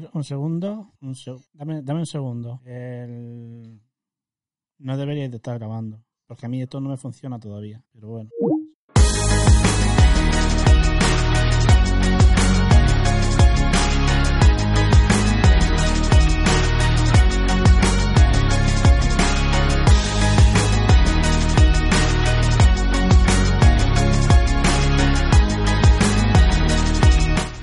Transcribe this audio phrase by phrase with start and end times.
[0.00, 0.92] ver, un segundo.
[1.00, 2.60] Un seg- dame, dame un segundo.
[2.64, 3.80] El...
[4.78, 6.02] No debería de estar grabando.
[6.26, 7.82] Porque a mí esto no me funciona todavía.
[7.92, 8.30] Pero bueno.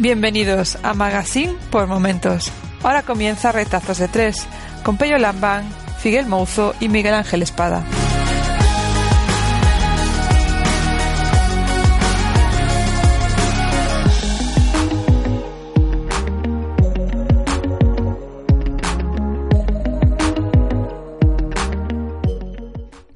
[0.01, 2.49] Bienvenidos a Magazine por Momentos.
[2.83, 4.47] Ahora comienza Retazos de Tres,
[4.81, 7.83] con Pello Lambán, Figuel Mouzo y Miguel Ángel Espada.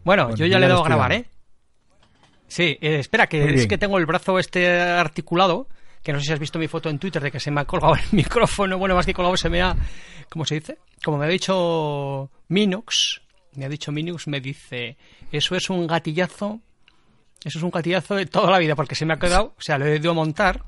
[0.03, 1.13] Bueno, Bueno, yo ya le he dado a grabar.
[1.13, 1.25] ¿eh?
[2.49, 5.69] Sí, eh, espera, que es que tengo el brazo este articulado,
[6.03, 7.65] que no sé si has visto mi foto en Twitter de que se me ha
[7.65, 9.75] colgado el micrófono, bueno, más que colgado se me ha,
[10.29, 10.77] ¿cómo se dice?
[11.03, 13.21] Como me ha dicho Minox,
[13.53, 14.97] me ha dicho Minox, me dice,
[15.31, 16.59] eso es un gatillazo,
[17.43, 19.77] eso es un gatillazo de toda la vida, porque se me ha quedado, o sea,
[19.77, 20.63] lo he ido a montar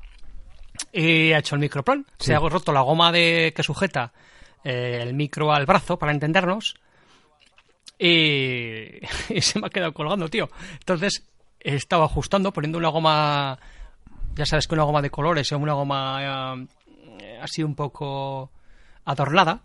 [0.92, 4.12] y ha hecho el microplan, se ha roto la goma de que sujeta
[4.64, 6.76] eh, el micro al brazo, para entendernos,
[7.98, 10.48] y, y se me ha quedado colgando, tío.
[10.78, 11.24] Entonces
[11.60, 13.58] he estado ajustando, poniendo una goma,
[14.36, 16.56] ya sabes que una goma de colores o una goma
[17.20, 18.52] eh, así un poco
[19.04, 19.62] adornada,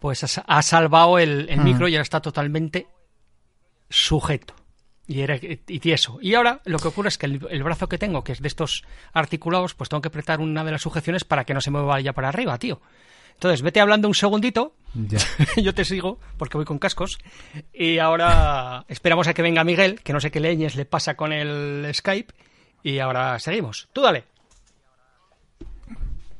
[0.00, 2.86] pues ha, sa- ha salvado el, el micro y ahora está totalmente
[3.88, 4.54] sujeto.
[5.06, 6.18] Y, era, y tieso.
[6.22, 8.46] Y ahora lo que ocurre es que el, el brazo que tengo, que es de
[8.48, 11.80] estos articulados, pues tengo que apretar una de las sujeciones para que no se me
[11.82, 12.80] vaya para arriba, tío.
[13.34, 15.18] Entonces, vete hablando un segundito Ya.
[15.56, 17.18] yo te sigo porque voy con cascos.
[17.72, 21.32] Y ahora esperamos a que venga Miguel, que no sé qué leñes le pasa con
[21.32, 22.32] el Skype.
[22.82, 23.88] Y ahora seguimos.
[23.92, 24.24] Tú dale.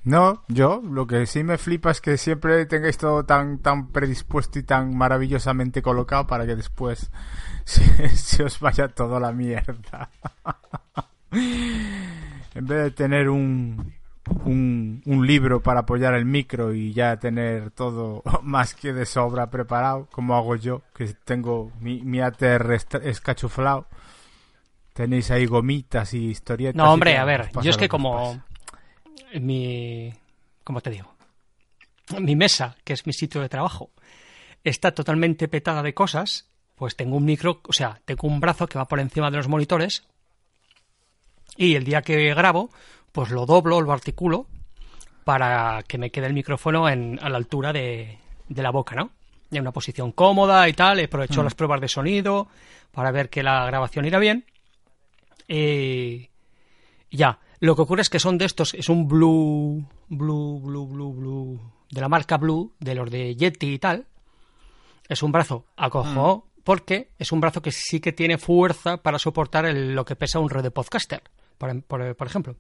[0.03, 4.59] No, yo lo que sí me flipa es que siempre tengáis todo tan tan predispuesto
[4.59, 7.11] y tan maravillosamente colocado para que después
[7.65, 10.11] se, os vaya todo la mierda.
[11.33, 13.93] en vez de tener un,
[14.47, 20.09] un libro para apoyar el micro y ya tener todo más que de sobra preparado,
[20.11, 22.73] como hago yo, que tengo mi, mi ATR
[23.03, 23.87] escachuflado.
[24.93, 26.77] Tenéis ahí gomitas y historietas.
[26.77, 28.43] No, hombre, a ver, yo es que como
[29.41, 30.13] mi...
[30.65, 31.15] ¿Cómo te digo?
[32.19, 33.91] Mi mesa, que es mi sitio de trabajo,
[34.65, 38.79] está totalmente petada de cosas, pues tengo un micro, o sea, tengo un brazo que
[38.79, 40.05] va por encima de los monitores
[41.57, 42.71] y el día que grabo,
[43.13, 44.47] pues lo doblo, lo articulo
[45.25, 48.19] para que me quede el micrófono en, a la altura de,
[48.49, 49.11] de la boca, ¿no?
[49.51, 52.49] En una posición cómoda y tal, he hecho las pruebas de sonido
[52.93, 54.45] para ver que la grabación irá bien.
[55.53, 56.29] Y
[57.17, 61.13] ya, lo que ocurre es que son de estos, es un Blue, Blue, Blue, Blue,
[61.13, 64.07] Blue, de la marca Blue, de los de Yeti y tal.
[65.09, 69.65] Es un brazo acojo porque es un brazo que sí que tiene fuerza para soportar
[69.67, 71.23] el- lo que pesa un red de podcaster,
[71.59, 72.55] por, por- por ejemplo.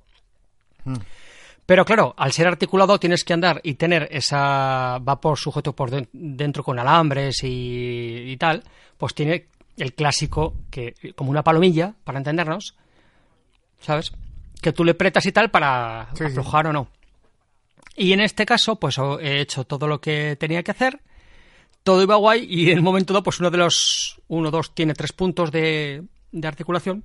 [1.67, 6.09] Pero claro, al ser articulado tienes que andar y tener esa vapor sujeto por den-
[6.13, 8.65] dentro con alambres y, y tal,
[8.99, 12.77] pues tiene el clásico que como una palomilla para entendernos,
[13.81, 14.13] ¿sabes?
[14.61, 16.25] Que tú le pretas y tal para Sí,
[16.69, 16.89] o no.
[17.97, 21.01] Y en este caso, pues he hecho todo lo que tenía que hacer,
[21.83, 24.95] todo iba guay y en un momento dado, pues uno de los, uno, dos, tiene
[24.95, 27.05] tres puntos de, de articulación.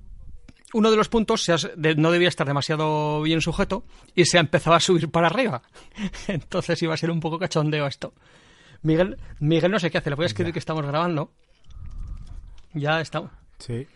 [0.74, 3.84] Uno de los puntos se has- de- no debía estar demasiado bien sujeto
[4.14, 5.62] y se ha empezado a subir para arriba.
[6.28, 8.12] Entonces iba a ser un poco cachondeo esto.
[8.82, 11.32] Miguel, Miguel no sé qué hace, le voy a escribir que estamos grabando.
[12.76, 13.30] Ya estamos.
[13.58, 13.86] Sí.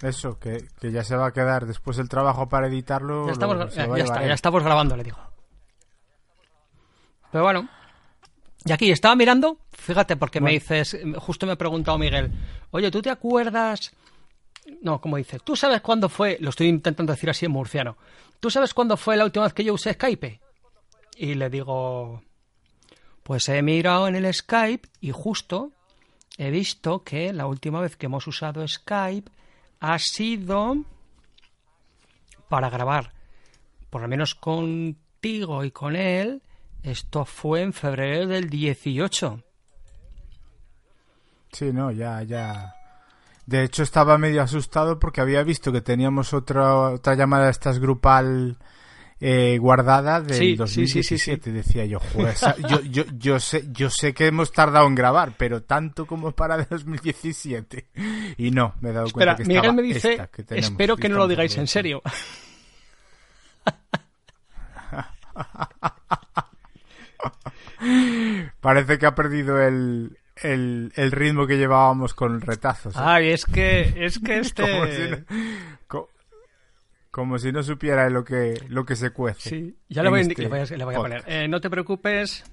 [0.00, 3.26] Eso, que, que ya se va a quedar después el trabajo para editarlo.
[3.26, 5.18] Ya estamos, lo- ya, está, ya estamos grabando, le digo.
[7.32, 7.68] Pero bueno.
[8.64, 12.30] Y aquí estaba mirando, fíjate, porque me dices, justo me ha preguntado Miguel,
[12.70, 13.92] oye, ¿tú te acuerdas?
[14.82, 16.36] No, como dice, ¿tú sabes cuándo fue?
[16.40, 17.96] Lo estoy intentando decir así en murciano.
[18.40, 20.40] ¿Tú sabes cuándo fue la última vez que yo usé Skype?
[21.16, 22.22] Y le digo,
[23.22, 25.72] pues he mirado en el Skype y justo
[26.38, 29.30] he visto que la última vez que hemos usado Skype
[29.80, 30.76] ha sido
[32.48, 33.12] para grabar,
[33.90, 36.42] por lo menos contigo y con él,
[36.82, 39.42] esto fue en febrero del 18.
[41.52, 42.74] Sí, no, ya, ya.
[43.44, 47.78] De hecho, estaba medio asustado porque había visto que teníamos otra, otra llamada de estas
[47.78, 48.58] grupal
[49.20, 51.18] eh, guardada del Sí, sí, 2017.
[51.18, 51.50] sí, sí.
[51.50, 52.34] Decía yo, "Joder,
[52.68, 56.56] yo, yo, yo, sé, yo sé que hemos tardado en grabar, pero tanto como para
[56.70, 57.86] 2017.
[58.36, 60.96] Y no, me he dado Espera, cuenta que Miguel me dice, esta que tenemos, espero
[60.96, 61.72] que no lo digáis en hablando".
[61.72, 62.02] serio.
[68.60, 72.94] Parece que ha perdido el, el, el ritmo que llevábamos con retazos.
[72.96, 73.00] ¿eh?
[73.02, 74.62] Ay, es que, es que este...
[74.62, 75.16] Como si no,
[75.86, 76.10] co-
[77.10, 79.48] como si no supiera lo que, lo que se cuece.
[79.50, 81.24] Sí, ya en voy, este le voy a, le voy a poner.
[81.26, 82.44] Eh, no te preocupes,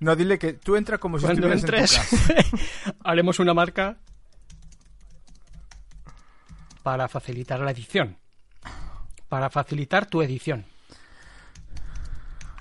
[0.00, 2.94] No, dile que tú entra como si cuando estuvieras en tu entres casa.
[3.04, 3.98] haremos una marca
[6.82, 8.16] para facilitar la edición.
[9.28, 10.64] Para facilitar tu edición.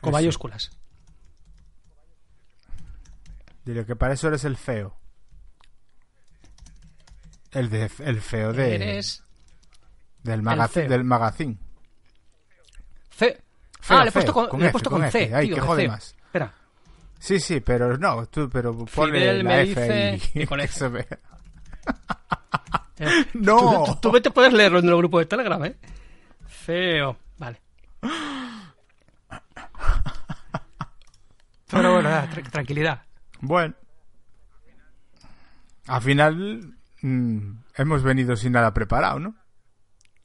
[0.01, 0.71] Con mayúsculas.
[3.63, 4.97] Dile que para eso eres el feo.
[7.51, 9.23] El, de, el feo de, Eres
[10.23, 10.89] del, el maga- feo.
[10.89, 11.57] del magazine.
[13.11, 13.41] C.
[13.79, 15.27] Feo, ah, le he puesto con, con he puesto con con F.
[15.27, 15.33] C.
[15.35, 16.15] Ay, tío, que de jode más.
[16.25, 16.53] Espera.
[17.19, 21.07] Sí, sí, pero no, tú, pero ponle Fidel la me F dice que con F.
[22.99, 23.57] Eh, No.
[23.57, 25.75] Tú, tú- tú vete puedes leerlo en el grupo de Telegram, ¿eh?
[26.47, 27.17] Feo.
[27.37, 27.61] Vale.
[31.69, 33.03] Pero bueno, tra- tranquilidad.
[33.41, 33.73] Bueno.
[35.87, 39.35] Al final mm, hemos venido sin nada preparado, ¿no?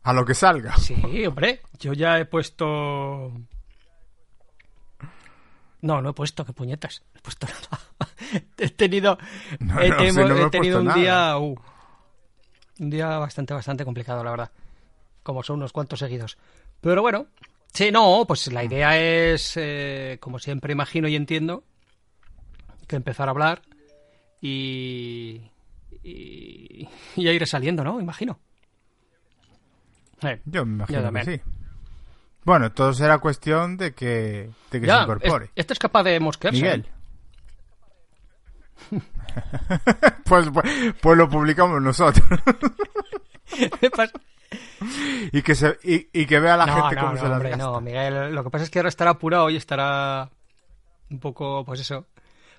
[0.03, 0.77] A lo que salga.
[0.79, 3.33] Sí, hombre, yo ya he puesto...
[5.81, 7.03] No, no he puesto, qué puñetas.
[7.13, 8.43] No he puesto nada.
[8.59, 9.19] he tenido,
[9.61, 11.39] No, he, no, temo- si no he he tenido un día...
[11.39, 11.55] uh,
[12.79, 14.51] un día bastante, bastante complicado, la verdad.
[15.23, 16.37] Como son unos cuantos seguidos.
[16.81, 17.27] Pero bueno,
[17.73, 21.63] sí, no, pues la idea es, eh, como siempre imagino y entiendo,
[22.89, 23.63] que empezar a hablar
[24.41, 25.43] y...
[26.03, 28.01] Y, y a ir saliendo, ¿no?
[28.01, 28.39] Imagino.
[30.23, 31.41] Eh, Yo me imagino Yo que sí.
[32.45, 35.45] Bueno, todo será cuestión de que, de que se ya, incorpore.
[35.47, 36.61] es- este es capaz de mosquearse.
[36.61, 36.87] Miguel.
[40.25, 42.27] pues, pues, pues lo publicamos nosotros.
[45.33, 47.33] Y, que se, y, y que vea la no, gente no, cómo no, se las
[47.33, 47.65] hombre, gasta.
[47.65, 48.35] no, Miguel.
[48.35, 50.29] Lo que pasa es que ahora estará apurado y estará
[51.11, 52.07] un poco, pues eso.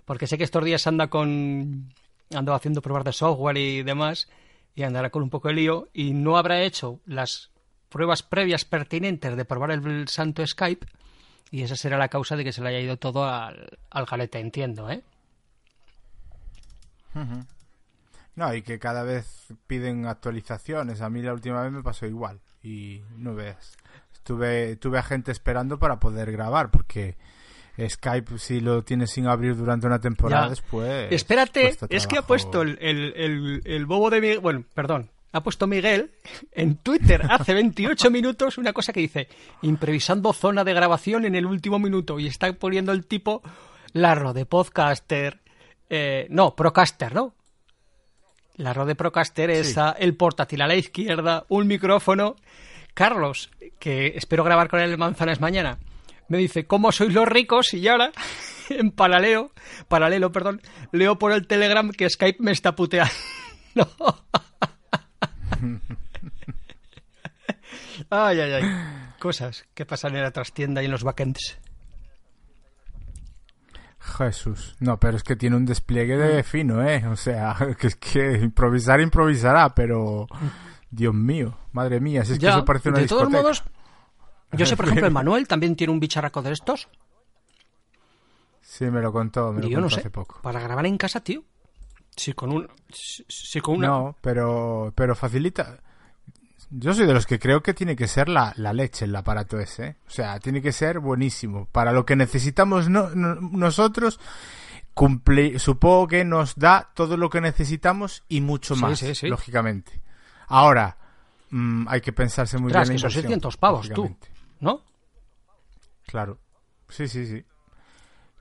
[0.06, 1.94] Porque sé que estos días anda con.
[2.34, 4.28] Ando haciendo pruebas de software y demás.
[4.76, 5.90] Y andará con un poco de lío.
[5.94, 7.52] Y no habrá hecho las
[7.90, 10.88] pruebas previas pertinentes de probar el santo Skype.
[11.52, 14.40] Y esa será la causa de que se le haya ido todo al, al galete,
[14.40, 15.04] entiendo, ¿eh?
[18.36, 21.02] No, y que cada vez piden actualizaciones.
[21.02, 22.40] A mí la última vez me pasó igual.
[22.64, 23.78] Y no veas.
[24.14, 27.18] Estuve, tuve a gente esperando para poder grabar, porque
[27.80, 30.50] Skype, si lo tienes sin abrir durante una temporada, Ya.
[30.52, 31.12] después.
[31.12, 34.40] Espérate, es que ha puesto el, el- el- el bobo de Miguel.
[34.40, 35.10] Bueno, perdón.
[35.36, 36.12] Ha puesto Miguel
[36.52, 39.28] en Twitter hace 28 minutos una cosa que dice:
[39.64, 42.20] improvisando zona de grabación en el último minuto.
[42.20, 43.42] Y está poniendo el tipo
[43.94, 45.40] Larro de podcaster.
[45.90, 47.34] eh, no, procaster, ¿no?
[48.56, 52.36] Larro de procaster es a- el portátil a la izquierda, un micrófono.
[52.94, 53.50] Carlos,
[53.80, 55.80] que espero grabar con él en Manzanas mañana,
[56.30, 57.74] me dice, ¿cómo sois los ricos?
[57.74, 58.12] Y ahora,
[58.70, 59.52] en paralelo,
[59.88, 60.62] paralelo, perdón,
[60.92, 63.12] leo por el Telegram que Skype me está puteando.
[68.10, 68.64] ay, ay, ay.
[69.20, 71.58] Cosas que pasan en la trastienda y en los backends.
[74.00, 74.76] Jesús.
[74.80, 76.20] No, pero es que tiene un despliegue Mm.
[76.36, 77.08] de fino, ¿eh?
[77.08, 80.28] O sea, que es que improvisar, improvisará, pero.
[80.92, 83.64] Dios mío, madre mía, si es que eso parece una de todos modos,
[84.54, 86.88] yo sé, por ejemplo, el Manuel también tiene un bicharraco de estos.
[88.62, 90.40] Sí, me lo contó, me lo yo no sé, hace poco.
[90.42, 91.44] para grabar en casa, tío.
[92.16, 92.68] Si con un...
[92.92, 93.88] Si, si con una...
[93.88, 95.80] No, pero, pero facilita.
[96.70, 99.60] Yo soy de los que creo que tiene que ser la, la leche el aparato
[99.60, 99.86] ese.
[99.86, 99.96] ¿eh?
[100.08, 101.68] O sea, tiene que ser buenísimo.
[101.72, 104.20] Para lo que necesitamos no- no- nosotros,
[104.94, 109.28] cumple, supongo que nos da todo lo que necesitamos y mucho Sí, más, sí, sí.
[109.28, 110.02] lógicamente.
[110.48, 110.98] Ahora,
[111.52, 112.98] mm, hay que pensarse muy Ostras, bien.
[112.98, 114.16] que la son inversión, 600 pavos, tú.
[114.64, 114.82] ¿No?
[116.08, 116.38] Claro.
[116.88, 117.44] Sí, sí, sí.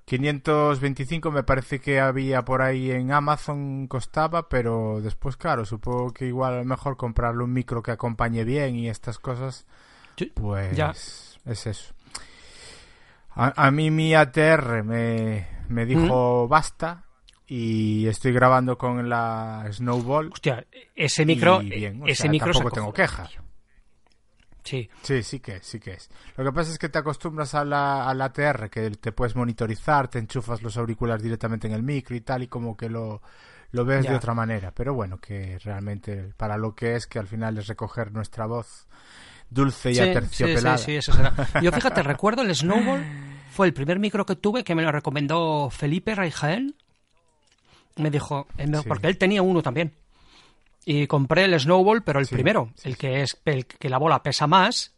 [0.05, 6.27] 525 me parece que había por ahí en Amazon costaba, pero después, claro, supongo que
[6.27, 9.67] igual lo mejor comprarle un micro que acompañe bien y estas cosas,
[10.35, 10.91] pues ya.
[10.91, 11.93] es eso.
[13.31, 17.05] A, a mí mi ATR me, me dijo basta
[17.49, 20.31] y estoy grabando con la Snowball.
[20.33, 21.59] Hostia, ese micro...
[21.59, 23.25] bien, ese sea, micro tampoco tengo queja.
[23.25, 23.52] tío.
[24.65, 26.09] Sí, Sí, sí que es, sí que es.
[26.37, 29.35] Lo que pasa es que te acostumbras a la, a la ATR, que te puedes
[29.35, 33.23] monitorizar, te enchufas los auriculares directamente en el micro y tal, y como que lo,
[33.73, 34.73] lo ves de otra manera.
[34.73, 38.87] Pero bueno, que realmente para lo que es, que al final es recoger nuestra voz
[39.51, 40.79] dulce y sí, aterciopelada.
[40.79, 41.35] sí, sí, eso será.
[41.63, 43.05] Yo fíjate, recuerdo el Snowball,
[43.51, 46.75] fue el primer micro que tuve que me lo recomendó Felipe Raijaén.
[47.97, 49.93] Me dijo, eh, porque él tenía uno también.
[50.85, 53.99] Y compré el Snowball, pero el Sí, primero, sí, el que es el que la
[53.99, 54.95] bola pesa más,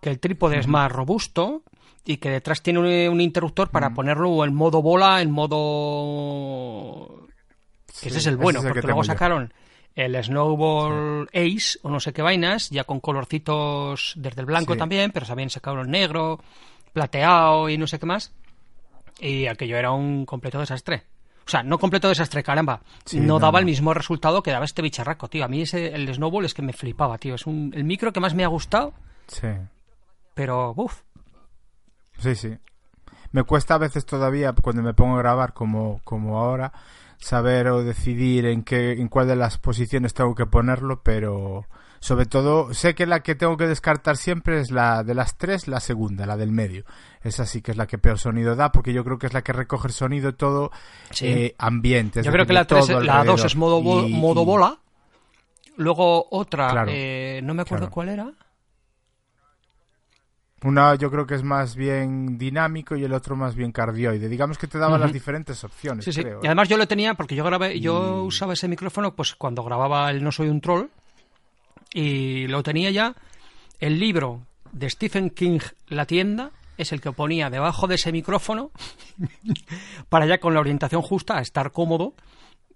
[0.00, 1.62] que el trípode es más robusto
[2.04, 7.26] y que detrás tiene un, un interruptor para ponerlo en modo bola, en modo...
[8.00, 9.52] Que ese es el bueno, es el porque luego sacaron
[9.96, 15.10] el Snowball Ace o no sé qué vainas, ya con colorcitos desde el blanco también,
[15.10, 16.38] pero también sacaron el negro,
[16.92, 18.32] plateado y no sé qué más.
[19.18, 21.04] Y aquello era un completo desastre.
[21.46, 22.80] O sea, no completo desastre, caramba.
[23.04, 25.44] Sí, no no, daba el mismo resultado que daba este bicharraco, tío.
[25.44, 27.36] A mí ese, el Snowball es que me flipaba, tío.
[27.36, 28.92] Es un, el micro que más me ha gustado,
[29.28, 29.46] Sí.
[30.34, 31.02] pero uff.
[32.18, 32.56] Sí, sí.
[33.32, 36.72] Me cuesta a veces todavía, cuando me pongo a grabar como, como ahora,
[37.18, 41.66] saber o decidir en qué, en cuál de las posiciones tengo que ponerlo, pero
[42.00, 45.68] sobre todo sé que la que tengo que descartar siempre es la de las tres,
[45.68, 46.84] la segunda, la del medio.
[47.22, 49.42] Esa sí que es la que peor sonido da, porque yo creo que es la
[49.42, 50.70] que recoge el sonido todo
[51.10, 51.26] Sí.
[51.26, 52.22] eh, ambiente.
[52.22, 53.46] Yo creo que la, 3, la 2 alrededor.
[53.46, 54.78] es modo, bo- Y- modo bola.
[55.78, 57.92] Luego otra, Claro, eh, no me acuerdo claro.
[57.94, 58.32] cuál era.
[60.62, 64.28] Una yo creo que es más bien dinámico y el otro más bien cardioide.
[64.28, 65.02] Digamos que te daba Ujú.
[65.02, 66.22] las diferentes opciones, Sí, sí.
[66.22, 66.40] creo.
[66.42, 69.62] Y además yo lo tenía porque yo grabé, yo Y- usaba ese micrófono pues cuando
[69.62, 70.88] grababa el No soy un troll
[71.96, 73.16] y lo tenía ya.
[73.80, 78.70] El libro de Stephen King, La tienda, es el que ponía debajo de ese micrófono
[80.10, 82.12] para ya con la orientación justa a estar cómodo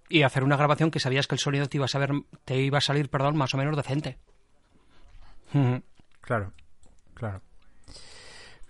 [0.09, 2.13] y hacer una grabación que sabías que el sonido te iba a saber,
[2.45, 4.17] te iba a salir, perdón, más o menos decente.
[6.21, 6.51] Claro,
[7.13, 7.41] claro.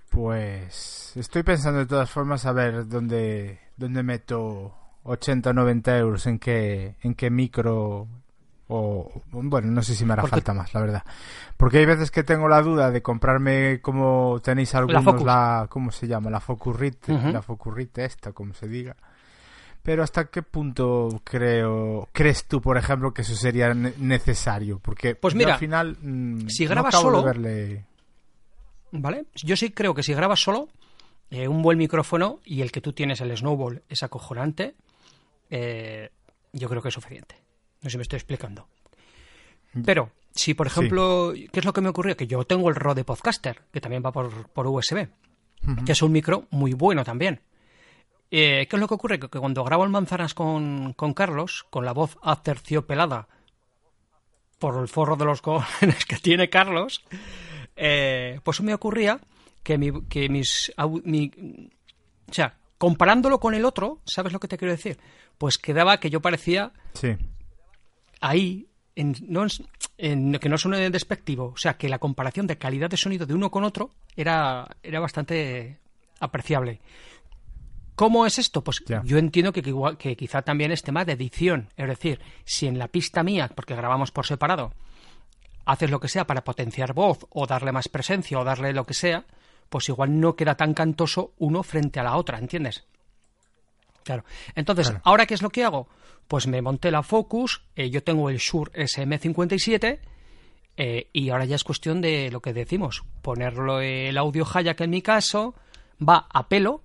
[0.10, 6.28] Pues estoy pensando de todas formas a ver dónde, dónde meto 80 o 90 euros
[6.28, 8.10] en qué, en qué micro
[8.74, 11.04] o bueno, no sé si me hará Porque- falta más, la verdad.
[11.58, 15.24] Porque hay veces que tengo la duda de comprarme como tenéis algunos Focus.
[15.26, 16.30] la, ¿cómo se llama?
[16.30, 17.30] La Focurrite, Ujú.
[17.30, 18.96] la Focurrite esta, como se diga.
[19.84, 24.78] Pero hasta qué punto creo crees tú, por ejemplo, que eso sería ne- necesario?
[24.80, 27.86] Porque Pues mira, al final mm, si no grabas acabo de solo- verle
[28.92, 29.26] ¿Vale?
[29.36, 30.68] Yo sí creo que si grabas solo,
[31.30, 34.76] eh, un buen micrófono y el que tú tienes, el Snowball, es acojonante,
[35.50, 36.10] eh,
[36.54, 37.36] yo creo que es suficiente.
[37.82, 38.68] No sé si me estoy explicando.
[39.86, 42.16] Pero, si por ejemplo, ¿qué es lo que me ocurrió?
[42.18, 45.08] Que yo tengo el Rode Podcaster, que también va por, por USB,
[45.86, 47.42] que es un micro muy bueno también.
[48.30, 49.20] Eh, ¿Qué es lo que ocurre?
[49.20, 53.28] Que, que cuando grabo en Manzanas con, con Carlos, con la voz aterciopelada
[54.60, 57.04] por el forro de los cojones que tiene Carlos,
[57.76, 59.20] eh, pues me ocurría
[59.64, 60.72] que, mi, que mis...
[61.04, 61.32] mi-
[62.30, 64.98] o sea, comparándolo con el otro, ¿sabes lo que te quiero decir?
[65.38, 67.16] Pues quedaba que yo parecía Sí,
[68.22, 69.46] ahí, en, no
[69.98, 73.34] en, que no suene despectivo, o sea, que la comparación de calidad de sonido de
[73.34, 75.80] uno con otro era, era bastante
[76.20, 76.80] apreciable.
[77.96, 78.64] ¿Cómo es esto?
[78.64, 79.62] Pues yo entiendo que,
[79.98, 81.70] que quizá también es tema de edición.
[81.76, 84.74] Es decir, si en la pista mía, porque grabamos por separado,
[85.66, 88.94] haces lo que sea para potenciar voz o darle más presencia o darle lo que
[88.94, 89.26] sea,
[89.70, 92.86] pues igual no queda tan cantoso uno frente a la otra, ¿entiendes?
[94.04, 94.24] Claro.
[94.56, 95.02] Entonces, Claro.
[95.06, 95.88] ¿ahora qué es lo que hago?
[96.28, 100.00] Pues me monté la Focus, eh, yo tengo el Shure SM57
[100.78, 104.90] eh, y ahora ya es cuestión de lo que decimos, ponerlo el audio Hayak en
[104.90, 105.54] mi caso,
[106.02, 106.84] va a pelo,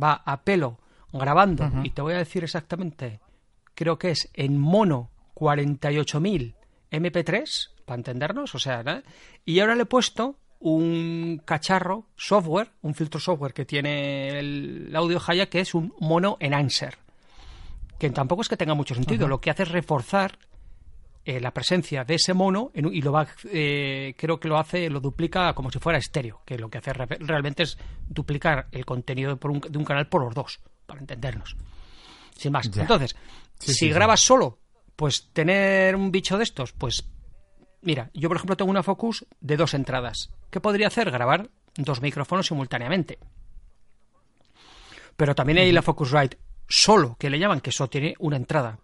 [0.00, 0.78] va a pelo
[1.12, 3.20] grabando y te voy a decir exactamente,
[3.74, 6.54] creo que es en mono 48.000
[6.90, 9.02] MP3, para entendernos, o sea, ¿no?
[9.44, 15.20] y ahora le he puesto un cacharro software, un filtro software que tiene el audio
[15.24, 16.98] Hayak que es un mono enhancer,
[17.98, 20.38] que tampoco es que tenga mucho sentido, lo que hace es reforzar
[21.24, 24.88] eh, la presencia de ese mono en y lo va eh, creo que lo hace
[24.88, 27.76] lo duplica como si fuera estéreo que lo que hace re- realmente es
[28.08, 31.54] duplicar el contenido por un- de un canal por los dos para entendernos
[32.36, 32.82] sin más Ya.
[32.82, 33.14] entonces
[33.58, 33.90] Sí, si sí, sí.
[33.90, 34.58] grabas solo
[34.96, 37.04] pues tener un bicho de estos pues
[37.82, 41.10] mira yo por ejemplo tengo una Focus de dos entradas ¿qué podría hacer?
[41.10, 43.18] grabar dos micrófonos simultáneamente
[45.16, 48.78] pero también hay la Focusrite solo, que le llaman, que solo tiene una entrada.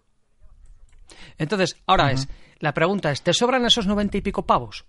[1.37, 2.27] Entonces, ahora es,
[2.59, 4.83] la pregunta es, ¿te sobran esos noventa y pico pavos?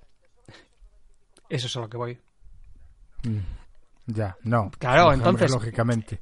[1.48, 2.18] Eso es a lo que voy.
[4.06, 4.72] ya, no.
[4.78, 6.20] Claro, entonces- Lógicamente.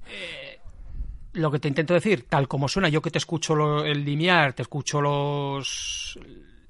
[1.32, 4.52] Lo que te intento decir, tal como suena, yo que te escucho lo- el limiar,
[4.52, 6.18] te escucho los,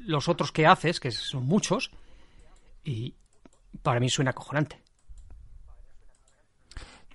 [0.06, 1.90] los otros que haces, que son muchos,
[2.84, 3.14] y
[3.82, 4.80] para mí suena acojonante.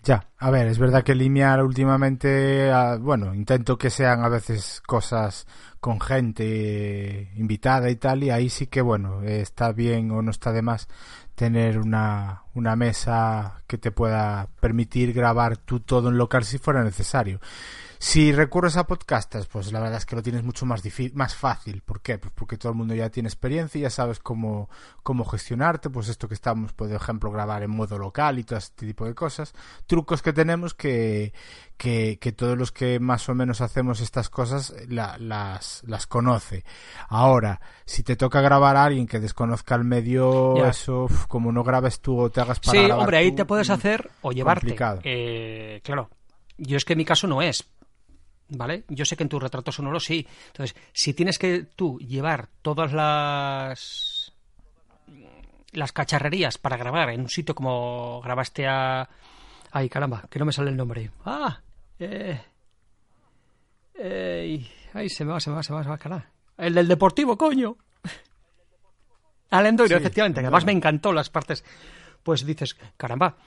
[0.04, 4.82] Ya, a ver, es verdad que Limiar últimamente, ah, bueno, intento que sean a veces
[4.86, 5.46] cosas
[5.82, 10.54] con gente invitada y tal, y ahí sí que, bueno, está bien o no está
[10.54, 10.88] de más
[11.36, 16.84] tener una, una mesa que te pueda permitir grabar tú todo en local si fuera
[16.84, 17.42] necesario.
[18.02, 20.82] Si recurres a podcasters, pues la verdad es que lo tienes mucho más,
[21.16, 21.82] más fácil.
[21.82, 22.18] ¿Por qué?
[22.18, 24.70] Pues porque todo el mundo ya tiene experiencia y ya sabes cómo,
[25.04, 25.90] cómo gestionarte.
[25.90, 29.14] Pues esto que estamos, por ejemplo, grabar en modo local y todo este tipo de
[29.14, 29.54] cosas.
[29.86, 31.34] Trucos que tenemos que,
[31.76, 36.64] que, todos los que más o menos hacemos estas cosas las, las conoce.
[37.10, 42.00] Ahora, si te toca grabar a alguien que desconozca el medio, eso, como no grabes
[42.00, 44.74] tú o te hagas para Sí, hombre, ahí te puedes hacer o llevarte.
[45.04, 46.10] Eh, claro,
[46.58, 47.68] yo es que en mi caso no es,
[48.50, 48.84] ¿vale?
[48.90, 50.26] Yo sé que en tu retrato sonoro sí.
[50.48, 54.34] Entonces, si tienes que tú llevar todas las
[55.72, 59.08] las cacharrerías para grabar en un sitio como grabaste a
[59.72, 61.12] ay caramba que no me sale el nombre.
[61.26, 61.60] Ah
[62.00, 62.42] eh,
[63.94, 66.26] eh, ay se me va se me va se me va se me va
[66.58, 67.78] el del deportivo coño.
[69.52, 71.64] Al Endoiro efectivamente además me encantó las partes.
[72.24, 73.38] Pues dices caramba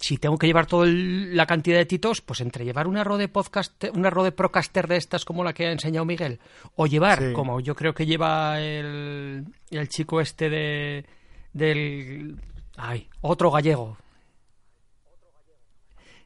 [0.00, 3.84] si tengo que llevar toda la cantidad de titos, pues entre llevar una RODE podcast,
[3.94, 6.40] una RODE Procaster de estas como la que ha enseñado Miguel,
[6.74, 11.04] o llevar, como yo creo que lleva el, el chico este de
[11.52, 12.40] del
[12.76, 13.98] ay, otro gallego.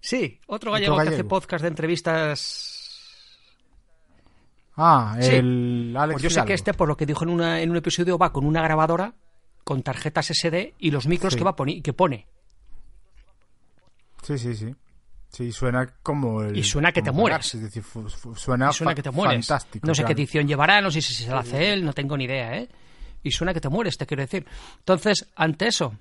[0.00, 2.80] Sí, otro gallego, que hace podcast de entrevistas.
[4.76, 7.70] Ah, el Alex Pues yo sé que este, por lo que dijo en, una, en
[7.70, 9.14] un episodio, va con una grabadora
[9.64, 12.28] con tarjetas SD y los micros que va que pone.
[14.24, 14.74] Sí, sí, sí.
[15.28, 17.54] Sí, suena como el, Y suena que te mueres.
[17.54, 17.82] Es decir,
[18.36, 19.46] suena, que te mueres.
[19.46, 19.86] fantástico.
[19.86, 22.24] No sé qué edición llevará, no sé si se la hace él, no tengo ni
[22.24, 22.68] idea, ¿eh?
[23.22, 24.46] Y suena que te mueres, te quiero decir.
[24.78, 25.94] Entonces, ante eso...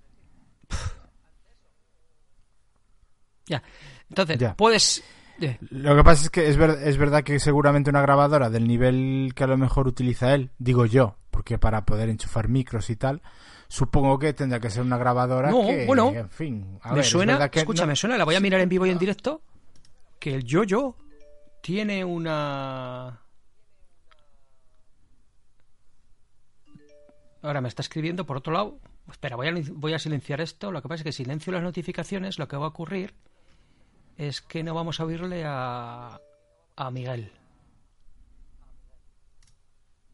[3.45, 3.61] Ya.
[4.09, 5.03] Entonces, puedes...
[5.71, 9.43] Lo que pasa es que es, es verdad que seguramente una grabadora del nivel que
[9.43, 13.21] a lo mejor utiliza él, digo yo, porque para poder enchufar micros y tal,
[13.73, 17.87] supongo que tendrá que ser una grabadora no, que, bueno, en fin, me suena, escucha,
[17.87, 19.41] me suena, la voy a mirar en vivo y en directo,
[20.19, 20.95] que el yo-yo
[21.61, 23.19] tiene una...
[27.41, 28.77] Ahora me está escribiendo por otro lado.
[29.11, 30.71] Espera, voy a, voy a silenciar esto.
[30.71, 32.37] Lo que pasa es que silencio las notificaciones.
[32.37, 33.15] Lo que va a ocurrir
[34.17, 36.21] es que no vamos a oírle a,
[36.75, 37.31] a Miguel.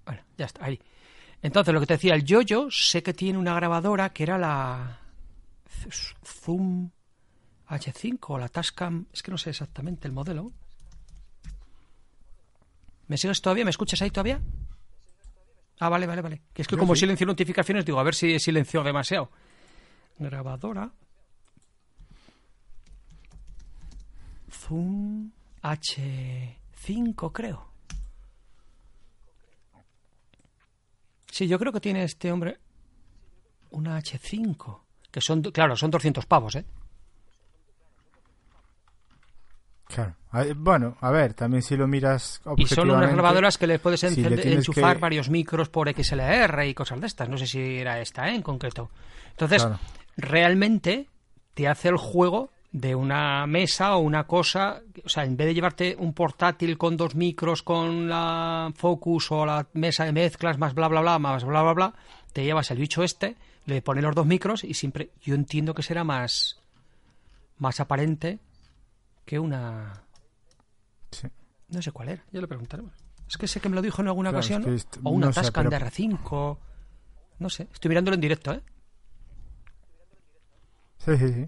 [0.05, 0.79] Bueno, ya está, ahí.
[1.41, 4.99] Entonces, lo que te decía, el Yoyo sé que tiene una grabadora que era la
[6.25, 6.89] Zoom
[7.67, 10.51] H5 o la Tascam, es que no sé exactamente el modelo.
[13.07, 13.63] ¿Me sigues todavía?
[13.63, 14.41] ¿Me escuchas ahí todavía?
[15.79, 16.41] Ah, vale, vale, vale.
[16.53, 19.31] Que es que como silencio notificaciones, digo, a ver si silencio demasiado.
[20.17, 20.91] Grabadora.
[24.51, 27.68] Zoom H5, creo.
[31.31, 32.59] Sí, yo creo que tiene este hombre
[33.71, 34.79] una H5,
[35.11, 36.65] que son, claro, son 200 pavos, ¿eh?
[39.85, 40.15] Claro.
[40.57, 44.99] Bueno, a ver, también si lo miras Y son unas grabadoras que le puedes enchufar
[44.99, 47.27] varios micros por XLR y cosas de estas.
[47.27, 48.35] No sé si era esta, ¿eh?
[48.35, 48.91] En concreto.
[49.31, 49.67] Entonces,
[50.15, 51.07] realmente
[51.55, 55.53] te hace el juego de una mesa o una cosa, o sea, en vez de
[55.55, 60.75] llevarte un portátil con dos micros, con la Focus o la mesa de mezclas, más
[60.75, 61.93] bla bla bla, más bla bla bla,
[62.31, 65.81] te llevas el bicho este, le pones los dos micros y siempre, yo entiendo que
[65.81, 66.59] será más,
[67.57, 68.39] más aparente
[69.25, 70.03] que una...
[71.69, 72.93] No sé cuál era, ya le preguntaremos.
[73.27, 74.65] Es que sé que me lo dijo en alguna ocasión,
[75.03, 76.57] o una Tascam de R5,
[77.37, 78.61] no sé, estoy mirándolo en directo, ¿eh?
[80.97, 81.47] Sí, sí, sí.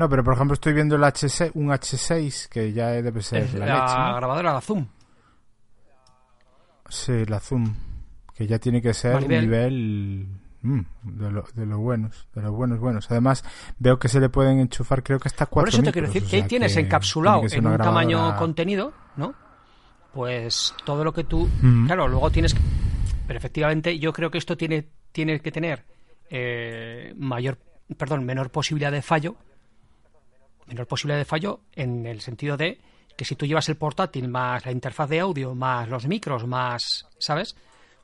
[0.00, 3.66] No, pero por ejemplo estoy viendo el H6, un H6 que ya debe ser la,
[3.66, 4.86] la grabadora, la Zoom.
[6.88, 7.74] Sí, la Zoom,
[8.34, 10.26] que ya tiene que ser un nivel
[10.62, 13.10] mm, de, lo, de los buenos, de los buenos buenos.
[13.10, 13.44] Además
[13.78, 15.70] veo que se le pueden enchufar, creo que hasta cuatro.
[15.70, 19.34] Por eso te quiero decir que ahí tienes encapsulado en un tamaño contenido, ¿no?
[20.14, 21.88] Pues todo lo que tú, mm.
[21.88, 22.60] claro, luego tienes que,
[23.26, 25.84] pero efectivamente yo creo que esto tiene tiene que tener
[26.30, 27.58] eh, mayor,
[27.98, 29.36] perdón, menor posibilidad de fallo
[30.70, 32.78] menor posibilidad de fallo en el sentido de
[33.16, 37.06] que si tú llevas el portátil más la interfaz de audio, más los micros, más,
[37.18, 37.56] ¿sabes?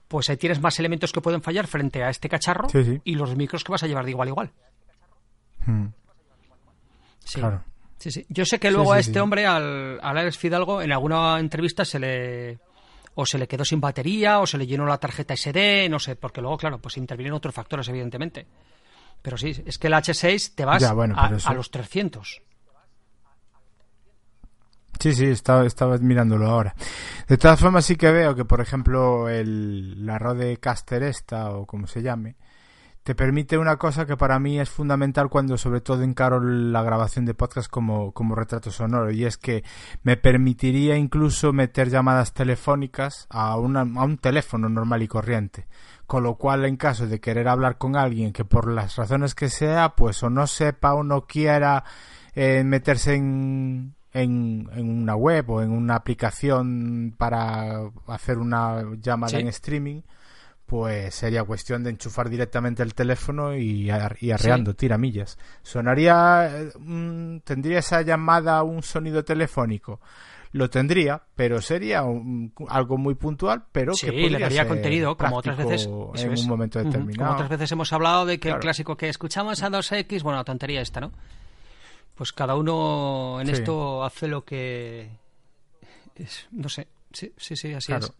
[0.08, 2.68] Pues ahí tienes más elementos que pueden fallar frente a este cacharro
[3.02, 4.52] y los micros que vas a llevar de igual a igual.
[5.64, 5.86] Hmm.
[7.24, 7.40] Sí.
[7.40, 7.64] Claro.
[7.98, 8.26] Sí, sí.
[8.28, 11.98] Yo sé que luego a este hombre, al, al Alex Fidalgo, en alguna entrevista se
[11.98, 12.58] le
[13.14, 16.16] o se le quedó sin batería o se le llenó la tarjeta SD, no sé,
[16.16, 18.46] porque luego, claro, pues intervienen otros factores, evidentemente.
[19.22, 22.42] Pero sí, es que el H6 te vas a, a, los 300.
[24.98, 26.74] Sí, sí, estaba, estaba mirándolo ahora.
[27.28, 31.86] De todas formas, sí que veo que, por ejemplo, el, la Rodecaster esta, o como
[31.86, 32.36] se llame,
[33.06, 37.24] te permite una cosa que para mí es fundamental cuando sobre todo encaro la grabación
[37.24, 39.62] de podcast como, como retrato sonoro, y es que
[40.02, 45.68] me permitiría incluso meter llamadas telefónicas a, una, a un teléfono normal y corriente.
[46.08, 49.50] Con lo cual, en caso de querer hablar con alguien que por las razones que
[49.50, 51.84] sea, pues o no sepa o no quiera
[52.34, 59.30] eh, meterse en, en, en, una web o en una aplicación para hacer una llamada
[59.30, 59.36] Sí.
[59.36, 60.02] en streaming,
[60.64, 65.38] pues sería cuestión de enchufar directamente el teléfono y, ar- y arreando tiramillas.
[65.62, 70.00] Sonaría, eh, mm, tendría esa llamada un sonido telefónico.
[70.52, 75.16] Lo tendría, pero sería un- algo muy puntual, pero Sí, que le daría ser contenido,
[75.16, 75.86] como otras veces.
[76.14, 76.42] en es.
[76.42, 77.18] un momento determinado.
[77.28, 80.44] Como otras veces hemos hablado de que el clásico que escuchamos a 2X, bueno, la
[80.44, 81.12] tontería esta, ¿no?
[82.16, 83.52] Pues cada uno en Sí.
[83.52, 85.08] esto hace lo que.
[86.16, 86.88] es- no sé.
[87.12, 88.06] Sí, sí, sí, así Claro.
[88.06, 88.12] es.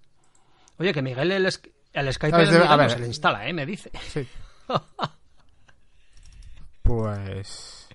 [0.78, 2.90] Oye, que Miguel el, el Skype de- a Miguel no ver.
[2.90, 3.52] se le instala, ¿eh?
[3.52, 3.90] Me dice.
[4.12, 4.26] Sí.
[6.82, 7.88] Pues.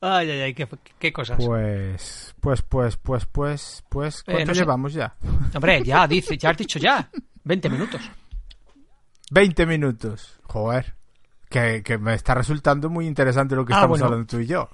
[0.00, 0.66] Ay, ay, ay, qué,
[0.98, 1.36] qué cosas.
[1.44, 2.34] Pues.
[2.40, 4.20] Pues, pues, pues, pues, pues.
[4.20, 4.60] Eh, ¿Cuánto no sé.
[4.60, 5.14] llevamos ya?
[5.54, 7.10] Hombre, ya, dice, ya has dicho ya.
[7.44, 8.00] 20 minutos.
[9.30, 10.38] 20 minutos.
[10.44, 10.94] Joder.
[11.50, 14.04] Que, que me está resultando muy interesante lo que Ah, estamos bueno.
[14.06, 14.70] hablando tú y yo.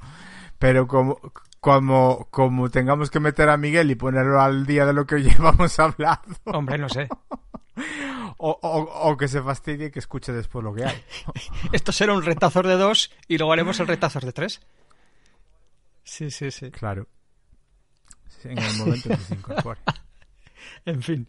[0.58, 1.18] Pero como,
[1.58, 5.78] como, como tengamos que meter a Miguel y ponerlo al día de lo que llevamos
[5.80, 7.08] hablado, Hombre, no sé.
[8.38, 11.02] o, o, o que se fastidie y que escuche después lo que hay.
[11.72, 14.60] Esto será un retazor de dos y luego haremos el retazor de tres.
[16.04, 16.70] Sí, sí, sí.
[16.70, 17.08] Claro.
[18.44, 19.80] En el momento que se incorpore.
[20.84, 21.26] En fin.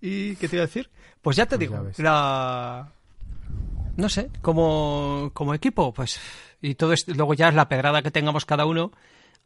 [0.00, 0.90] ¿Y qué te iba a decir?
[1.22, 2.92] Pues ya te Pues digo, ya la...
[3.96, 6.20] No sé, como, como equipo, pues...
[6.62, 8.92] Y todo esto, luego ya es la pedrada que tengamos cada uno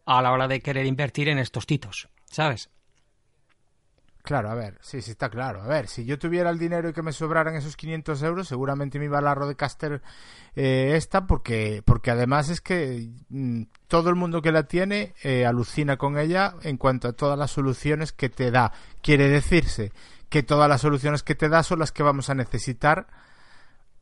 [0.04, 2.70] a la hora de querer invertir en estos titos, ¿sabes?
[4.24, 5.61] Claro, a ver, sí, sí, está claro.
[5.61, 8.98] A ver, si yo tuviera el dinero y que me sobraran esos 500 euros, seguramente
[8.98, 10.00] me iba a la Rodecaster
[10.57, 15.44] eh, esta, porque, porque además es que mm, todo el mundo que la tiene eh,
[15.44, 18.72] alucina con ella en cuanto a todas las soluciones que te da.
[19.02, 19.92] Quiere decirse
[20.30, 23.09] que todas las soluciones que te da son las que vamos a necesitar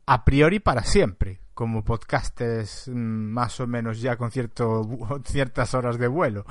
[0.05, 4.87] a priori para siempre, como podcasters mm, más o menos ya con cierto,
[5.25, 6.45] ciertas horas de vuelo.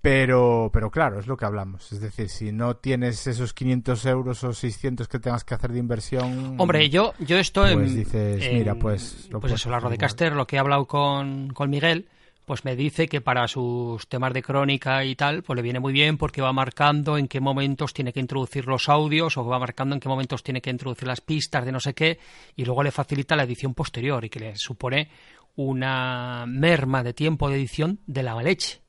[0.00, 1.90] Pero, pero claro, es lo que hablamos.
[1.90, 5.78] Es decir, si no tienes esos 500 euros o 600 que tengas que hacer de
[5.78, 6.56] inversión.
[6.60, 7.78] Hombre, yo, yo esto en...
[7.78, 11.48] Pues dices, en- mira, pues lo pues eso, la Rodecaster, lo que he hablado con,
[11.54, 12.06] con Miguel,
[12.44, 15.92] pues me dice que para sus temas de crónica y tal, pues le viene muy
[15.92, 19.94] bien porque va marcando en qué momentos tiene que introducir los audios o va marcando
[19.94, 22.18] en qué momentos tiene que introducir las pistas de no sé qué
[22.56, 25.08] y luego le facilita la edición posterior y que le supone
[25.56, 28.82] una merma de tiempo de edición de la leche.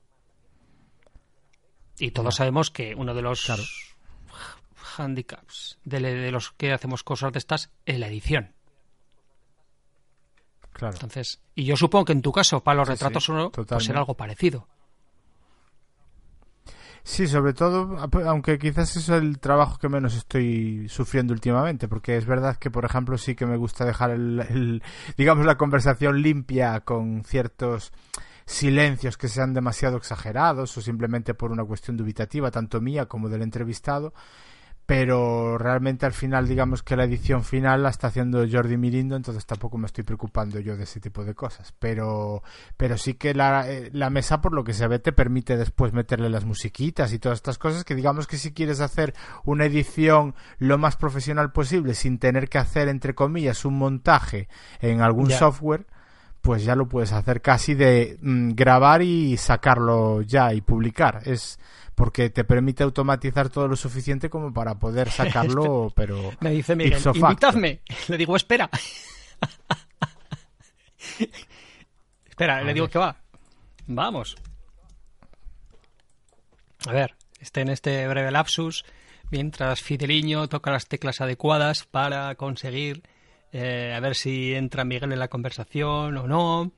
[1.99, 3.63] Y todos sabemos que uno de los Claro.
[4.97, 8.54] handicaps de, de los que hacemos cosas de estas es la edición.
[10.75, 10.93] Claro.
[10.95, 13.83] Entonces, y yo supongo que en tu caso, para los Sí, retratos sí, sonoros, pues
[13.85, 14.67] será algo parecido.
[17.03, 22.25] Sí, sobre todo, aunque quizás es el trabajo que menos estoy sufriendo últimamente, porque es
[22.25, 24.83] verdad que, por ejemplo, sí que me gusta dejar el, el-
[25.15, 27.93] digamos, la conversación limpia con ciertos
[28.47, 33.43] silencios que sean demasiado exagerados o simplemente por una cuestión dubitativa, tanto mía como del
[33.43, 34.13] entrevistado.
[34.85, 39.45] Pero realmente al final, digamos que la edición final la está haciendo Jordi Mirindo, entonces
[39.45, 41.73] tampoco me estoy preocupando yo de ese tipo de cosas.
[41.79, 42.43] Pero,
[42.77, 45.91] pero sí que la, eh, la mesa, por lo que se ve, te permite después
[45.91, 50.35] meterle las musiquitas y todas estas cosas que digamos que si quieres hacer una edición
[50.59, 54.47] lo más profesional posible sin tener que hacer, entre comillas, un montaje
[54.81, 55.87] en algún software,
[56.45, 61.23] pues ya lo puedes hacer casi de mm, grabar y sacarlo ya y publicar.
[61.25, 61.59] Es
[61.95, 67.01] porque te permite automatizar todo lo suficiente como para poder sacarlo, pero Me dice Miguel,
[67.15, 67.79] invitadme.
[68.09, 68.69] Le digo, espera.
[72.29, 73.17] espera, le digo que va.
[73.87, 74.35] Vamos.
[76.87, 78.85] A ver, esté en este breve lapsus,
[79.31, 83.01] mientras Fideliño toca las teclas adecuadas para conseguir
[83.57, 86.71] eh, a ver si entra Miguel en la conversación o no.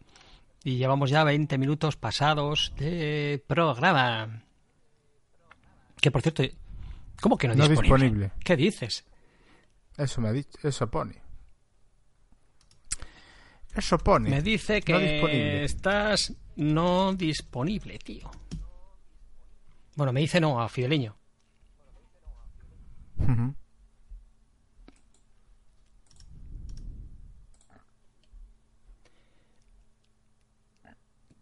[0.63, 4.43] Y llevamos ya 20 minutos pasados de programa.
[5.99, 6.43] Que por cierto,
[7.21, 7.97] ¿cómo que no, No disponible?
[8.05, 8.31] disponible.
[8.43, 9.05] ¿Qué dices?
[9.97, 11.21] Eso me ha dicho, eso pone.
[13.73, 14.29] Eso pone.
[14.29, 15.63] Me dice que No disponible.
[15.63, 18.29] estás no disponible, tío.
[19.95, 21.15] Bueno, me dice no a Fideliño.
[23.19, 23.55] Ujú.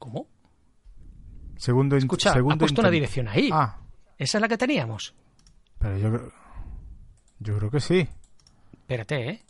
[0.05, 0.27] ¿Cómo?
[1.57, 3.49] Segundo, Escucha, ha segundo puesto una dirección ahí.
[3.51, 3.79] Ah,
[4.19, 5.15] Esa es la que teníamos.
[5.79, 6.31] pero yo creo...
[7.39, 8.07] Yo creo que sí.
[8.73, 9.41] Espérate, ¿eh?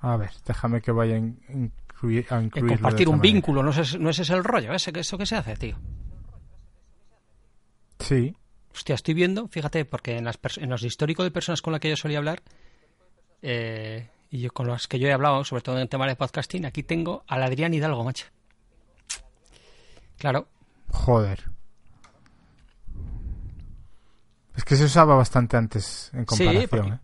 [0.00, 3.32] A ver, déjame que vaya a in- incluir, a incluirlo compartir un manera.
[3.34, 5.78] vínculo, no, es, no ese es el rollo, ese, eso que se hace, tío.
[8.00, 8.34] Sí.
[8.74, 11.88] Hostia, estoy viendo, fíjate, porque en, las en los históricos de personas con las que
[11.90, 12.42] yo solía hablar,
[13.42, 16.64] eh, y yo, con las que yo he hablado, sobre todo en temas de podcasting,
[16.64, 18.26] aquí tengo al Adrián Hidalgo, macho.
[20.18, 20.48] Claro,
[20.88, 21.44] Joder.
[24.54, 26.68] Es que se usaba bastante antes en Sí, comparación.
[26.70, 26.98] porque- ¿eh?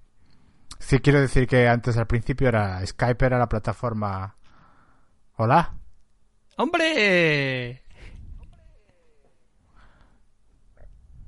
[0.80, 4.36] Sí, quiero decir que antes al principio era Skype era la plataforma.
[5.36, 5.74] Hola.
[6.56, 7.82] ¡Hombre!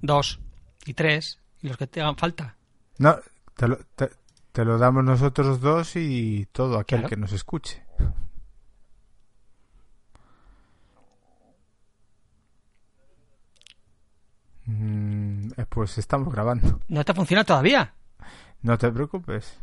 [0.02, 0.40] Dos
[0.86, 2.56] y tres, y los que te hagan falta.
[2.98, 3.18] No,
[3.56, 4.10] te lo, te,
[4.52, 7.08] te lo damos nosotros dos y todo aquel Claro.
[7.10, 7.82] que nos escuche.
[14.66, 16.80] Mm, eh, pues estamos grabando.
[16.88, 17.94] ¿No te funciona todavía?
[18.62, 19.58] No te preocupes.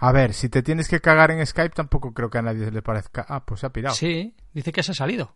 [0.00, 2.82] A ver, si te tienes que cagar en Skype, tampoco creo que a nadie le
[2.82, 3.26] parezca.
[3.28, 3.94] Ah, pues se ha pirado.
[3.96, 5.34] Sí, dice que se ha salido.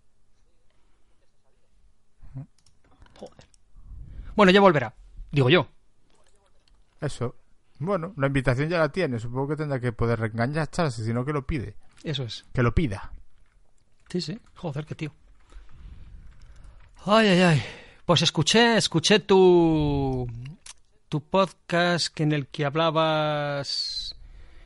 [4.36, 4.94] Bueno, ya volverá.
[5.30, 5.68] Digo yo.
[7.00, 7.36] Eso.
[7.78, 9.18] Bueno, la invitación ya la tiene.
[9.18, 11.74] Supongo que tendrá que poder reengancharse, sino que lo pide.
[12.04, 12.44] Eso es.
[12.52, 13.12] Que lo pida.
[14.08, 14.38] Sí, sí.
[14.54, 15.12] Joder, qué tío.
[17.04, 17.62] Ay, ay, ay.
[18.04, 20.26] Pues escuché, escuché tu
[21.08, 24.16] tu podcast que en el que hablabas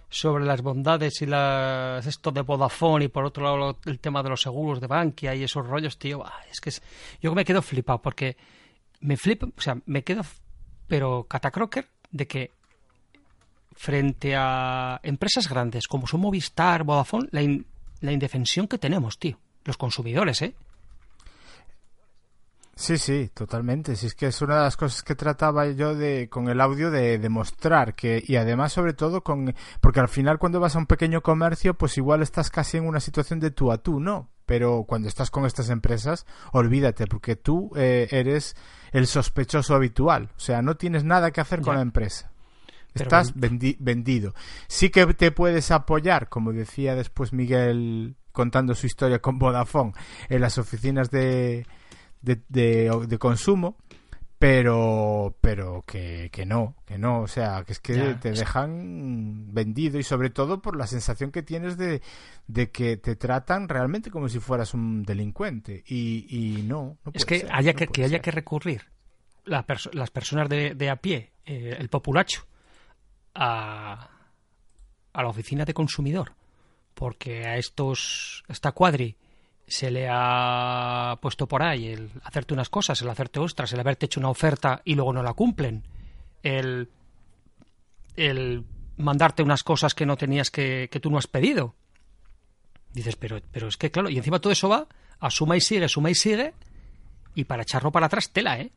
[0.09, 4.23] sobre las bondades y las esto de Vodafone y por otro lado lo- el tema
[4.23, 6.25] de los seguros de Bankia y esos rollos, tío.
[6.51, 6.83] es que es-
[7.21, 8.37] yo me quedo flipado porque
[9.01, 10.23] me flipa, o sea, me quedo
[10.89, 12.51] pero catacroker de que
[13.75, 17.67] frente a empresas grandes como son Movistar, Vodafone, la, in-
[18.01, 19.39] la indefensión que tenemos, tío.
[19.65, 20.55] Los consumidores, ¿eh?
[22.75, 23.97] Sí, sí, totalmente.
[23.97, 26.91] Si es que es una de las cosas que trataba yo de con el audio
[26.91, 30.87] de demostrar que y además sobre todo con porque al final cuando vas a un
[30.87, 34.29] pequeño comercio pues igual estás casi en una situación de tú a tú, ¿no?
[34.47, 38.55] Pero cuando estás con estas empresas olvídate porque tú eh, eres
[38.93, 42.31] el sospechoso habitual, o sea no tienes nada que hacer con la empresa.
[42.93, 44.35] Pero Estás vendi- vendido.
[44.69, 49.93] Sí que te puedes apoyar, como decía después Miguel contando su historia con Vodafone,
[50.31, 51.67] en las oficinas de,
[52.23, 53.77] de, de- de consumo,
[54.39, 58.39] pero pero que, que no, que no, o sea, que es que Ya, te es-
[58.39, 62.03] dejan vendido y sobre todo por la sensación que tienes de,
[62.47, 65.83] de que te tratan realmente como si fueras un delincuente.
[65.87, 68.83] Y, y no, no Es puede que ser, haya no que, que haya que recurrir
[69.45, 72.47] la perso- las personas de, de a pie, eh, el populacho,
[73.35, 74.11] a,
[75.13, 76.33] a la oficina de consumidor,
[76.95, 79.17] porque a estos esta cuadri
[79.67, 84.07] se le ha puesto por ahí el hacerte unas cosas, el hacerte ostras, el haberte
[84.07, 85.83] hecho una oferta y luego no la cumplen,
[86.43, 86.89] el,
[88.17, 88.65] el
[88.97, 91.75] mandarte unas cosas que no tenías que, que tú no has pedido.
[92.93, 94.87] Dices, pero, pero es que claro, y encima todo eso va
[95.19, 96.55] a suma y sigue, suma y sigue,
[97.35, 98.71] y para echarlo para atrás, tela, ¿eh?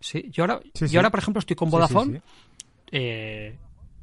[0.00, 2.20] Sí, yo ahora, Sí, yo ahora por ejemplo, estoy con Vodafone,
[2.92, 3.56] eh,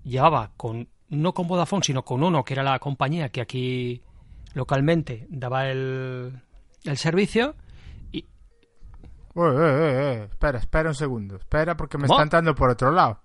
[0.04, 4.02] llevaba con, no con Vodafone, sino con uno, que era la compañía que aquí
[4.54, 6.42] localmente daba el,
[6.84, 7.56] el servicio,
[8.12, 8.26] y
[9.34, 11.36] Uy, uy, uy, uy, Espera, espera un segundo.
[11.38, 12.16] Espera porque me ¿Cómo?
[12.16, 13.22] está entrando por otro lado.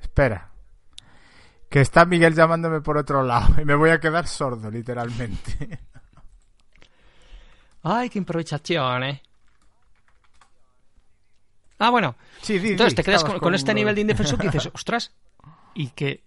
[0.00, 0.50] Espera.
[1.68, 5.78] Que está Miguel llamándome por otro lado y me voy a quedar sordo, literalmente.
[7.82, 9.22] ¡Ay, qué improvisación, eh!
[11.78, 15.14] Ah, bueno, Sí, Entonces te quedas con, con este nivel de indefensión que dices, ostras,
[15.74, 16.22] y que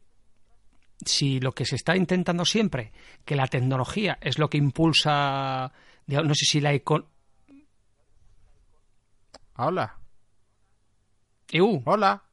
[1.05, 2.91] si lo que se está intentando siempre,
[3.25, 5.71] que la tecnología es lo que impulsa,
[6.05, 7.05] digamos, no sé si la econ...
[9.55, 9.99] Hola,
[11.51, 12.23] EU, hola.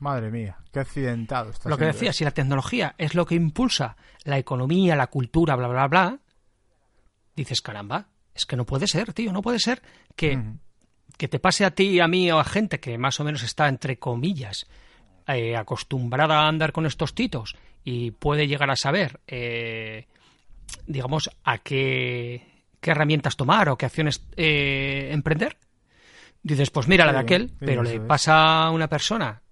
[0.00, 2.18] Madre mía, qué accidentado está lo que decía, esto.
[2.18, 6.18] si la tecnología es lo que impulsa la economía, la cultura, bla, bla, bla,
[7.36, 9.82] dices, caramba, es que no puede ser, tío, no puede ser
[10.16, 10.42] que.
[11.22, 13.68] Que te pase a ti, a mí o a gente que más o menos está,
[13.68, 14.66] entre comillas,
[15.28, 17.54] eh, acostumbrada a andar con estos titos
[17.84, 20.08] y puede llegar a saber, eh,
[20.88, 25.58] digamos, a qué, qué herramientas tomar o qué acciones eh, emprender.
[26.42, 29.42] Dices, pues mira la de aquel, pero le pasa a una persona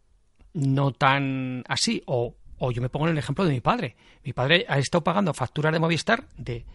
[0.54, 2.02] no tan así.
[2.06, 3.94] O, o yo me pongo en el ejemplo de mi padre.
[4.24, 6.66] Mi padre ha estado pagando facturas de Movistar de,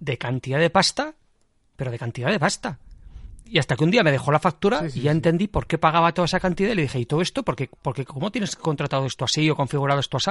[0.00, 1.14] de cantidad de pasta,
[1.76, 2.80] pero de cantidad de pasta.
[3.46, 5.16] Y hasta que un día me dejó la factura Sí, sí, y ya sí.
[5.16, 7.42] entendí por qué pagaba toda esa cantidad y le dije, ¿y todo esto?
[7.42, 10.30] Porque, porque ¿cómo tienes contratado esto así o configurado esto así?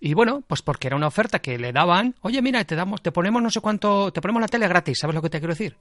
[0.00, 3.12] Y bueno, pues porque era una oferta que le daban, oye, mira, te damos, te
[3.12, 5.76] ponemos no sé cuánto, te ponemos la tele gratis, ¿sabes lo que te quiero decir?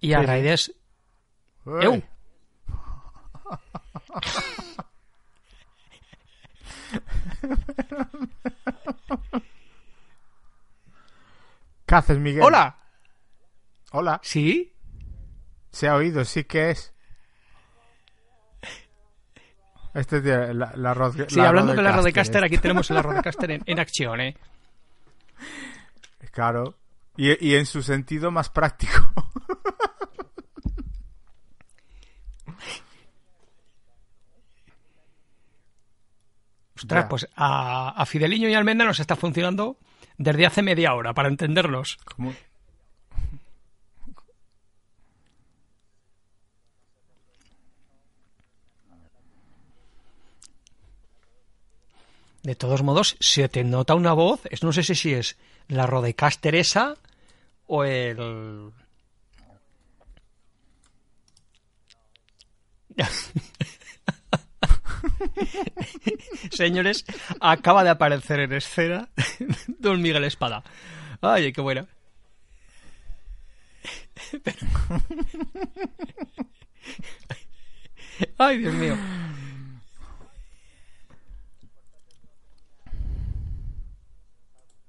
[0.00, 0.74] Y a raíz de.
[11.86, 12.42] ¿Qué haces, Miguel?
[12.42, 12.76] ¡Hola!
[13.98, 14.20] Hola.
[14.22, 14.74] ¿Sí?
[15.70, 16.92] Se ha oído, sí que es.
[19.94, 22.46] Este tío, la, la Sí, la hablando de la Rodecaster, Rodecaster, ¿eh?
[22.46, 24.36] aquí tenemos la Rodecaster en, en acción, ¿eh?
[26.30, 26.74] Claro.
[27.16, 28.92] Y, y en su sentido más práctico.
[36.76, 37.08] Ostras, Ya.
[37.08, 39.78] pues a, a Fideliño y Almenda nos está funcionando
[40.18, 41.96] desde hace media hora, para entendernos.
[42.04, 42.34] Como-
[52.46, 56.54] De todos modos, se te nota una voz, es- no sé si es la Rodecaster
[56.54, 56.94] esa
[57.66, 58.70] o el...
[66.50, 67.04] Señores,
[67.40, 69.08] acaba de aparecer en escena
[69.78, 70.62] Don Miguel Espada.
[71.20, 71.86] Ay, qué buena.
[78.38, 78.96] Ay, Dios mío.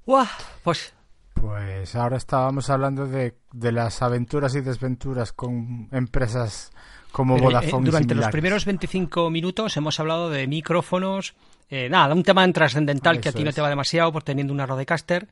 [0.08, 0.26] Guau,
[0.63, 0.93] pues
[1.34, 6.72] Pues ahora estábamos hablando de, de las aventuras y desventuras con empresas
[7.12, 11.36] como Pero, eh, Vodafone y durante los primeros 25 minutos hemos hablado de micrófonos,
[11.70, 13.56] eh, nada, un tema trascendental que a ti no es.
[13.56, 15.28] te va demasiado por teniendo una Rodecaster,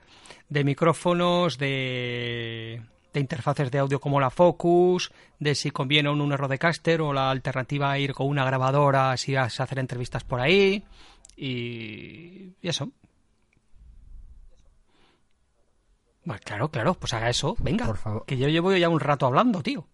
[0.49, 2.81] de micrófonos, de,
[3.13, 5.09] de interfaces de audio como la Focus,
[5.39, 9.35] de si conviene un una Rodecaster o la alternativa a ir con una grabadora si
[9.35, 10.83] vas a hacer entrevistas por ahí
[11.38, 12.91] y, y eso.
[16.25, 18.25] Pues claro, claro, pues haga eso, venga, Por favor.
[18.25, 19.88] que yo llevo ya un rato hablando, tío.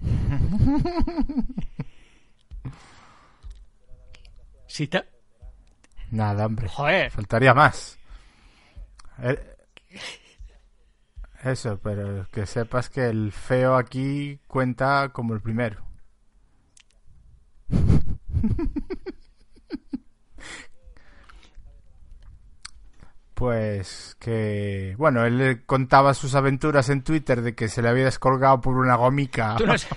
[4.66, 5.02] Si te...
[6.10, 6.68] Nada, hombre.
[6.68, 7.98] Joder, Faltaría más.
[9.22, 9.56] Eh,
[11.42, 15.82] Eso, pero que sepas que el feo aquí cuenta como el primero.
[23.38, 28.04] Pues que, bueno, él le contaba sus aventuras en Twitter de que se le había
[28.06, 29.88] descolgado por una gomica tú no sé.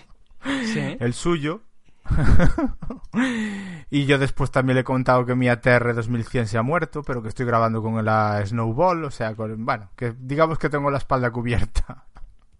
[0.71, 0.97] Sí.
[0.99, 1.61] el suyo.
[3.89, 7.21] y yo después también le he contado que mi ATR 2100 se ha muerto, pero
[7.21, 10.97] que estoy grabando con la Snowball, o sea, con- bueno, que digamos que tengo la
[10.99, 12.05] espalda cubierta.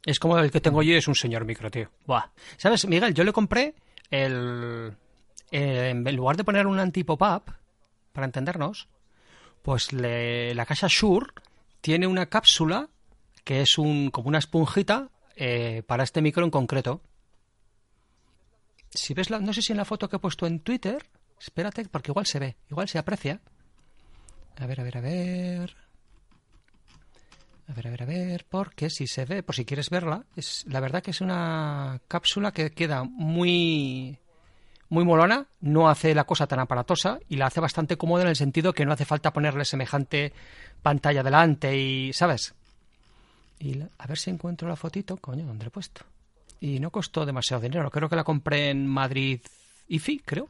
[0.06, 1.90] Es como el que tengo yo es un señor micro, tío.
[2.08, 2.26] Buah.
[2.58, 3.14] ¿Sabes, Miguel?
[3.14, 3.76] Yo le compré
[4.10, 4.96] el...
[5.52, 7.44] eh, en lugar de poner un anti-pop-up,
[8.12, 8.90] para entendernos,
[9.62, 11.28] pues la casa Shure
[11.82, 12.90] tiene una cápsula
[13.44, 17.02] que es un como una esponjita eh, para este micro en concreto.
[18.94, 21.86] Si ves la, no sé si en la foto que he puesto en Twitter, espérate,
[21.90, 23.42] porque igual se ve, igual se aprecia.
[24.58, 25.76] A ver, a ver, a ver.
[27.68, 30.66] A ver, a ver, a ver, porque si se ve, por si quieres verla, es
[30.68, 34.20] la verdad que es una cápsula que queda muy
[34.92, 38.36] muy molona, no hace la cosa tan aparatosa y la hace bastante cómoda en el
[38.36, 40.34] sentido que no hace falta ponerle semejante
[40.82, 42.54] pantalla delante y, ¿sabes?
[43.58, 46.02] Y a ver si encuentro la fotito, coño, ¿dónde la he puesto?
[46.60, 49.40] Y no costó demasiado dinero, creo que la compré en Madrid
[49.88, 50.50] IFI, creo.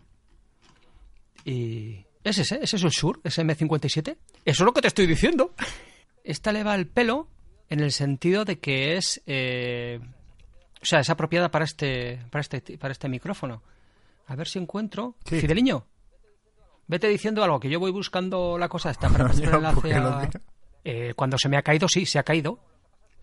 [1.46, 4.10] Y es ese, ese es el Shure, ese M57.
[4.10, 5.54] Eso es lo que te estoy diciendo.
[6.24, 7.28] Esta le va el pelo
[7.70, 10.00] en el sentido de que es, eh,
[10.82, 13.62] o sea, es apropiada para este, para este, para este micrófono.
[14.32, 15.16] A ver si encuentro.
[15.26, 15.42] Sí.
[15.42, 15.86] Fideliño,
[16.88, 20.30] vete diciendo algo que yo voy buscando la cosa esta para pasar el enlace a-.
[20.86, 22.60] Eh, cuando se me ha caído, sí, se ha caído.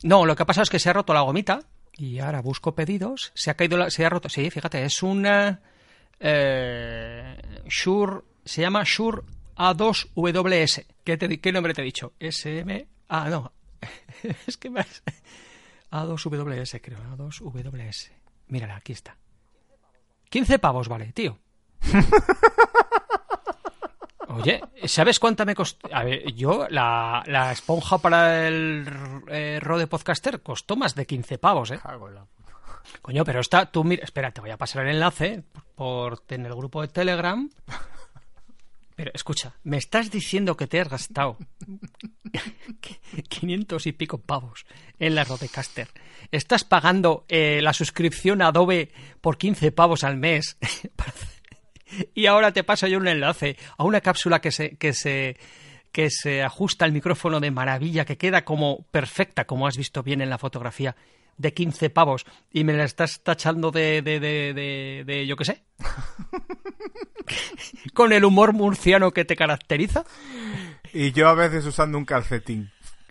[0.02, 1.60] No, lo que ha pasado es que se ha roto la gomita
[1.96, 3.32] y ahora busco pedidos.
[3.34, 4.28] Se ha caído, la- se ha roto.
[4.28, 5.62] Sí, fíjate, es una
[6.20, 9.22] eh, Shure, se llama Shure
[9.56, 10.86] A2WS.
[11.04, 12.12] ¿Qué, te qué nombre te he dicho?
[12.20, 12.86] SM.
[13.08, 13.50] Ah, no.
[14.46, 15.02] es que has-
[15.90, 16.98] A2WS, creo.
[17.16, 18.10] A2WS.
[18.48, 19.16] Mírala, aquí está.
[20.28, 21.38] 15 pavos, vale, tío.
[24.28, 25.88] Oye, ¿sabes cuánta me costó?
[25.92, 28.86] A ver, yo, la, la esponja para el
[29.28, 31.80] eh, Rode Podcaster costó más de 15 pavos, ¿eh?
[33.02, 36.54] Coño, pero está, tú mira, espera, te voy a pasar el enlace por, en el
[36.54, 37.50] grupo de Telegram.
[38.98, 41.36] Pero escucha, me estás diciendo que te has gastado
[43.28, 44.66] 500 y pico pavos
[44.98, 45.86] en la Rodecaster.
[46.32, 48.90] Estás pagando eh, la suscripción Adobe
[49.20, 50.58] por 15 pavos al mes.
[52.12, 55.36] y ahora te paso yo un enlace a una cápsula que se, que se,
[55.92, 60.22] que se ajusta al micrófono de maravilla, que queda como perfecta, como has visto bien
[60.22, 60.96] en la fotografía,
[61.36, 62.26] de 15 pavos.
[62.50, 65.62] Y me la estás tachando de, de, de, de, de yo qué sé.
[67.94, 70.04] Con el humor murciano que te caracteriza.
[70.92, 72.70] Y yo a veces usando un calcetín.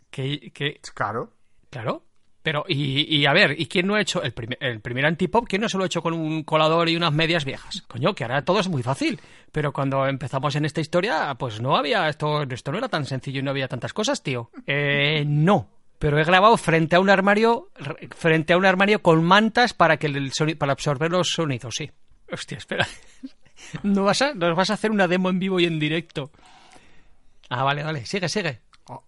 [0.09, 1.33] Que, que, Claro.
[1.69, 2.03] Claro.
[2.47, 5.45] Pero, y, y a ver, ¿y quién no ha hecho el, primer el primer antipop?
[5.49, 7.83] ¿Quién no se lo ha hecho con un colador y unas medias viejas?
[7.89, 9.19] Coño, que ahora todo es muy fácil.
[9.51, 13.41] Pero cuando empezamos en esta historia, pues no había, esto, esto no era tan sencillo
[13.41, 14.49] y no había tantas cosas, tío.
[14.65, 15.67] Eh, no.
[15.99, 17.69] Pero he grabado frente a un armario,
[18.15, 21.91] frente a un armario con mantas para que el para absorber los sonidos, sí.
[22.31, 22.87] Hostia, espera.
[23.83, 26.31] ¿No vas a, nos vas a hacer una demo en vivo y en directo?
[27.49, 28.05] Ah, vale, vale.
[28.05, 28.61] Sigue, sigue.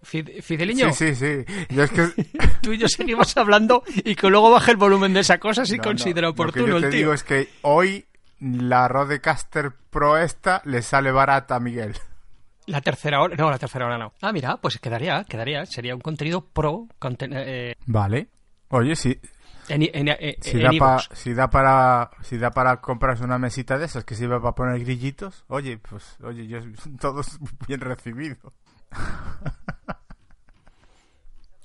[0.03, 0.91] Fid- Fideliño.
[0.93, 1.53] Sí, sí, sí.
[1.69, 2.07] Yo es que...
[2.61, 5.77] tú y yo seguimos hablando y que luego baje el volumen de esa cosa si
[5.77, 6.31] No, considera no.
[6.31, 6.99] oportuno Lo que yo te el tío.
[6.99, 8.05] digo es que hoy
[8.39, 11.95] la Rodecaster Pro esta le sale barata a Miguel.
[12.65, 14.13] La tercera hora, no, la tercera hora no.
[14.21, 18.27] Ah, mira, pues quedaría, quedaría, sería un contenido pro conten- eh, Vale.
[18.69, 19.17] Oye, si,
[19.69, 21.09] en, en, en- si, en da pa- iVoox.
[21.13, 24.79] si da para si da para comprarse una mesita de esas que sirve para poner
[24.79, 26.59] grillitos, oye, pues oye, yo
[26.99, 28.53] todos bien recibido.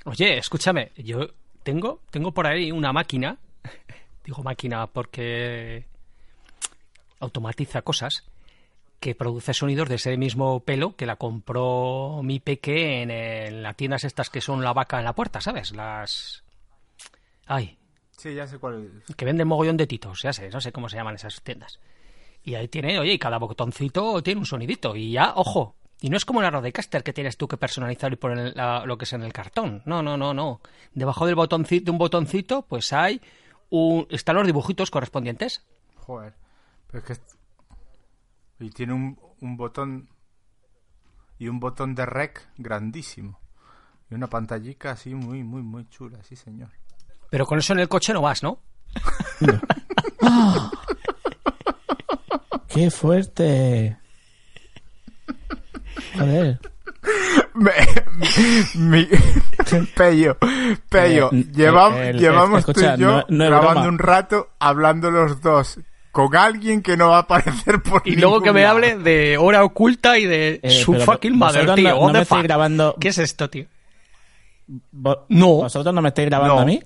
[0.04, 1.28] Oye, escúchame, yo
[1.62, 3.38] tengo, tengo por ahí una máquina,
[4.24, 5.86] digo máquina porque
[7.20, 8.24] automatiza cosas,
[9.00, 13.76] que produce sonidos de ese mismo pelo que la compró mi peque en, en las
[13.76, 15.72] tiendas estas que son la vaca en la puerta, ¿sabes?
[15.72, 16.42] Las...
[17.46, 17.78] Ay,
[18.24, 19.14] Sí, ya sé cuál es.
[19.16, 21.78] que venden mogollón de titos, ya sé, no sé cómo se llaman esas tiendas.
[22.42, 24.96] Y ahí tiene, oye, y cada botoncito tiene un sonidito.
[24.96, 28.16] Y ya, ojo, y no es como la Rodecaster que tienes tú que personalizar y
[28.16, 29.82] poner la- lo que es en el cartón.
[29.84, 30.62] No, no, no, no.
[30.94, 33.20] Debajo del botoncito, de un botoncito, pues hay
[33.68, 35.62] un, están los dibujitos correspondientes.
[35.96, 36.32] Joder.
[36.86, 40.08] Pero es que y tiene un, un botón
[41.38, 43.38] y un botón de rec grandísimo.
[44.10, 46.70] Y una pantallica así muy muy muy chula, sí, señor.
[47.34, 48.60] Pero con eso en el coche no vas, ¿no?
[52.68, 53.96] ¡Qué fuerte!
[57.54, 57.72] Me-
[58.76, 59.08] mi,
[59.96, 60.36] Pello,
[60.88, 63.88] Pello, Eh, el- el- llevamos escucha, tú y yo no- no es grabando broma.
[63.88, 65.80] un rato hablando los dos
[66.12, 68.76] con alguien que no va a aparecer por Y luego que me lado.
[68.76, 71.90] hable de hora oculta y de Eh, su fucking vosotros tío.
[71.96, 73.66] no- no me estáis grabando- ¿Qué es esto, tío?
[75.28, 75.48] No.
[75.48, 76.60] ¿Vosotros no me estáis grabando No.
[76.60, 76.80] a mí?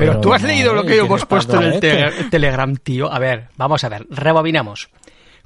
[0.00, 2.24] Pero, Pero, tú has leído lo madre, que ¿qué hemos puesto en pasa el te-?
[2.30, 3.12] Telegram, tío.
[3.12, 4.88] A ver, vamos a ver, rebobinamos.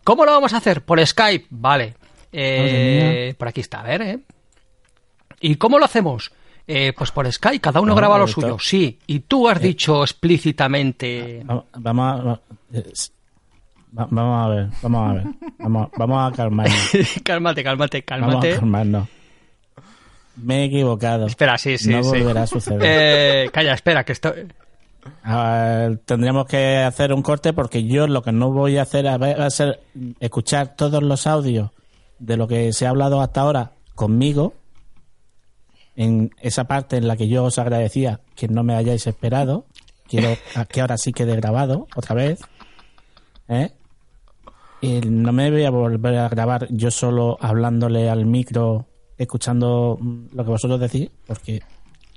[0.04, 0.82] ¿Cómo lo vamos a hacer?
[0.82, 1.46] ¿Por Skype?
[1.50, 1.94] Vale.
[2.32, 4.18] Eh, por aquí está, a ver, ¿eh?
[5.40, 6.32] ¿Y cómo lo hacemos?
[6.66, 8.98] Eh, pues por Skype, cada uno No, graba lo suyo, sí.
[9.06, 11.42] Y tú has dicho explícitamente...
[11.44, 12.40] Vamos, vamos a...
[13.96, 15.24] Vamos a ver, vamos a ver.
[15.58, 16.90] Vamos, vamos a calmarnos.
[17.24, 18.54] cálmate, cálmate, Vamos a cálmate.
[18.58, 19.08] calmarnos.
[20.36, 21.26] Me he equivocado.
[21.26, 22.18] Espera, sí, sí, no sí.
[22.18, 22.82] volverá a suceder.
[22.82, 24.34] Eh, calla, espera, que esto...
[25.22, 29.46] Ah, tendríamos que hacer un corte porque yo lo que no voy a hacer va
[29.46, 29.80] a ser
[30.20, 31.70] escuchar todos los audios
[32.18, 34.54] de lo que se ha hablado hasta ahora conmigo
[35.96, 39.66] en esa parte en la que yo os agradecía que no me hayáis esperado
[40.08, 42.40] quiero a que ahora sí quede grabado otra vez
[43.48, 43.72] ¿eh?
[44.80, 48.86] y no me voy a volver a grabar yo solo hablándole al micro
[49.18, 49.98] escuchando
[50.32, 51.62] lo que vosotros decís porque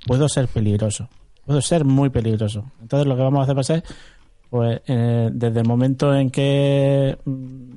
[0.06, 1.08] puedo ser peligroso
[1.46, 3.84] puedo ser muy peligroso entonces lo que vamos a hacer va a ser
[4.50, 7.70] pues eh, desde el momento en que mm,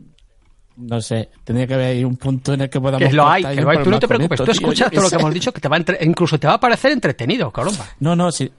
[0.78, 3.44] no sé, tendría que haber ahí un punto en el que podamos Que lo hay,
[3.44, 3.84] que y lo hay.
[3.84, 5.76] Tú no te preocupes, esto, tú escuchas todo lo que hemos dicho, que te va
[5.76, 7.86] a entre- incluso te va a parecer entretenido, caramba.
[8.00, 8.50] No, no, si,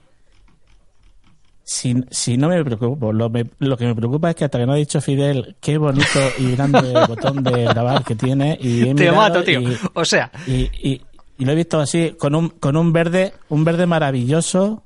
[1.73, 3.11] si, si no me preocupo.
[3.11, 5.77] Lo, me- lo que me preocupa es que hasta que no ha dicho Fidel qué
[5.77, 8.57] bonito y grande el botón de grabar que tiene.
[8.61, 9.59] Y he Te mato, tío.
[9.61, 11.01] Y, O sea, y, y-
[11.37, 14.83] y lo he visto así, con un, con un verde, un verde maravilloso,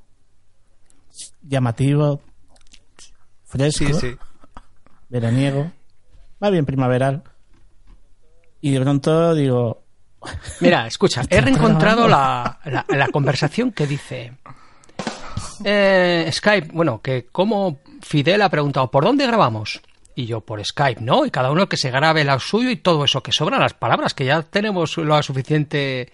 [1.42, 2.20] llamativo,
[3.44, 3.84] fresco,
[5.08, 5.70] veraniego,
[6.42, 7.22] va bien primaveral.
[8.60, 9.82] Y de pronto digo,
[10.60, 14.32] Mira, escucha, he reencontrado la, la, la conversación que dice
[15.64, 19.80] eh, Skype, bueno, que como Fidel ha preguntado, ¿por dónde grabamos?
[20.14, 21.24] Y yo, por Skype, ¿no?
[21.26, 24.14] Y cada uno que se grabe lo suyo y todo eso, que sobran las palabras,
[24.14, 26.12] que ya tenemos lo suficiente...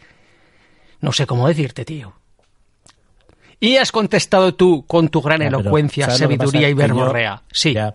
[1.00, 2.12] No sé cómo decirte, tío.
[3.60, 7.42] Y has contestado tú con tu gran Ya, elocuencia, sabiduría y yo- verborrea.
[7.52, 7.72] Sí.
[7.74, 7.94] Ya.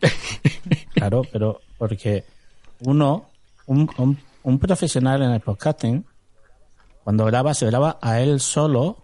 [0.94, 2.24] claro, pero porque
[2.80, 3.28] uno
[3.66, 6.04] un, un- un profesional en el podcasting,
[7.04, 9.01] cuando graba, se graba a él solo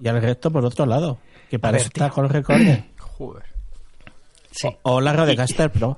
[0.00, 1.18] y al resto por otro lado.
[1.50, 2.84] Que para eso está con Recorder.
[2.98, 3.44] Joder.
[4.50, 4.68] Sí.
[4.82, 5.96] O la Rodecaster Pro.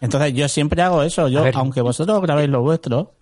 [0.00, 1.28] Entonces yo siempre hago eso.
[1.28, 3.12] Yo, aunque vosotros grabéis lo vuestro,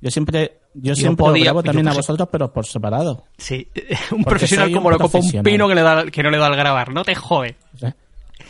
[0.00, 3.24] yo siempre, yo siempre podía- os grabo también a pues- vosotros, pero por separado.
[3.36, 3.68] Sí,
[4.12, 6.46] un Porque profesional como lo copa un pino que, le da, que no le da
[6.46, 7.56] al grabar, no te jode.
[7.78, 7.86] ¿sí?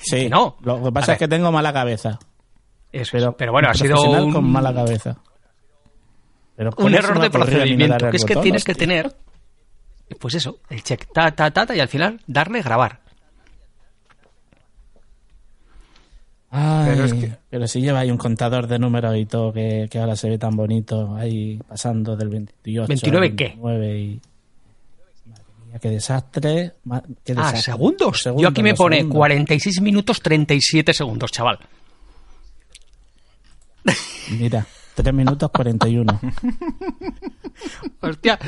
[0.02, 0.56] Sí, no.
[0.62, 2.18] Lo que pasa es que tengo mala cabeza.
[2.92, 5.16] Eso Pero, pero bueno, un ha sido profesional un, con mala cabeza.
[6.56, 9.14] Pero ¿cómo un error de procedimiento, que es que botón, tienes que tener,
[10.20, 13.00] pues eso, el check, ta, ta, ta, ta, y al final darle grabar.
[16.50, 17.04] Ay, Pero
[17.50, 20.14] pero, es que- si lleva ahí un contador de números y todo que, que ahora
[20.14, 23.44] se ve tan bonito, ahí pasando del 28 ¿29 al qué?
[23.46, 24.20] 29 y...
[25.26, 26.72] Madre mía, qué desastre.
[27.24, 27.62] qué Ah, desastre.
[27.62, 28.12] segundos.
[28.12, 29.16] Los Yo aquí segundos, me pone segundos.
[29.16, 31.58] 46 minutos 37 segundos, chaval.
[34.30, 34.64] Mira,
[34.94, 36.20] 3 minutos 41.
[38.00, 38.38] Hostia.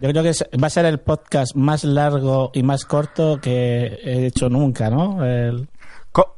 [0.00, 0.32] Yo creo que
[0.62, 5.24] va a ser el podcast más largo y más corto que he hecho nunca, ¿no?
[5.24, 5.68] El-
[6.12, 6.36] Co-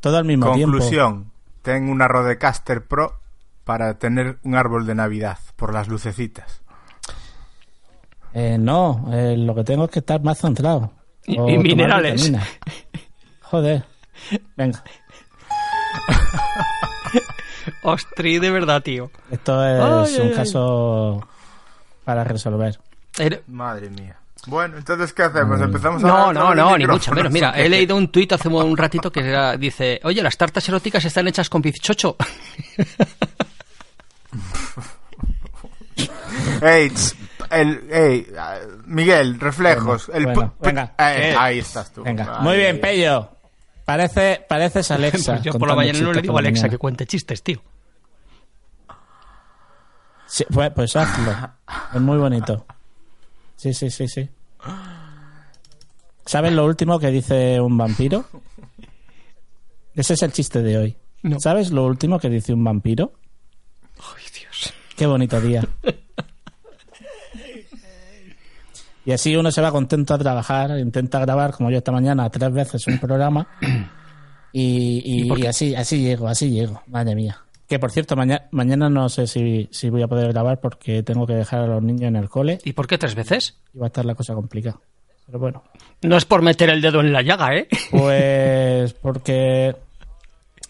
[0.00, 0.72] todo al mismo tiempo.
[0.78, 1.30] conclusión.
[1.60, 3.20] Tengo una Rodecaster Pro
[3.64, 6.62] para tener un árbol de Navidad por las lucecitas.
[8.32, 10.90] Eh, no, eh, lo que tengo es que estar más centrado.
[11.26, 12.32] Y- minerales.
[13.42, 13.84] Joder.
[14.56, 14.82] Venga,
[17.82, 19.10] Ostri, de verdad, tío.
[19.30, 20.34] esto es Ay, un ay, ay.
[20.36, 21.26] caso
[22.04, 22.78] para resolver.
[23.18, 24.16] Era- Madre mía.
[24.46, 25.58] Bueno, entonces, ¿qué hacemos?
[25.58, 25.62] Mm.
[25.62, 27.32] Empezamos a No, hablar no, no, ni mucho menos.
[27.32, 31.02] Mira, he leído un tuit hace un ratito que era- dice, oye, las tartas eróticas
[31.04, 32.16] están hechas con bizchocho.
[36.60, 37.14] Ey, tss,
[37.50, 38.56] el, ey, ah,
[38.86, 40.06] Miguel, reflejos.
[40.08, 40.92] Bueno, el bueno, pu- pu- venga.
[40.98, 42.02] Eh, ahí estás tú.
[42.02, 43.30] Venga, Ay, muy bien, Pello.
[43.84, 45.34] Parece, pareces Alexa.
[45.34, 46.70] Pues yo por la mañana no le digo a Alexa mañana.
[46.70, 47.62] que cuente chistes, tío.
[50.26, 51.32] Sí, pues, pues hazlo.
[51.94, 52.66] Es muy bonito.
[53.56, 54.28] Sí, sí, sí, sí.
[56.26, 58.24] ¿Sabes lo último que dice un vampiro?
[59.94, 60.96] Ese es el chiste de hoy.
[61.22, 61.38] No.
[61.38, 63.12] ¿Sabes lo último que dice un vampiro?
[63.98, 64.72] Ay, Dios.
[64.96, 65.62] Qué bonito día.
[69.06, 72.52] Y así uno se va contento a trabajar, intenta grabar, como yo esta mañana, tres
[72.52, 73.46] veces un programa.
[74.56, 76.80] Y, y- así, así llego, así llego.
[76.86, 77.38] Madre mía.
[77.66, 81.26] Que por cierto, mañana, mañana no sé si, si voy a poder grabar porque tengo
[81.26, 83.56] que dejar a los niños en el cole ¿Y por qué tres veces?
[83.74, 84.78] y va a estar la cosa complicada.
[85.26, 85.64] Pero bueno,
[86.02, 87.66] No es por meter el dedo en la llaga, ¿eh?
[87.90, 89.74] pues porque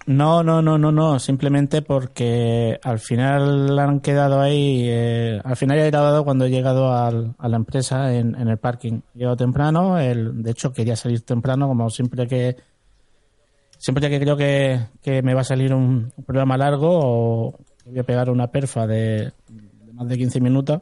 [0.07, 5.79] no, no, no, no, no, simplemente porque al final han quedado ahí, eh, al final
[5.79, 9.01] he grabado cuando he llegado al- a la empresa en, en el parking.
[9.15, 12.57] He llegado temprano, el, de hecho quería salir temprano como siempre que
[13.79, 17.99] siempre que creo que, que me va a salir un, un programa largo o voy
[17.99, 20.81] a pegar una perfa de, de más de 15 minutos,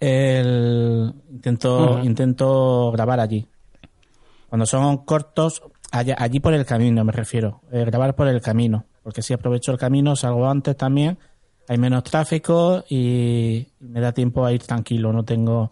[0.00, 3.46] el, intento, intento grabar allí.
[4.48, 8.86] Cuando son cortos, allá- allí por el camino me refiero, eh, grabar por el camino,
[9.02, 11.18] porque si aprovecho el camino, salgo antes también,
[11.68, 15.70] hay menos tráfico y, me da tiempo a ir tranquilo, no tengo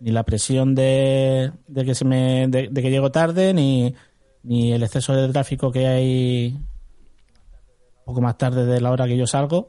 [0.00, 3.94] ni la presión de, de que se me de, de que llego tarde ni,
[4.42, 9.16] ni el exceso de tráfico que hay un poco más tarde de la hora que
[9.16, 9.68] yo salgo.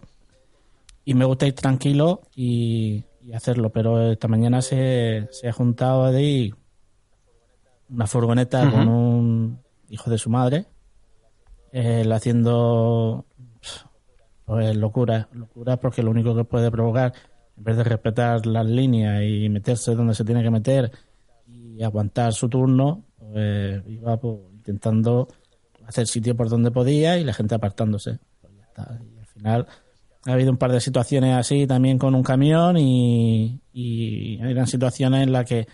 [1.06, 6.06] Y me gusta ir tranquilo y, y hacerlo pero esta mañana se, se ha juntado
[6.06, 6.54] ahí
[7.90, 9.60] una furgoneta con un
[9.90, 10.66] hijo de su madre
[11.72, 13.26] él haciendo
[14.46, 17.14] pues locura locura porque lo único que puede provocar
[17.60, 20.92] en vez de respetar las líneas y meterse donde se tiene que meter
[21.46, 25.28] y aguantar su turno, pues iba pues, intentando
[25.86, 28.20] hacer sitio por donde podía y la gente apartándose.
[28.42, 28.54] Pues.
[29.14, 29.68] Y al final
[30.26, 35.24] ha habido un par de situaciones así también con un camión y, y eran situaciones
[35.24, 35.68] en las que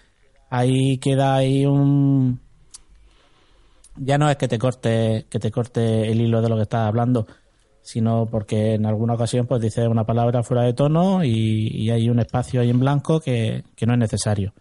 [0.50, 2.40] ahí queda ahí un
[3.98, 6.88] ya no es que te corte que te corte el hilo de lo que estás
[6.88, 7.28] hablando
[7.86, 12.10] sino porque en alguna ocasión pues dices una palabra fuera de tono y, y hay
[12.10, 14.56] un espacio ahí en blanco que, que no es necesario.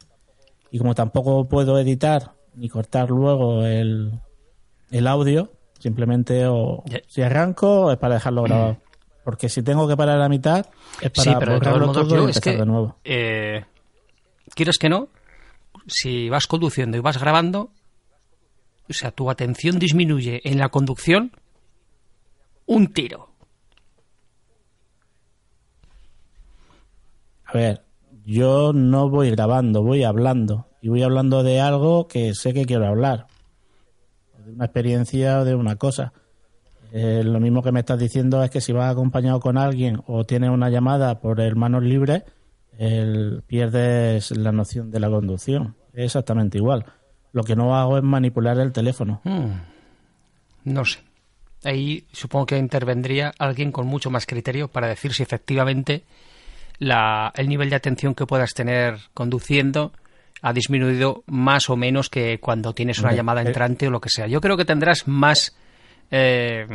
[0.70, 4.12] Y como tampoco puedo editar ni cortar luego el,
[4.91, 8.76] el audio, simplemente o si arranco es para dejarlo grabado.
[9.24, 10.66] Porque si tengo que parar a la mitad
[11.01, 11.61] es para Sí, pero de
[11.95, 12.97] todo y es empezar que, de nuevo.
[13.05, 13.64] eh,
[14.55, 15.09] quieres que no,
[15.87, 17.70] si vas conduciendo y vas grabando,
[18.89, 21.32] o sea, tu atención disminuye en la conducción
[22.66, 23.30] un tiro.
[27.45, 27.82] A ver,
[28.24, 30.66] yo no voy grabando, voy hablando.
[30.80, 33.26] Y voy hablando de algo que sé que quiero hablar.
[34.45, 36.12] De una experiencia o de una cosa.
[36.93, 40.24] Eh, lo mismo que me estás diciendo es que si vas acompañado con alguien o
[40.24, 42.22] tienes una llamada por el manos libres,
[42.78, 45.76] el, pierdes la noción de la conducción.
[45.93, 46.85] Es exactamente igual.
[47.35, 49.20] Lo que no hago es manipular el teléfono.
[49.24, 50.70] Mm.
[50.72, 51.01] No sé.
[51.64, 56.05] Ahí supongo que intervendría alguien con mucho más criterio para decir si efectivamente
[56.78, 59.93] la, el nivel de atención que puedas tener conduciendo
[60.43, 63.47] ha disminuido más o menos que cuando tienes una llamada eh.
[63.47, 64.28] entrante o lo que sea.
[64.28, 65.57] Yo creo que tendrás más,
[66.12, 66.66] eh,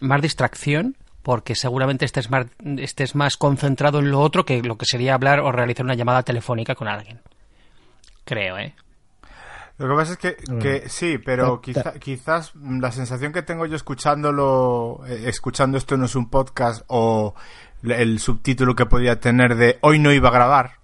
[0.00, 2.46] más distracción porque seguramente estés más,
[2.78, 6.22] estés más concentrado en lo otro que lo que sería hablar o realizar una llamada
[6.22, 7.20] telefónica con alguien.
[8.24, 8.74] Creo, ¿eh?
[9.78, 13.76] Lo que pasa es que, que sí, pero quizá- quizás la sensación que tengo yo
[13.76, 17.34] escuchándolo, eh, escuchando esto no es un podcast o
[17.82, 20.75] el subtítulo que podía tener de hoy no iba a grabar,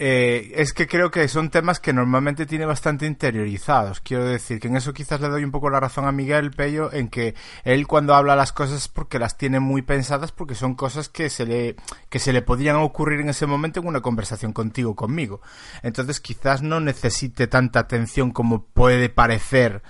[0.00, 3.98] eh, es que creo que son temas que normalmente tiene bastante interiorizados.
[3.98, 6.92] Quiero decir que en eso quizás le doy un poco la razón a Miguel Pello
[6.92, 7.34] en que
[7.64, 11.28] él cuando habla las cosas es porque las tiene muy pensadas porque son cosas que
[11.28, 11.74] se le
[12.10, 15.40] que se le podían ocurrir en ese momento en una conversación contigo conmigo.
[15.82, 19.82] Entonces quizás no necesite tanta atención como puede parecer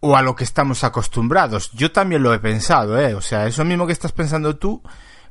[0.00, 1.70] o a lo que estamos acostumbrados.
[1.72, 3.14] Yo también lo he pensado, ¿eh?
[3.14, 4.82] O sea, eso mismo que estás pensando tú,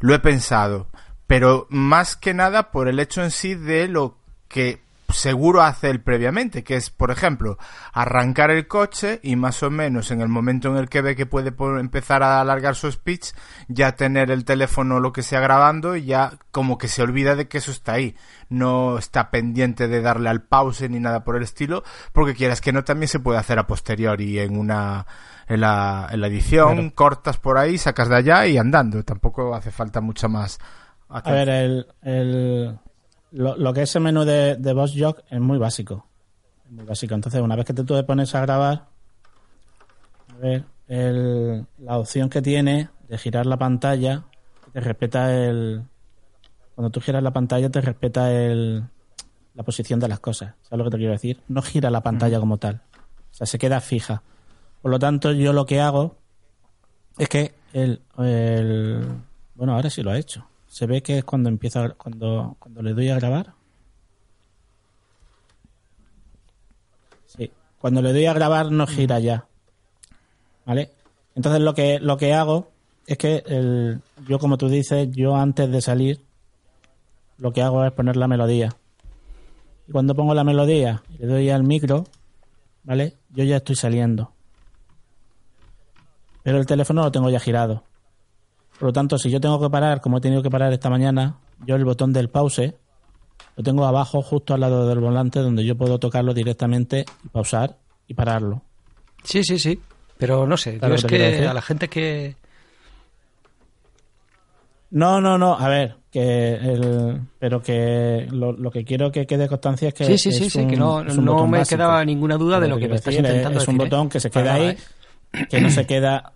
[0.01, 0.87] lo he pensado.
[1.27, 4.17] Pero más que nada por el hecho en sí de lo
[4.47, 7.57] que seguro hace él previamente, que es, por ejemplo,
[7.93, 11.25] arrancar el coche y más o menos en el momento en el que ve que
[11.25, 13.27] puede empezar a alargar su speech,
[13.67, 17.35] ya tener el teléfono o lo que sea grabando y ya como que se olvida
[17.35, 18.15] de que eso está ahí.
[18.49, 22.73] No está pendiente de darle al pause ni nada por el estilo, porque quieras que
[22.73, 25.05] no también se puede hacer a posteriori en una
[25.47, 26.91] en la, en la edición, Claro.
[26.95, 29.03] cortas por ahí, sacas de allá y andando.
[29.03, 30.59] Tampoco hace falta mucha más
[31.09, 32.79] A ver, el, el-
[33.31, 36.05] lo, lo que es el menú de, de Boss Jog es muy básico.
[36.65, 37.13] Es muy básico.
[37.15, 38.85] Entonces, una vez que te, tú te pones a grabar,
[40.33, 44.23] a ver, el- la opción que tiene de girar la pantalla,
[44.73, 45.83] te respeta el.
[46.75, 48.83] Cuando tú giras la pantalla, te respeta el,
[49.53, 50.55] la posición de las cosas.
[50.63, 51.39] ¿Sabes lo que te quiero decir?
[51.47, 52.81] No gira la pantalla como tal.
[53.31, 54.23] O sea, se queda fija.
[54.81, 56.17] Por lo tanto, yo lo que hago
[57.17, 59.07] es que el, el-
[59.55, 60.45] bueno, ahora sí lo ha hecho.
[60.75, 63.53] Se ve que es cuando empieza, cuando, cuando le doy a grabar.
[67.27, 67.49] Sí,
[67.79, 69.45] cuando le doy a grabar no gira ya.
[70.65, 70.91] ¿Vale?
[71.33, 72.73] Entonces lo que, lo que hago
[73.07, 76.19] es que el, yo, como tú dices, yo antes de salir,
[77.37, 78.75] lo que hago es poner la melodía.
[79.87, 82.03] Y cuando pongo la melodía y le doy al micro,
[82.83, 83.15] ¿vale?
[83.29, 84.33] Yo ya estoy saliendo.
[86.43, 87.85] Pero el teléfono lo tengo ya girado.
[88.79, 91.37] Por lo tanto, si yo tengo que parar, como he tenido que parar esta mañana,
[91.65, 92.75] yo el botón del pause
[93.57, 97.77] lo tengo abajo, justo al lado del volante, donde yo puedo tocarlo directamente y pausar
[98.07, 98.61] y pararlo.
[99.23, 99.79] Sí, sí, sí.
[100.17, 102.35] Pero no sé, Claro, es que a la gente que...
[104.91, 109.49] No, no, no, a ver, que el, pero que lo, lo que quiero que quede
[109.49, 111.77] constancia es que Sí, sí, es sí, sí, un- que no, no me básico.
[111.79, 114.09] quedaba ninguna duda de lo que me estás decir, intentando es un decir, botón ¿eh?
[114.11, 114.77] que se Para queda nada, ahí,
[115.33, 115.45] ¿eh?
[115.49, 116.33] que no se queda,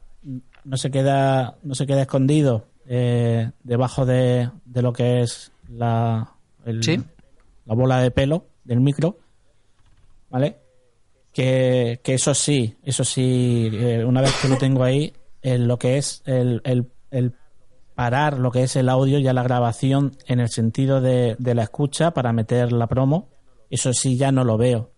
[0.64, 6.34] no se queda, no se queda escondido eh, debajo de, de lo que es la,
[6.66, 6.99] el- Sí.
[7.66, 9.18] la bola de pelo del micro,
[10.30, 10.57] ¿vale?
[11.34, 15.97] Que, que eso sí, eso sí, eh, una vez que lo tengo ahí, lo que
[15.97, 17.34] es el, el, el
[17.95, 21.64] parar lo que es el audio, ya la grabación en el sentido de, de la
[21.64, 23.30] escucha para meter la promo,
[23.70, 24.91] eso sí ya no lo veo.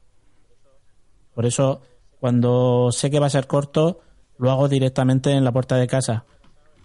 [1.33, 1.81] Por eso,
[2.19, 3.99] cuando sé que va a ser corto,
[4.41, 6.25] lo hago directamente en la puerta de casa.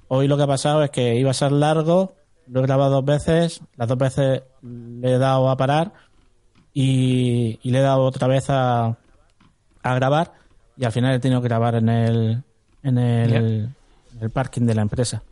[0.08, 2.12] Hoy lo que ha pasado es que iba a ser largo,
[2.46, 5.92] lo he grabado dos veces, las dos veces le he dado a parar
[6.72, 8.96] y, y le he dado otra vez a,
[9.82, 10.32] a grabar
[10.76, 12.42] y al final he tenido que grabar en el,
[12.82, 13.74] en el, en
[14.20, 15.22] el parking de la empresa.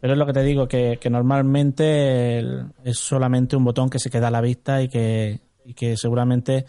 [0.00, 3.98] Pero es lo que te digo, que, que normalmente el- es solamente un botón que
[3.98, 6.66] se queda a la vista y que, y que seguramente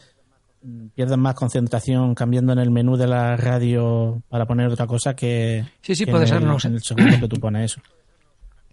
[0.66, 5.16] mm, pierdes más concentración cambiando en el menú de la radio para poner otra cosa
[5.16, 6.68] que, Sí, sí, que puede en ser, el, no sé.
[6.68, 7.82] en el segundo que tú pones eso.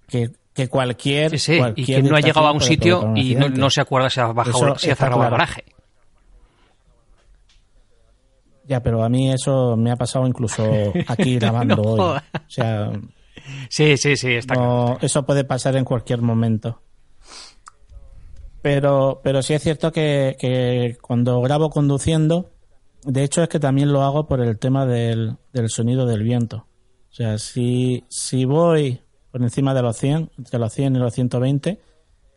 [0.08, 1.30] Que, que cualquier.
[1.30, 3.80] Sí, sí, y que no ha llegado a un sitio un y no, no se
[3.80, 5.64] acuerda si ha, bajado, si ha cerrado el garaje.
[8.64, 10.64] Ya, pero a mí eso me ha pasado incluso
[11.08, 12.00] aquí grabando No hoy.
[12.18, 12.20] O
[12.50, 12.90] sea,
[13.68, 14.98] Sí, sí, sí, está claro.
[15.00, 16.80] eso puede pasar en cualquier momento.
[18.62, 22.50] Pero, pero sí es cierto que, que cuando grabo conduciendo,
[23.04, 26.66] de hecho es que también lo hago por el tema del, del sonido del viento.
[27.10, 29.00] O sea, si, si voy
[29.32, 31.80] por encima de los 100, entre los 100 y los 120,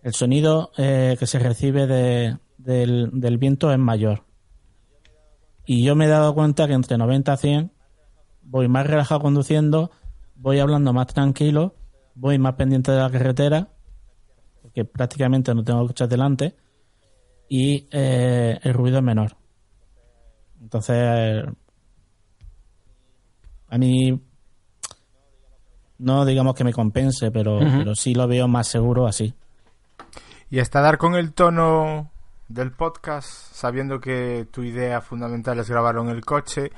[0.01, 4.23] el sonido eh, que se recibe de- del, del viento es mayor.
[5.65, 7.71] Y yo me he dado cuenta que entre 90 a 100
[8.43, 9.91] voy más relajado conduciendo,
[10.36, 11.76] voy hablando más tranquilo,
[12.15, 13.69] voy más pendiente de la carretera,
[14.76, 16.53] porque prácticamente no tengo coches delante,
[17.47, 19.38] y eh, el ruido es menor.
[20.61, 21.45] Entonces,
[23.69, 24.21] a mí
[25.99, 29.34] no digamos que me compense, pero, pero sí lo veo más seguro así.
[30.49, 32.11] Y hasta dar con el tono
[32.49, 36.71] del podcast, sabiendo que tu idea fundamental es grabarlo en el coche,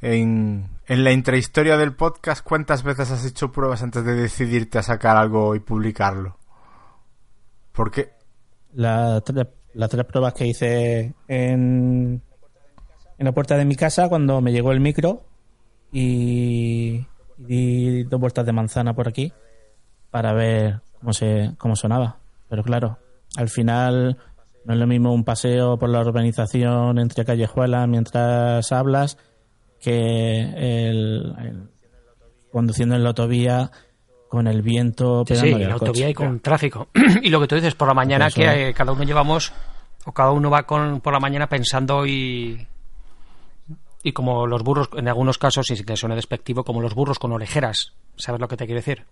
[0.00, 4.82] en, en la intrahistoria del podcast, ¿cuántas veces has hecho pruebas antes de decidirte a
[4.82, 6.37] sacar algo y publicarlo?
[7.78, 8.10] Porque
[8.74, 12.20] Las tres, las tres pruebas que hice en,
[13.18, 15.22] en la puerta de mi casa cuando me llegó el micro
[15.92, 17.06] y,
[17.38, 19.32] y di dos vueltas de manzana por aquí
[20.10, 22.18] para ver cómo se cómo sonaba.
[22.48, 22.98] Pero claro,
[23.36, 24.18] al final
[24.64, 29.16] no es lo mismo un paseo por la urbanización entre callejuelas mientras hablas
[29.80, 31.68] que el, el-
[32.50, 33.70] conduciendo en la autovía
[34.28, 36.10] con el viento Sí, sí, pegándole en al autovía coche.
[36.10, 36.88] y con tráfico.
[37.22, 38.36] y lo que tú dices por la mañana, Eso.
[38.40, 39.52] que eh, cada uno llevamos,
[40.04, 42.66] o cada uno va con, por la mañana pensando y.
[44.02, 47.18] Y como los burros, en algunos casos, y sin que suene despectivo, como los burros
[47.18, 47.94] con orejeras.
[48.16, 49.04] ¿Sabes lo que te quiero decir?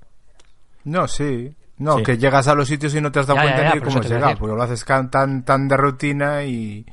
[0.84, 1.54] No, sí.
[1.78, 2.04] No, Sí.
[2.04, 3.88] que llegas a los sitios y no te has dado Ya, cuenta ya, ni por
[3.88, 6.86] cómo has llegado, porque lo haces tan, tan de rutina y,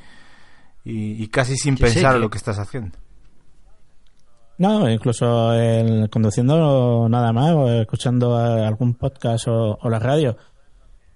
[0.84, 2.98] y, y casi sin sí, pensar que- lo que estás haciendo.
[4.58, 10.38] No, incluso el, conduciendo nada más o escuchando a- algún podcast o, o la radio.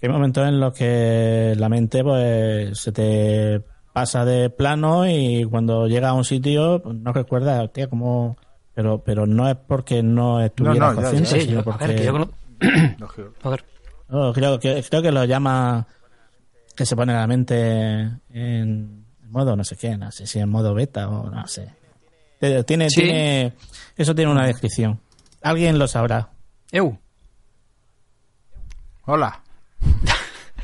[0.02, 3.62] Hay momentos en los que la mente pues se te
[3.94, 8.38] pasa de plano y cuando llega a un sitio pues, no recuerdas, hostia, cómo...
[8.76, 11.88] Pero, pero no es porque no estuviera no, consciente, Sí, sino yo- a porque...
[11.88, 12.30] ver, que yo cono-
[13.00, 13.34] Lógico.
[13.42, 13.66] Joder.
[14.10, 15.88] No, creo, que, creo que lo llama
[16.76, 20.76] que se pone la mente en modo no sé qué, no sé si en modo
[20.76, 21.74] beta o no sé.
[22.40, 23.02] Tiene, tiene, Sí.
[23.02, 23.54] tiene-
[23.96, 25.00] eso tiene una descripción.
[25.42, 26.30] Alguien lo sabrá.
[26.72, 26.98] Eu.
[29.06, 29.42] Hola.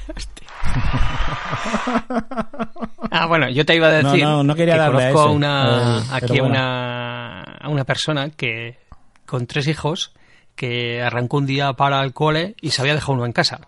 [3.12, 5.36] Ah, bueno, yo te iba a decir no, no quería que darle conozco a ese,
[5.36, 6.46] una, eh, aquí bueno.
[6.48, 8.80] una, a una persona que
[9.26, 10.14] con tres hijos
[10.56, 13.62] que arrancó un día para el cole y se había dejado uno en casa.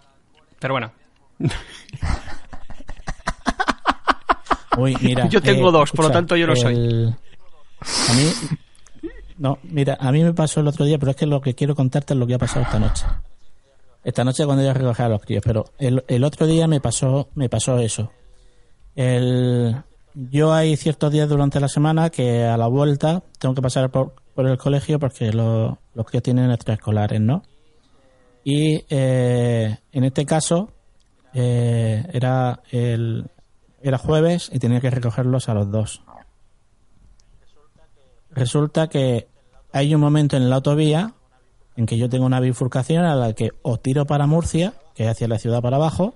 [0.59, 0.91] Pero bueno,
[4.77, 7.13] Uy, mira, Yo tengo eh, dos, por lo tanto yo no soy.
[8.09, 11.41] A mí, no, mira, a mí me pasó el otro día, pero es que lo
[11.41, 13.05] que quiero contarte es lo que ha pasado esta noche.
[14.03, 17.29] Esta noche cuando yo recogí a los críos, pero el, el otro día me pasó,
[17.35, 18.11] me pasó eso.
[18.95, 19.75] El,
[20.13, 24.13] yo hay ciertos días durante la semana que a la vuelta tengo que pasar por,
[24.33, 27.43] por el colegio porque lo- los críos tienen extraescolares, ¿no?
[28.43, 30.69] Y eh, en este caso
[31.33, 33.25] eh, era el
[33.81, 36.01] era jueves y tenía que recogerlos a los dos.
[38.35, 39.27] Resulta que
[39.71, 41.13] hay un momento en la autovía
[41.75, 45.09] en que yo tengo una bifurcación a la que o tiro para Murcia, que es
[45.09, 46.15] hacia la ciudad para abajo,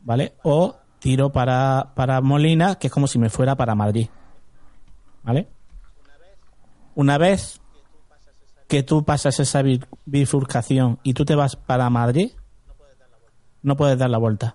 [0.00, 0.34] ¿vale?
[0.42, 4.08] O tiro para, para Molina, que es como si me fuera para Madrid.
[5.22, 5.48] ¿Vale?
[6.94, 7.60] Una vez
[8.68, 12.32] que tú pasas esa bi- bifurcación y tú te vas para Madrid,
[13.62, 14.54] no puedes dar la vuelta.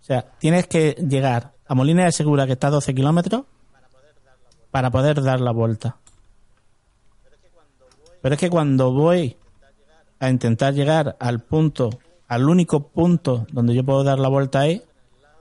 [0.00, 3.42] O sea, tienes que llegar a Molina de Segura, que está a 12 kilómetros,
[4.76, 5.96] para poder dar la vuelta.
[8.20, 9.34] Pero es que cuando voy
[10.18, 11.88] a intentar llegar al punto,
[12.28, 14.82] al único punto donde yo puedo dar la vuelta ahí,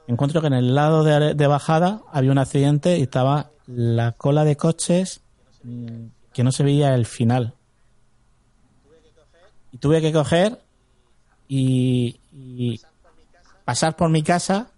[0.08, 4.56] encuentro que en el lado de, bajada había un accidente y estaba la cola de
[4.56, 5.20] coches
[5.64, 7.56] mm, que no se veía el final.
[9.74, 10.62] Y tuve que coger
[11.50, 12.80] y
[13.66, 14.70] pasar por mi casa,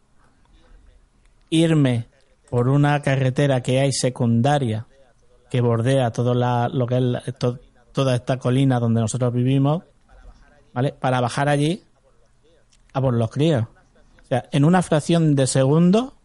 [1.51, 2.06] irme
[2.49, 4.85] por una carretera que hay secundaria
[5.49, 7.59] que bordea todo la, lo que es to-
[7.91, 9.83] toda esta colina donde nosotros vivimos,
[10.73, 10.93] ¿vale?
[10.93, 11.83] Para bajar allí
[12.93, 13.63] a por los críos.
[14.23, 16.15] O sea, en una fracción de segundo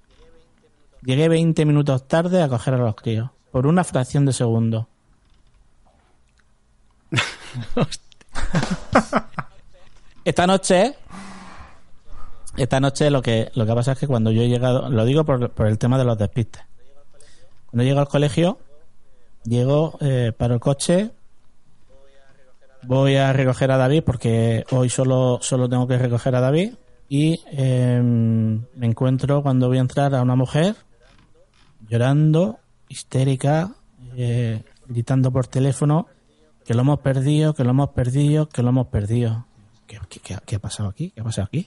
[1.03, 3.31] llegué 20 minutos tarde a coger a los críos.
[3.51, 4.89] Por una fracción de segundo.
[10.25, 10.95] Esta noche,
[12.57, 15.25] esta noche lo que lo que pasa es que cuando yo he llegado, lo digo
[15.25, 16.63] por, el tema de los despistes.
[17.67, 18.59] Cuando llego al colegio,
[19.45, 21.11] llego, eh, paro el coche,
[22.85, 26.75] voy a recoger a David porque hoy solo, solo tengo que recoger a David
[27.09, 30.77] y eh, me encuentro cuando voy a entrar a una mujer
[31.89, 33.75] llorando, histérica,
[34.17, 36.07] eh, gritando por teléfono
[36.65, 39.47] que lo hemos perdido, que lo hemos perdido, que lo hemos perdido.
[39.87, 41.11] ¿Qué, qué- qué- qué ha pasado aquí?
[41.11, 41.67] ¿Qué ha pasado aquí?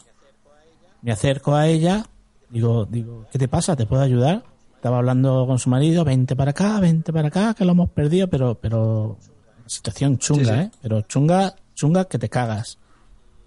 [1.01, 2.05] Me acerco a ella,
[2.49, 3.75] digo, digo, ¿qué te pasa?
[3.75, 4.43] ¿Te puedo ayudar?
[4.85, 8.27] estaba hablando con su marido, vente para acá, vente para acá, que lo hemos perdido,
[8.27, 9.17] pero, pero
[9.65, 10.59] situación chunga, Sí, sí.
[10.59, 10.71] ¿eh?
[10.79, 12.77] Pero chunga, chunga que te cagas,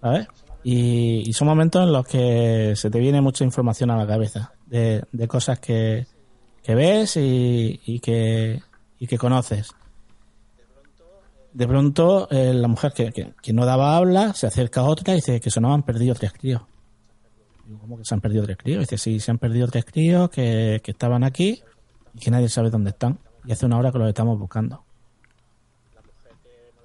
[0.01, 0.27] ¿sabes?
[0.65, 4.51] Y, y son momentos en los que se te viene mucha información a la cabeza
[4.65, 6.07] de, de cosas que,
[6.61, 8.61] que ves y, y que,
[8.99, 9.71] y que conoces.
[11.53, 15.13] De pronto, eh, la mujer que, que, que no daba habla se acerca a otra
[15.13, 16.63] y dice que se nos han perdido tres críos.
[17.69, 18.79] Digo, ¿Cómo que se han perdido tres críos?
[18.79, 21.61] Dice, sí, se han perdido tres críos que, que estaban aquí
[22.15, 23.19] y que nadie sabe dónde están.
[23.45, 24.83] Y hace una hora que los estamos buscando.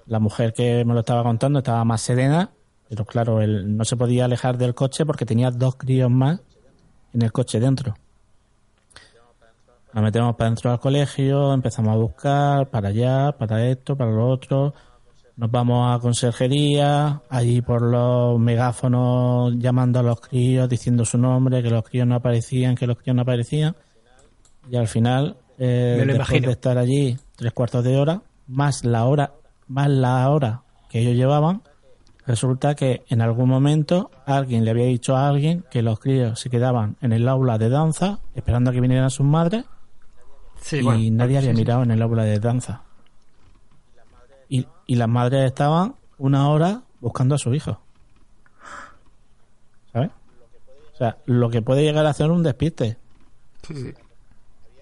[0.04, 2.50] La mujer que me lo estaba contando estaba más serena,
[2.90, 6.42] pero claro, él no se podía alejar del coche porque tenía dos críos más
[7.14, 7.94] en el coche dentro.
[9.94, 14.28] Nos metemos para dentro del colegio, empezamos a buscar para allá, para esto, para lo
[14.28, 14.74] otro.
[15.36, 21.62] Nos vamos a conserjería, allí por los megáfonos llamando a los críos, diciendo su nombre,
[21.62, 23.74] que los críos no aparecían, que los críos no aparecían.
[24.70, 26.46] Y al final, eh, después imagino.
[26.46, 29.32] de estar allí tres cuartos de hora, más la hora,
[29.66, 31.62] más la hora que ellos llevaban,
[32.26, 36.48] resulta que en algún momento alguien le había dicho a alguien que los críos se
[36.48, 39.64] quedaban en el aula de danza esperando a que vinieran sus madres
[40.60, 41.60] Sí, y bueno, nadie había sí, sí.
[41.62, 42.82] mirado en el aula de danza.
[44.54, 47.80] Y, y las madres estaban una hora buscando a su hijo.
[49.92, 50.10] ¿Sabes?
[50.92, 52.96] O sea, lo que puede llegar a hacer un despiste.
[53.66, 53.94] Sí, sí.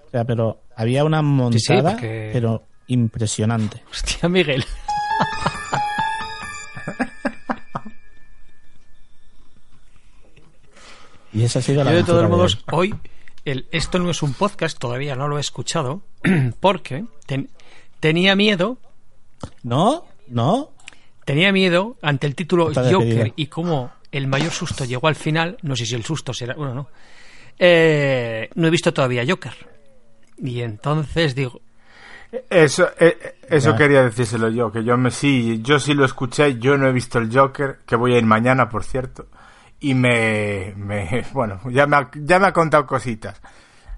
[0.06, 3.82] O sea, pero había una montada, porque- pero impresionante.
[3.90, 4.62] Hostia, Miguel.
[11.32, 12.92] Y esa ha sido la Yo de todos modos, hoy.
[12.92, 12.98] hoy,
[13.44, 16.02] el, esto no es un podcast, todavía no lo he escuchado,
[16.60, 17.48] porque ten-
[18.00, 18.78] tenía miedo,
[19.62, 20.70] No, no.
[21.24, 23.34] tenía miedo ante el título Está Joker despedida.
[23.36, 26.74] y cómo el mayor susto llegó al final, no sé si el susto será, bueno,
[26.74, 26.88] no,
[27.58, 29.52] Eh, no he visto todavía Joker.
[30.38, 31.60] Y entonces digo,
[32.48, 33.76] Eso, eh, eso Ya.
[33.76, 37.18] quería decírselo yo, que yo me sí, yo sí lo escuché, yo no he visto
[37.18, 39.26] el Joker, que voy a ir mañana, por cierto,
[39.80, 43.40] y me, me bueno, ya me, ha, ya me ha contado cositas.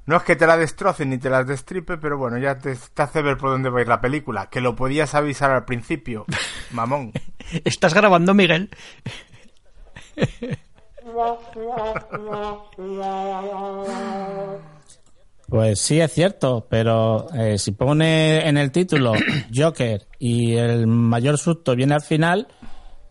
[0.07, 3.03] No es que te la destroce ni te las destripe, pero bueno, ya te, te
[3.03, 6.27] hace ver por dónde va a ir la película, que lo podías avisar al principio,
[6.73, 7.13] mamón.
[7.65, 8.69] ¿estás grabando, Miguel?
[15.49, 19.13] Pues sí, es cierto, pero eh, si pone en el título
[19.55, 22.49] Joker y el mayor susto viene al final.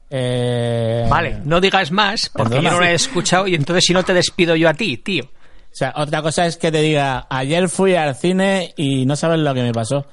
[0.09, 2.69] eh, Vale, no digas más, porque Perdona.
[2.69, 5.25] yo no lo he escuchado y entonces si no te despido yo a ti, tío.
[5.73, 9.39] O sea, otra cosa es que te diga, ayer fui al cine y no sabes
[9.39, 10.05] lo que me pasó.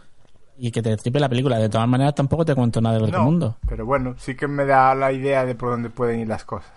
[0.56, 1.58] Y que te tripe la película.
[1.58, 3.56] De todas maneras, tampoco te cuento nada del otro No, mundo.
[3.68, 6.70] pero bueno, sí que me da la idea de por dónde pueden ir las cosas.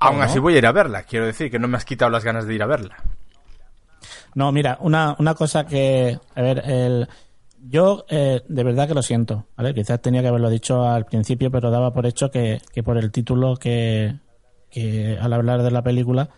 [0.00, 2.24] Aún así voy a ir a verla, quiero decir que no me has quitado las
[2.24, 2.96] ganas de ir a verla.
[4.34, 6.18] No, mira, una, una cosa que.
[6.34, 7.08] A ver, el,
[7.68, 9.72] yo eh, de verdad que lo siento, ¿vale?
[9.74, 13.12] Quizás tenía que haberlo dicho al principio, pero daba por hecho que, que por el
[13.12, 14.12] título que,
[14.72, 16.28] que al hablar de la película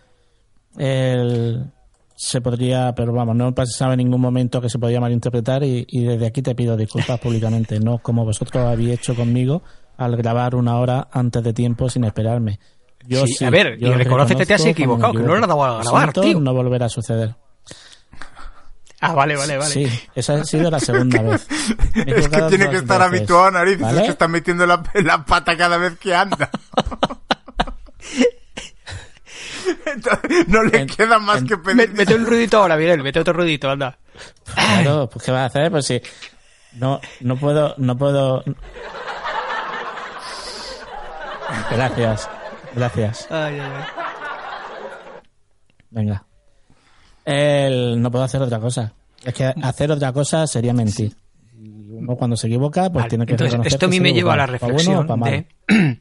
[0.76, 1.70] el-
[2.16, 6.05] se podría, pero vamos, no pasaba en ningún momento que se podía malinterpretar y, y
[6.05, 9.62] desde aquí te pido disculpas públicamente, no como vosotros habéis hecho conmigo
[9.97, 12.61] al grabar una hora antes de tiempo sin esperarme.
[13.07, 15.49] Yo Sí, sí, a ver, yo y reconócete, te has equivocado, que no le has
[15.49, 16.41] dado a grabar, Siento tío.
[16.41, 17.35] no volverá a suceder.
[19.01, 19.70] Ah, vale, vale, vale.
[19.70, 21.47] Sí, esa ha sido la segunda vez.
[22.07, 23.99] Es que tiene que estar veces, habituado a narices, ¿vale?
[23.99, 26.49] es que está metiendo la, la pata cada vez que anda.
[30.49, 31.95] No le En- queda más en- que Me- pedir.
[31.95, 33.99] Mete un ruidito ahora, Miguel, mete otro ruidito, anda.
[34.55, 35.71] Claro, pues ¿qué vas a hacer?
[35.71, 36.01] Pues si
[36.75, 38.43] no, no puedo, no puedo.
[41.71, 42.29] Gracias,
[42.75, 43.27] gracias.
[43.31, 43.85] Ay, ay, ay.
[45.91, 46.25] Venga.
[47.25, 48.93] El, no puedo hacer otra cosa.
[49.25, 51.17] Es que hacer otra cosa sería mentir.
[51.57, 54.13] Y uno cuando se equivoca, pues Vale, tiene que entonces, reconocer esto a mí me
[54.13, 55.47] lleva a la bueno reflexión mal.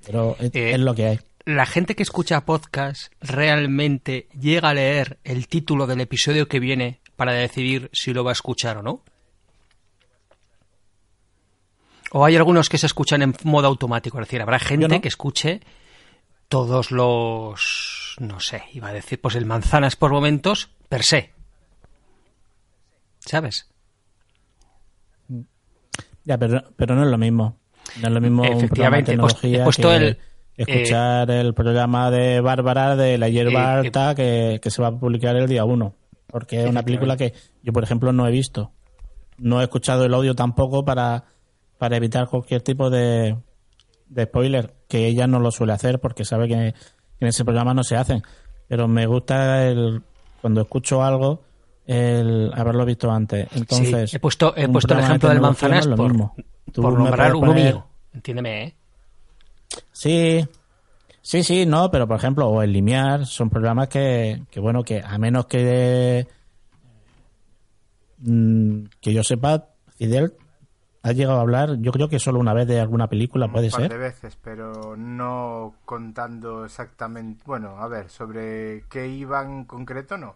[0.05, 1.19] Pero es, eh, es lo que hay.
[1.45, 7.01] ¿La gente que escucha podcast realmente llega a leer el título del episodio que viene
[7.17, 9.01] para decidir si lo va a escuchar o no?
[12.11, 14.21] ¿O hay algunos que se escuchan en modo automático?
[14.21, 15.01] Es decir, habrá gente no.
[15.01, 15.59] que escuche
[16.47, 18.15] todos los...
[18.19, 21.33] no sé, iba a decir, pues el manzanas por momentos per se.
[23.19, 23.67] ¿Sabes?
[26.23, 27.57] Ya, pero, pero no es lo mismo.
[27.99, 30.19] No es lo mismo un Efectivamente, pues, he puesto que el,
[30.57, 34.91] escuchar el programa de Bárbara de la hierba eh, alta que, que se va a
[34.91, 35.93] publicar el día 1.
[36.27, 38.71] Porque es una película que yo, por ejemplo, no he visto.
[39.37, 41.25] No he escuchado el audio tampoco para,
[41.77, 43.35] para evitar cualquier tipo de,
[44.07, 47.83] de spoiler, que ella no lo suele hacer porque sabe que en ese programa no
[47.83, 48.23] se hacen.
[48.67, 50.01] Pero me gusta el,
[50.41, 51.43] cuando escucho algo
[51.85, 53.47] el haberlo visto antes.
[53.55, 55.95] Entonces, Sí, he puesto, he puesto el ejemplo de del tecnología no manzanas es lo
[55.95, 57.85] por, por nombrar uno mío.
[58.13, 58.75] Entiéndeme, ¿eh?
[59.91, 60.45] Sí,
[61.21, 65.01] sí, sí, no, pero por ejemplo, o el Limiar son programas que, que bueno, que
[65.03, 66.27] a menos que
[68.19, 70.33] mm, que yo sepa, Fidel
[71.03, 73.71] ha llegado a hablar, yo creo que solo una vez de alguna película, puede un
[73.71, 73.91] par ser.
[73.91, 77.43] de veces, pero no contando exactamente.
[77.45, 80.35] Bueno, a ver, sobre qué iba en concreto, no.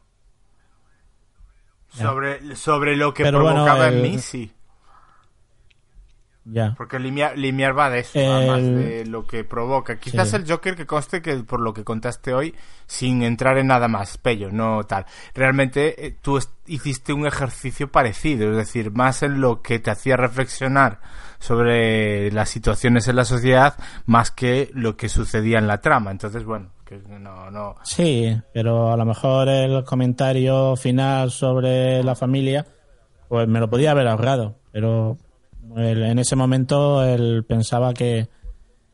[1.89, 4.51] Sobre, sobre lo que Pero bueno, provocaba en el- mí, sí.
[6.49, 6.73] Ya.
[6.77, 9.99] Porque Limiar, Limiar va de eso, El- además de lo que provoca.
[9.99, 10.35] Quizás Sí.
[10.37, 14.17] el Joker que conste que por lo que contaste hoy, sin entrar en nada más,
[14.17, 15.05] Pello, no tal.
[15.33, 20.15] Realmente eh, tú hiciste un ejercicio parecido, es decir, más en lo que te hacía
[20.15, 20.99] reflexionar
[21.39, 23.75] sobre las situaciones en la sociedad,
[24.05, 26.11] más que lo que sucedía en la trama.
[26.11, 27.75] Entonces, bueno, que no, no.
[27.83, 32.65] Sí, pero a lo mejor el comentario final sobre la familia,
[33.27, 35.17] pues me lo podía haber ahorrado, pero
[35.77, 38.27] él- en ese momento él pensaba que,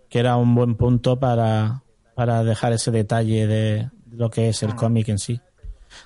[0.10, 1.82] que era un buen punto para,
[2.16, 5.40] para dejar ese detalle de lo que es el cómic en sí.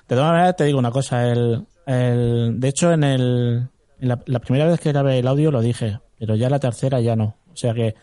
[0.08, 3.68] De todas maneras, te digo una cosa, el, el, de hecho en, el,
[4.00, 7.00] en la, la primera vez que grabé el audio lo dije, pero ya la tercera
[7.00, 7.36] ya no.
[7.52, 7.94] O sea que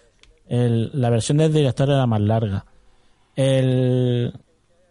[0.48, 2.66] el- la versión del director era más larga.
[3.36, 4.34] El,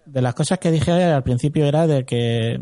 [0.04, 2.60] de las cosas que dije al principio era de que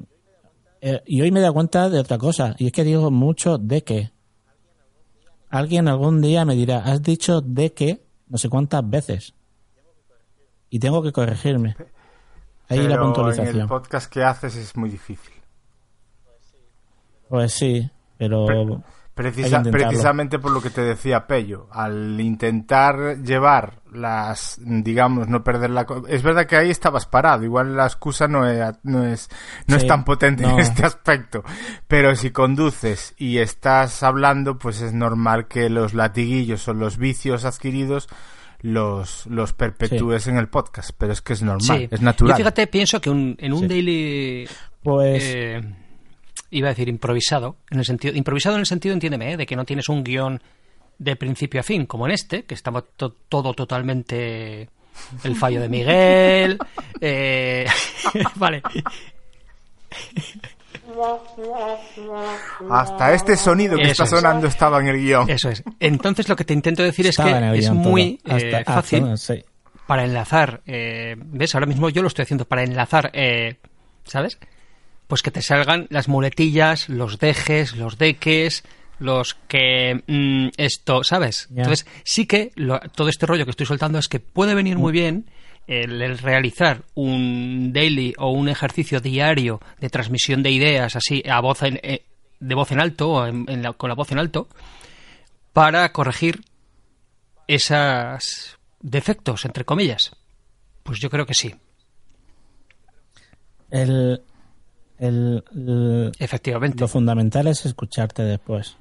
[0.81, 3.59] eh, y hoy me he dado cuenta de otra cosa y es que digo mucho
[3.59, 4.12] de que
[5.53, 9.35] alguien algún día me dirá has dicho de que no sé cuántas veces
[10.71, 11.77] y tengo que corregirme.
[12.69, 15.33] Ahí la Pero en el puntualización podcast que haces es muy difícil.
[17.29, 17.89] pues sí
[18.19, 18.83] pero Pero-
[19.15, 25.69] Precisa- precisamente por lo que te decía Pello, al intentar llevar las, digamos, no perder
[25.69, 25.85] la...
[25.85, 29.29] co- Es verdad que ahí estabas parado, igual la excusa no, era- no, es,
[29.67, 31.45] no es tan potente en este aspecto,
[31.87, 37.45] pero si conduces y estás hablando, pues es normal que los latiguillos o los vicios
[37.45, 38.09] adquiridos
[38.61, 41.89] los, los perpetúes en el podcast, pero es que es normal, Sí.
[41.91, 42.33] es natural.
[42.33, 43.67] Yo fíjate, pienso que un- en un Sí.
[43.69, 44.49] daily
[44.83, 45.61] pues eh,
[46.53, 49.37] iba a decir improvisado, en el sentido, improvisado en el sentido, entiéndeme, ¿eh?
[49.37, 50.41] de que no tienes un guion
[50.99, 54.69] de principio a fin, como en este, que estaba to- todo totalmente
[55.25, 56.59] el fallo de Miguel.
[57.01, 57.67] eh,
[58.37, 58.63] vale.
[62.71, 64.11] Hasta este sonido que Eso está es.
[64.11, 65.31] sonando estaba en el guion.
[65.31, 65.63] Eso es.
[65.81, 69.35] Entonces lo que te intento decir es estaba que es muy eh, Hasta- fácil hasta-
[69.35, 69.45] sí.
[69.87, 70.61] para enlazar.
[70.67, 71.55] eh, ¿Ves?
[71.55, 73.57] Ahora mismo yo lo estoy haciendo para enlazar, eh,
[74.05, 74.39] ¿sabes?
[75.13, 78.65] Pues que te salgan las muletillas, los dejes, los deques,
[78.99, 81.49] los que mm, esto, ¿sabes?
[81.55, 84.91] Entonces sí que lo- todo este rollo que estoy soltando es que puede venir muy
[84.91, 85.27] bien
[85.67, 91.41] el, el realizar un daily o un ejercicio diario de transmisión de ideas así a
[91.41, 92.07] voz en, eh,
[92.41, 94.49] de voz en alto o en- en la- con la voz en alto
[95.53, 96.41] para corregir
[97.49, 100.17] esos defectos entre comillas.
[100.85, 101.55] Pues yo creo que sí,
[103.71, 104.23] el,
[105.03, 106.81] el- el- efectivamente.
[106.81, 108.77] Lo fundamental es escucharte después.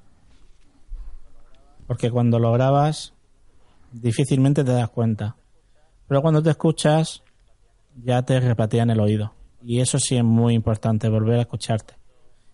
[1.88, 3.14] Porque cuando lo grabas,
[3.92, 5.36] difícilmente te das cuenta.
[6.08, 7.24] Pero cuando te escuchas,
[8.04, 9.34] ya te repatean el oído.
[9.64, 11.96] Y eso sí es muy importante, volver a escucharte.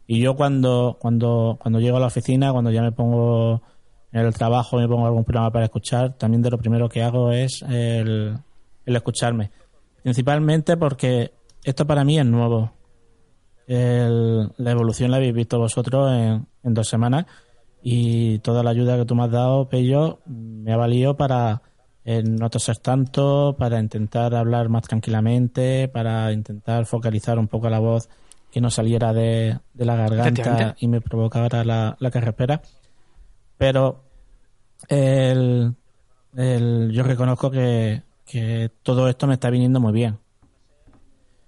[0.07, 3.61] Y yo cuando, cuando, cuando llego a la oficina, cuando ya me pongo
[4.11, 7.32] en el trabajo, me pongo algún programa para escuchar, también de lo primero que hago
[7.32, 8.38] es el,
[8.86, 9.51] el escucharme.
[10.01, 12.72] Principalmente porque esto para mí es nuevo.
[13.68, 17.26] El- la evolución la habéis visto vosotros en, en dos semanas
[17.84, 21.61] y toda la ayuda que tú me has dado, Pello, me ha valido para
[22.05, 27.80] eh, no toser tanto, para intentar hablar más tranquilamente, para intentar focalizar un poco la
[27.80, 28.09] voz
[28.49, 32.61] que no saliera de, de la garganta y me provocara la, la carrespera.
[33.57, 34.03] Pero
[34.88, 35.76] el,
[36.36, 40.18] el- yo reconozco que, que todo esto me está viniendo muy bien.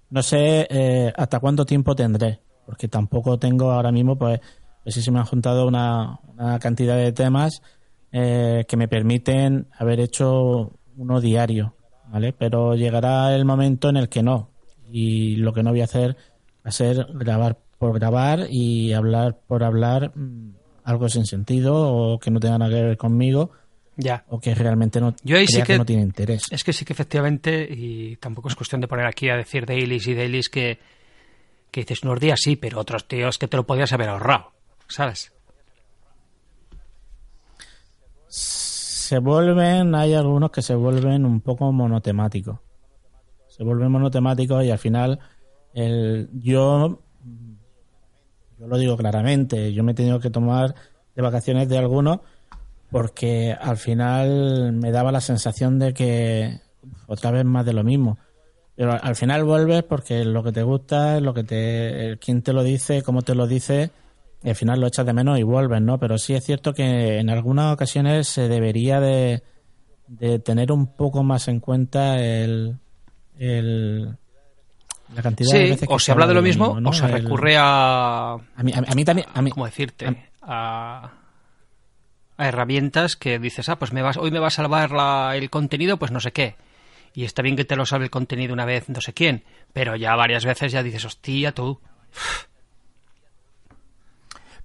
[0.10, 4.40] No sé eh, hasta cuánto tiempo tendré, porque tampoco tengo ahora mismo, pues,
[4.84, 7.62] pues sí se me han juntado una, una cantidad de temas
[8.12, 11.76] eh, que me permiten haber hecho uno diario,
[12.12, 12.34] ¿vale?
[12.34, 14.50] Pero llegará el momento en el que no,
[14.92, 16.16] y lo que no voy a hacer
[16.66, 20.54] va a ser grabar por grabar y hablar por hablar mm,
[20.84, 23.52] algo sin sentido o que no tenga nada que ver conmigo
[24.02, 24.24] Ya.
[24.30, 26.44] o que realmente no, Yo ahí sí crea que- no tiene interés.
[26.52, 30.08] Es que sí que efectivamente, y tampoco es cuestión de poner aquí a decir dailies
[30.08, 30.80] y dailies que,
[31.70, 34.52] que dices unos días sí, pero otros tíos que te lo podías haber ahorrado,
[34.88, 35.32] ¿sabes?
[38.28, 42.60] se vuelven, hay algunos que se vuelven un poco monotemáticos.
[43.48, 45.20] Se vuelven monotemáticos y al final
[45.74, 47.02] El, yo,
[48.60, 50.74] yo lo digo claramente, yo me he tenido que tomar
[51.16, 52.20] de vacaciones de algunos
[52.92, 56.60] porque al final me daba la sensación de que
[57.08, 58.18] otra vez más de lo mismo.
[58.76, 62.64] Pero al final vuelves porque lo que te gusta, lo que te, quién te lo
[62.64, 63.92] dice, cómo te lo dice,
[64.42, 66.00] y al final lo echas de menos y vuelves, ¿no?
[66.00, 69.44] Pero sí es cierto que en algunas ocasiones se debería de,
[70.08, 72.78] de tener un poco más en cuenta el,
[73.38, 74.18] el
[75.14, 78.34] la cantidad de veces que o se habla de lo mismo, o se recurre a...
[78.34, 79.28] A mí, a mí también...
[79.34, 80.30] A mí, ¿Cómo decirte?
[80.42, 81.12] A,
[82.40, 85.50] a, herramientas que dices, ah, pues me vas, hoy me va a salvar la, el
[85.50, 86.56] contenido, pues no sé qué.
[87.14, 89.44] Y está bien que te lo salve el contenido una vez, no sé quién.
[89.74, 91.80] Pero ya varias veces ya dices, hostia, tú...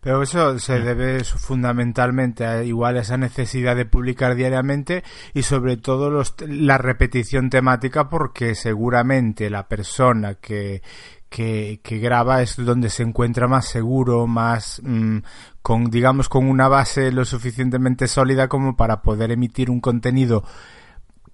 [0.04, 5.02] Pero eso se debe fundamentalmente a igual esa necesidad de publicar diariamente
[5.32, 10.82] y sobre todo los, la repetición temática porque seguramente la persona que,
[11.30, 15.18] que, graba es donde se encuentra más seguro, más mm,
[15.64, 20.44] con digamos con una base lo suficientemente sólida como para poder emitir un contenido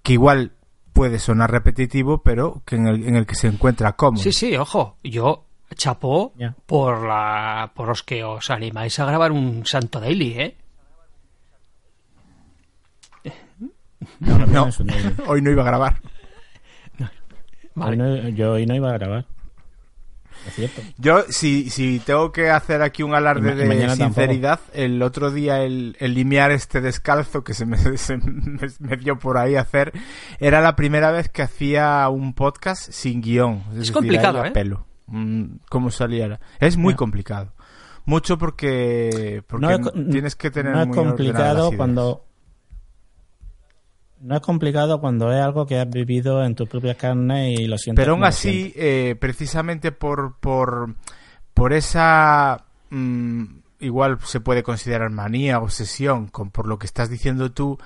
[0.05, 0.53] que igual
[0.93, 4.23] puede sonar repetitivo, pero que en el, en el que se encuentra cómodo.
[4.23, 6.33] Sí, sí, ojo, yo chapó
[6.65, 10.57] por la por los que os animáis a grabar un Santo Daily, ¿eh?
[14.21, 14.69] No,
[15.27, 16.01] hoy no iba a grabar.
[18.37, 19.27] yo hoy no iba a grabar.
[20.47, 20.83] Es cierto.
[20.99, 25.97] Yo, si, si tengo que hacer aquí un alarde de sinceridad, el otro día el,
[26.01, 27.77] el limiar este descalzo que se me,
[28.81, 29.93] me, dio por ahí hacer,
[30.39, 33.63] era la primera vez que hacía un podcast sin guion.
[33.79, 34.51] Es, complicado, ¿eh?
[34.51, 34.87] Pelo.
[35.07, 36.41] Mm, cómo saliera.
[36.59, 37.53] Es muy complicado.
[38.07, 39.79] Mucho porque, porque
[40.11, 42.30] tienes que tener no es complicado cuando
[44.21, 47.79] no es complicado cuando es algo que has vivido en tus propias carnes y lo
[47.79, 48.03] sientes.
[48.03, 50.95] Pero aún así, eh, precisamente por, por,
[51.55, 52.65] por esa.
[52.91, 57.79] Mm, igual se puede considerar manía, obsesión, con, por lo que estás diciendo tú,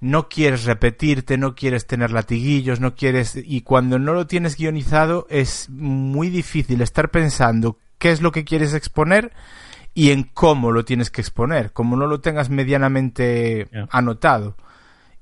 [0.00, 3.36] no quieres repetirte, no quieres tener latiguillos, no quieres...
[3.36, 8.44] Y cuando no lo tienes guionizado es muy difícil estar pensando qué es lo que
[8.44, 9.32] quieres exponer
[9.92, 14.56] y en cómo lo tienes que exponer, como no lo tengas medianamente anotado.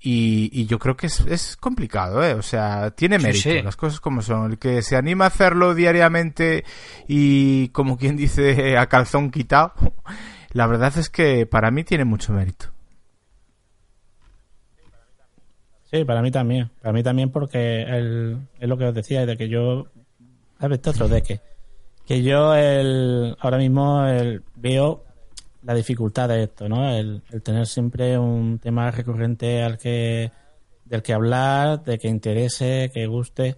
[0.05, 2.35] Y, yo creo que es, complicado, ¿eh?
[2.35, 4.51] O sea, tiene mérito, las cosas como son.
[4.51, 6.65] El que se anima a hacerlo diariamente
[7.07, 9.73] y, como quien dice, a calzón quitado,
[10.53, 12.67] la verdad es que para mí tiene mucho mérito.
[15.93, 16.71] Sí, para mí también.
[16.81, 17.83] Para mí también porque
[18.59, 19.87] es lo que os decía, de que yo...
[20.59, 21.41] A ver, otro de que,
[22.07, 25.05] que yo el, ahora mismo el, veo
[25.63, 26.91] la dificultad de esto, ¿no?
[26.91, 30.31] El, el, tener siempre un tema recurrente al que
[30.85, 33.57] del que hablar, de que interese, que guste.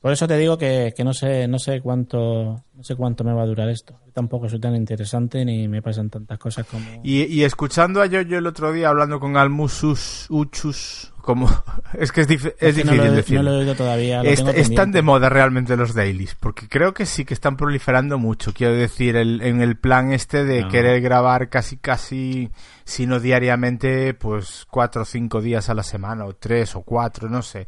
[0.00, 3.32] Por eso te digo que, que no sé no sé cuánto no sé cuánto me
[3.32, 3.98] va a durar esto.
[4.12, 8.18] tampoco soy tan interesante ni me pasan tantas cosas como y, y escuchando a yo
[8.20, 11.48] el otro día hablando con Almusus Uchus como
[11.94, 13.42] es que es, es, difícil no decirlo.
[13.42, 14.22] No lo he oído todavía.
[14.22, 18.52] están de moda realmente los dailies, porque creo que sí que están proliferando mucho.
[18.52, 22.50] Quiero decir, el, en el plan este de querer grabar casi casi
[22.84, 27.42] sino diariamente, pues cuatro o cinco días a la semana, o tres o cuatro, no
[27.42, 27.66] sé.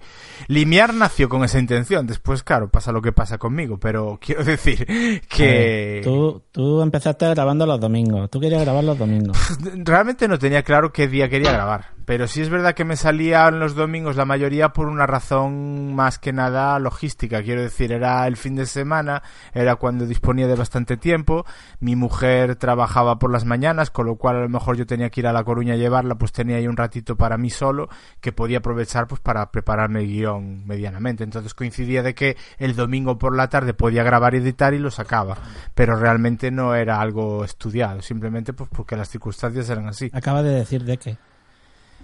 [0.49, 4.87] Limiar nació con esa intención, después, claro, pasa lo que pasa conmigo, pero quiero decir
[5.29, 6.01] que...
[6.05, 9.37] tú, tú empezaste grabando los domingos, tú querías grabar los domingos.
[9.75, 13.59] Realmente no tenía claro qué día quería grabar, pero sí es verdad que me salían
[13.59, 18.37] los domingos la mayoría por una razón más que nada logística, quiero decir, era el
[18.37, 19.23] fin de semana,
[19.55, 21.47] era cuando disponía de bastante tiempo,
[21.81, 25.21] mi mujer trabajaba por las mañanas, con lo cual a lo mejor yo tenía que
[25.21, 27.89] ir a La Coruña a llevarla, pues tenía ahí un ratito para mí solo
[28.21, 31.25] que podía aprovechar pues para prepararme el guion medianamente.
[31.25, 34.91] Entonces coincidía de que el domingo por la tarde podía grabar y editar y lo
[34.91, 35.37] sacaba,
[35.75, 40.11] pero realmente no era algo estudiado, simplemente pues porque las circunstancias eran así.
[40.13, 41.17] Acaba de decir de que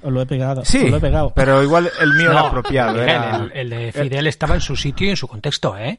[0.03, 0.65] os lo he pegado.
[0.65, 1.33] Sí, lo he pegado.
[1.35, 3.03] pero igual el mío era apropiado.
[3.03, 5.99] El, de Fidel estaba en su sitio y en su contexto, ¿eh?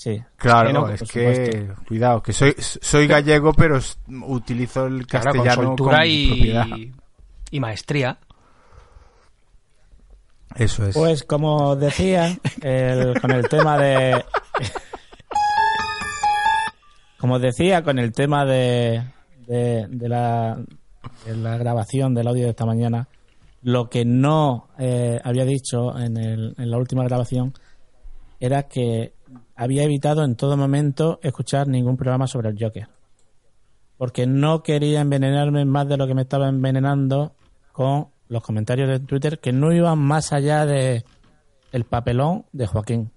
[0.00, 0.18] Sí.
[0.38, 3.78] Claro, es que, cuidado, que soy, soy gallego, pero
[4.26, 6.54] utilizo el castellano con, y,
[7.50, 8.16] y maestría.
[10.56, 10.96] Eso es.
[10.96, 12.34] Pues como decía,
[13.20, 14.24] con el tema de...
[17.18, 19.04] como decía, con el tema de,
[19.46, 20.56] de, la,
[21.26, 23.06] de la grabación del audio de esta mañana,
[23.60, 27.52] lo que no eh, había dicho en, el, en la última grabación
[28.40, 29.19] era que
[29.60, 32.88] había evitado en todo momento escuchar ningún programa sobre el Joker.
[33.98, 37.34] Porque no quería envenenarme más de lo que me estaba envenenando
[37.72, 41.04] con los comentarios de Twitter que no iban más allá de
[41.72, 43.10] el papelón de Joaquín.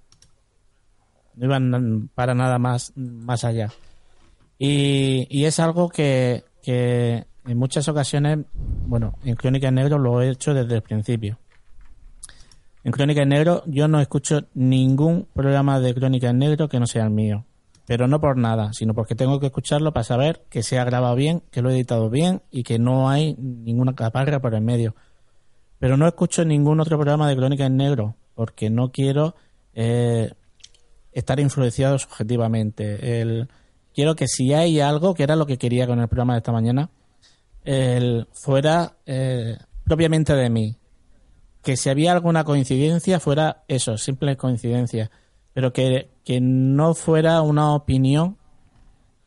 [1.35, 3.69] no iban para nada más, más allá.
[4.59, 10.29] Y, es algo que, que en muchas ocasiones, bueno, en Crónica en Negro lo he
[10.29, 11.39] hecho desde el principio.
[12.83, 16.87] En Crónica en Negro yo no escucho ningún programa de Crónica en Negro que no
[16.87, 17.45] sea el mío.
[17.85, 21.15] Pero no por nada, sino porque tengo que escucharlo para saber que se ha grabado
[21.15, 24.95] bien, que lo he editado bien y que no hay ninguna caparra por el medio.
[25.79, 29.35] Pero no escucho ningún otro programa de Crónica en Negro porque no quiero
[29.73, 30.31] eh,
[31.11, 33.21] estar influenciado subjetivamente.
[33.21, 33.49] El,
[33.93, 36.51] quiero que si hay algo, que era lo que quería con el programa de esta
[36.51, 36.89] mañana,
[37.63, 40.75] el, fuera eh, propiamente de mí.
[41.63, 45.09] Que si había alguna coincidencia, fuera eso, simple coincidencia.
[45.53, 48.37] Pero que, que no fuera una opinión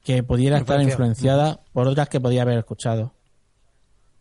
[0.05, 3.15] que pudiera estar influenciada por otras que podía haber escuchado.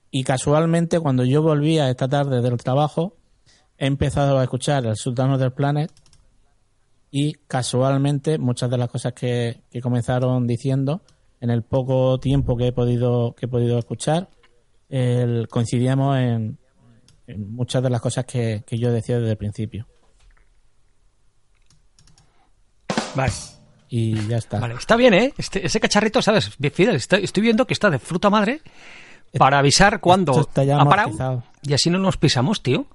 [0.10, 3.18] Y casualmente, cuando yo volvía esta tarde del trabajo,
[3.78, 5.92] he empezado a escuchar El Sultano del Planet
[7.12, 11.02] y casualmente muchas de las cosas que, que comenzaron diciendo
[11.40, 14.30] en el poco tiempo que he podido que he podido escuchar
[14.90, 16.58] el, coincidíamos en, en
[17.38, 19.88] muchas de las cosas que, que yo decía desde el principio
[23.16, 23.34] Vale.
[23.90, 25.34] y ya está Vale, está bien, ¿eh?
[25.38, 26.50] Este- ese cacharrito, ¿sabes?
[26.74, 28.62] Fidel, está- estoy viendo que está de fruta madre
[29.38, 31.44] para avisar cuando está ya ha parado amortizado.
[31.64, 32.86] y así no nos pisamos, tío.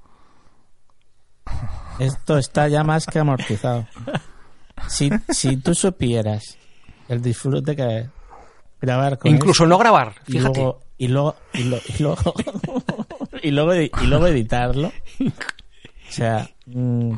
[1.99, 3.87] esto está ya más que amortizado
[4.89, 6.57] si, si tú supieras
[7.09, 8.07] el disfrute que es
[8.81, 10.61] grabar con Incluso no grabar, y fíjate.
[10.61, 12.35] luego y luego y, lo- y luego
[13.43, 17.13] y luego y luego editarlo o sea mm,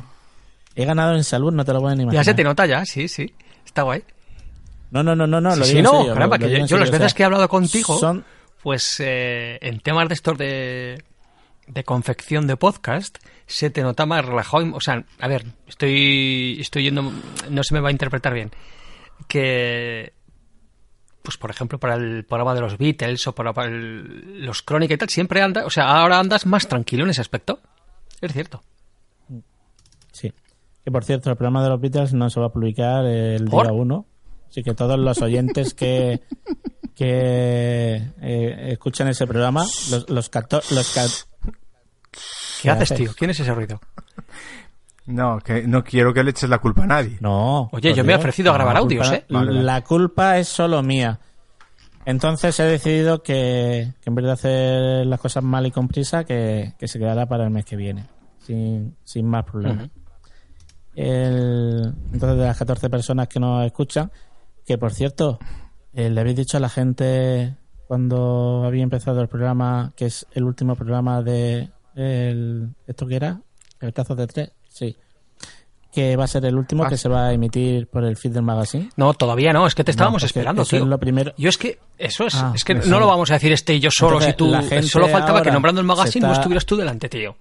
[0.74, 3.08] he ganado en salud no te lo pueden imaginar Ya se te nota ya, sí,
[3.08, 3.32] sí.
[3.64, 4.02] Está guay.
[4.90, 6.44] no no no no no Sí, lo sí, digo en no, serio, caramba, lo- que
[6.46, 8.24] lo digo yo, las o veces sea, que he hablado contigo, son
[8.62, 11.02] pues eh, en temas de estos de,
[11.66, 14.72] de confección de podcast, se te nota más relajado.
[14.74, 17.10] O sea, a ver, estoy, estoy yendo,
[17.50, 18.52] no se me va a interpretar bien.
[19.26, 20.12] Que,
[21.22, 24.94] pues por ejemplo, para el programa de los Beatles o para, para el- los Crónica
[24.94, 27.60] y tal, siempre anda, o sea, ahora andas más tranquilo en ese aspecto.
[28.20, 28.62] Es cierto.
[30.12, 30.32] Sí.
[30.84, 33.66] Que por cierto, el programa de los Beatles no se va a publicar el ¿Por?
[33.66, 34.06] día 1.
[34.50, 36.20] Así que todos los oyentes que,
[36.94, 41.06] que eh, escuchan ese programa, los, los, cato- los ca-
[42.60, 42.98] ¿Qué haces, haces?
[42.98, 43.10] tío?
[43.16, 43.80] ¿Quién es ese ruido?
[45.12, 47.18] No, que no quiero que le eches la culpa a nadie.
[47.20, 47.68] No.
[47.72, 49.26] Oye, yo me he ofrecido a grabar audios, culpa- ¿eh?
[49.30, 49.62] Vale, vale.
[49.62, 51.20] La culpa es solo mía.
[52.04, 56.24] Entonces he decidido que, que en vez de hacer las cosas mal y con prisa,
[56.24, 58.06] que, que se quedará para el mes que viene.
[58.40, 59.88] Sin, sin más problemas.
[60.94, 64.10] El- entonces, de las 14 personas que nos escuchan,
[64.66, 65.38] que por cierto,
[65.94, 67.56] eh, le habéis dicho a la gente
[67.86, 73.40] cuando había empezado el programa, que es el último programa de el, esto que era,
[73.80, 74.96] el cazo de tres, sí,
[75.92, 77.02] que va a ser el último Ah, que sí.
[77.02, 78.88] se va a emitir por el feed del magazine.
[78.96, 80.78] No, todavía no, es que te estábamos No, esperando, tío.
[80.80, 81.34] es lo primero.
[81.36, 83.80] Yo es que, eso es, Ah, es que no lo vamos a decir este y
[83.80, 84.50] yo solo Entonces, si tú.
[84.50, 87.36] la gente Solo faltaba que nombrando el magazine no está- estuvieras tú delante, tío.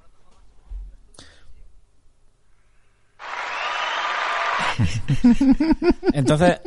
[6.13, 6.59] Entonces,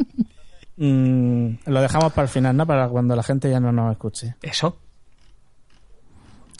[0.77, 2.67] mm, lo dejamos para el final, ¿no?
[2.67, 4.37] Para cuando la gente ya no nos escuche.
[4.43, 4.79] Eso.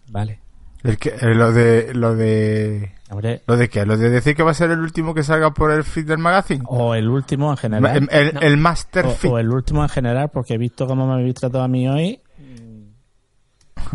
[0.09, 0.41] Vale.
[0.85, 4.43] El que, eh, lo de lo de Hombre, lo de qué, lo de decir que
[4.43, 6.63] va a ser el último que salga por el feed del magazine.
[6.67, 7.97] o el último en general.
[7.97, 8.41] el, el, no.
[8.41, 9.31] el master O, feed.
[9.31, 12.21] o el último en general, porque he visto cómo me habéis tratado a mí hoy.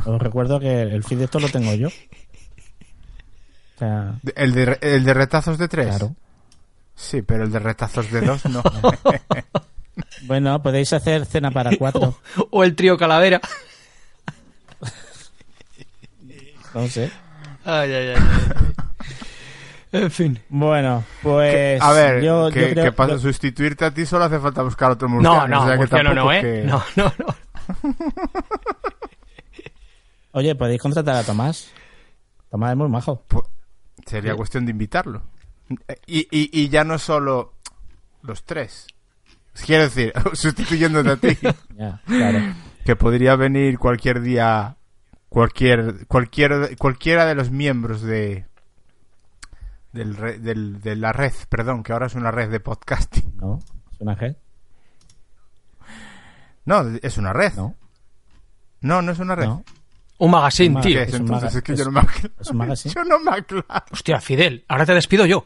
[0.05, 1.87] Os recuerdo que el feed de esto lo tengo yo.
[1.89, 5.87] O sea, el de el de retazos de tres.
[5.87, 6.15] claro.
[6.95, 8.61] Sí, pero el de retazos de dos no.
[10.23, 12.15] Bueno, podéis hacer cena para cuatro.
[12.51, 13.41] O el trío Calavera.
[16.73, 17.11] No sé.
[17.65, 18.23] Ay, ay, ay.
[19.91, 20.39] En fin.
[20.49, 21.81] Bueno, pues.
[21.81, 24.61] a ver, yo, que, yo creo que para yo- sustituirte a ti solo hace falta
[24.61, 25.47] buscar otro No, murciano.
[25.47, 26.41] no, o sea Murciano no, ¿eh?
[26.41, 27.35] que- No, no, no.
[30.31, 31.71] Oye, podéis contratar a Tomás.
[32.51, 33.23] Tomás es muy majo.
[33.27, 33.45] Pu-
[34.05, 35.23] Sería cuestión de invitarlo.
[36.05, 37.53] Y, y, y ya no solo
[38.21, 38.87] los tres.
[39.65, 41.37] Quiero decir, sustituyéndote a ti,
[41.75, 42.39] Ya, claro.
[42.85, 44.77] que podría venir cualquier día,
[45.29, 48.45] cualquier, cualquier, cualquiera de los miembros de,
[49.93, 53.37] del, re- del- de la red, perdón, que ahora es una red de podcasting.
[53.37, 53.59] No,
[53.91, 54.35] es una G.
[56.65, 57.53] No, es una red.
[57.55, 57.75] No,
[58.81, 59.45] No, no es una red.
[59.45, 59.63] no.
[60.19, 60.95] Un magazine, Un tío.
[60.97, 61.43] ¿Qué Es es un entonces?
[61.49, 62.29] maga- Es que es- yo no me aclaro.
[62.39, 62.93] es un magazine.
[62.95, 63.65] Yo no me aclaro.
[63.91, 65.45] Hostia, Fidel, ahora te despido yo.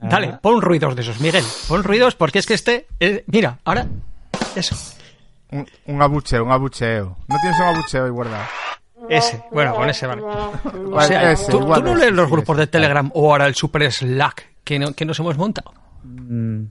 [0.00, 1.44] Ah, Dale, pon ruidos de esos, Miguel.
[1.68, 2.86] Pon ruidos porque es que este.
[3.00, 3.86] eh, mira, ahora.
[4.56, 4.74] Eso.
[5.50, 7.16] Un, un abucheo, un abucheo.
[7.26, 8.44] ¿No tienes un abucheo ahí guardado?
[9.08, 9.42] Ese.
[9.52, 10.22] Bueno, con ese vale.
[10.64, 12.60] O Vale, sea, ese, ¿tú, no lees los sí, grupos ese.
[12.60, 15.72] de Telegram o ahora el Super Slack que, no- que nos hemos montado.
[16.02, 16.64] Mm,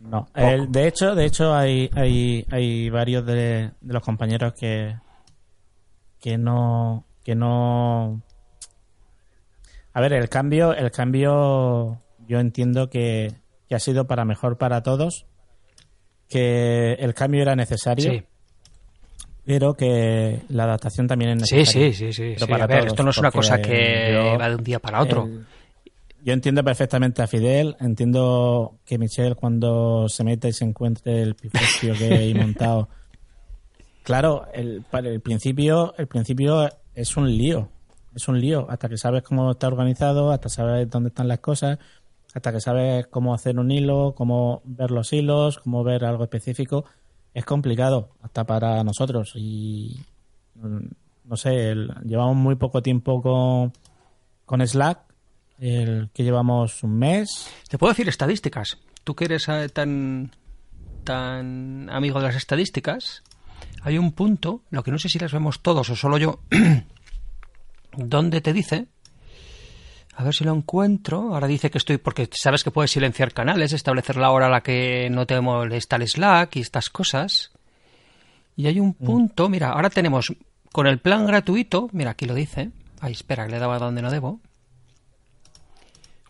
[0.00, 0.28] No.
[0.34, 4.96] El- de hecho, de hecho hay, hay, hay varios de, de los compañeros que
[6.20, 8.22] que no que no
[9.92, 13.34] a ver el cambio el cambio yo entiendo que,
[13.68, 15.26] que ha sido para mejor para todos
[16.28, 18.22] que el cambio era necesario Sí,
[19.44, 22.12] pero que la adaptación también es necesaria sí, sí.
[22.12, 22.52] sí, Pero sí.
[22.52, 24.78] para A ver, todos, esto no es una cosa que yo- va de un día
[24.78, 25.24] para otro.
[25.24, 25.46] El-
[26.24, 31.34] yo entiendo perfectamente a Fidel, entiendo que Michelle cuando se mete y se encuentre el
[31.34, 32.88] pifostio que hay montado.
[34.02, 37.68] Claro, el, para el principio, el principio es un lío,
[38.14, 41.78] es un lío, hasta que sabes cómo está organizado, hasta sabes dónde están las cosas,
[42.38, 46.84] hasta que sabes cómo hacer un hilo, cómo ver los hilos, cómo ver algo específico,
[47.34, 49.32] es complicado, hasta para nosotros.
[49.34, 50.00] Y
[50.54, 50.86] mm,
[51.24, 53.72] no sé, el- llevamos muy poco tiempo con,
[54.46, 55.00] con Slack,
[55.58, 57.50] el que llevamos un mes.
[57.68, 58.78] Te puedo decir estadísticas.
[59.04, 60.30] Tú que eres eh, tan,
[61.04, 63.22] tan amigo de las estadísticas,
[63.82, 66.40] hay un punto, lo que no sé si las vemos todos o solo yo,
[67.96, 68.86] donde te dice,
[70.20, 73.72] a ver si lo encuentro, ahora dice que estoy, porque sabes que puedes silenciar canales,
[73.72, 77.52] establecer la hora a la que no te molesta el Slack y estas cosas.
[78.56, 80.32] Y hay un punto, mira, ahora tenemos
[80.72, 83.78] con el plan gratuito, mira, aquí lo dice, ay, espera, que le he dado a
[83.78, 84.40] donde no debo.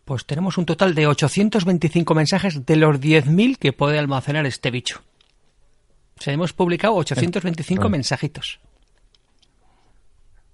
[0.05, 5.01] Pues tenemos un total de 825 mensajes de los 10.000 que puede almacenar este bicho.
[6.19, 7.89] O sea, hemos publicado 825 Ah.
[7.89, 8.61] mensajitos.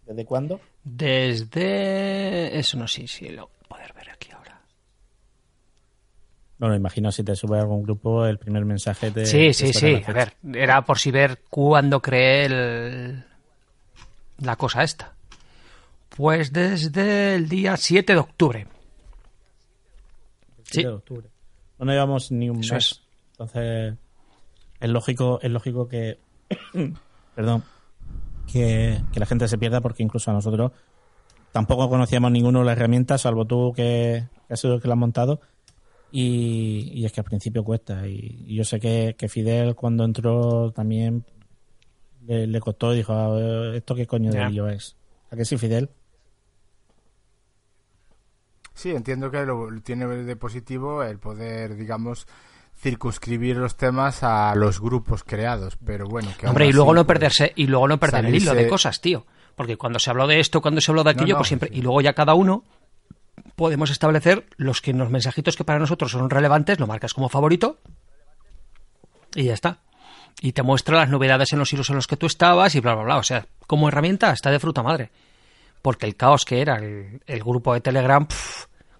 [0.06, 0.60] ¿Desde cuándo?
[0.82, 2.58] Desde...
[2.58, 4.60] Eso no sé si lo poder ver aquí ahora.
[6.58, 9.26] Bueno, imagino si te sube a algún grupo el primer mensaje de...
[9.26, 10.02] Sí, sí, sí.
[10.06, 13.24] A ver, era por si ver cuándo creé el...
[14.38, 15.14] la cosa esta.
[16.10, 18.66] Pues desde el día 7 de octubre.
[20.64, 20.82] Sí.
[20.82, 21.28] de octubre.
[21.78, 22.84] No llevamos ni un Eso mes.
[22.86, 23.02] es.
[23.32, 23.94] Entonces,
[24.80, 26.18] es lógico, es lógico que.
[27.34, 27.64] perdón.
[28.50, 30.72] Que, que la gente se pierda porque incluso a nosotros
[31.52, 34.94] tampoco conocíamos ninguno de las herramientas, salvo tú que, que has sido el que la
[34.94, 35.40] has montado.
[36.10, 38.06] Y, y es que al principio cuesta.
[38.06, 41.24] Y, y yo sé que, que Fidel cuando entró también
[42.26, 44.96] le, le costó y dijo, "A ver, ¿esto qué coño de lío es?
[45.30, 45.90] ¿A que sí, Fidel?
[48.74, 52.26] Sí, entiendo que lo tiene de positivo el poder, digamos,
[52.84, 57.06] circunscribir los temas a los grupos creados, pero bueno, que Hombre, y luego así, no
[57.06, 59.24] pues, perderse, y luego no perder el hilo de cosas, tío.
[59.56, 61.70] Porque cuando se habló de esto, cuando se habló de aquello, no, pues siempre.
[61.70, 61.78] sí.
[61.78, 62.62] Y luego ya cada uno
[63.56, 67.78] podemos establecer los que los mensajitos que para nosotros son relevantes, lo marcas como favorito.
[69.34, 69.78] Y ya está.
[70.42, 72.94] Y te muestra las novedades en los hilos en los que tú estabas y bla,
[72.96, 73.16] bla, bla.
[73.16, 75.10] O sea, como herramienta está de fruta madre.
[75.80, 78.26] Porque el caos que era el, el grupo de Telegram,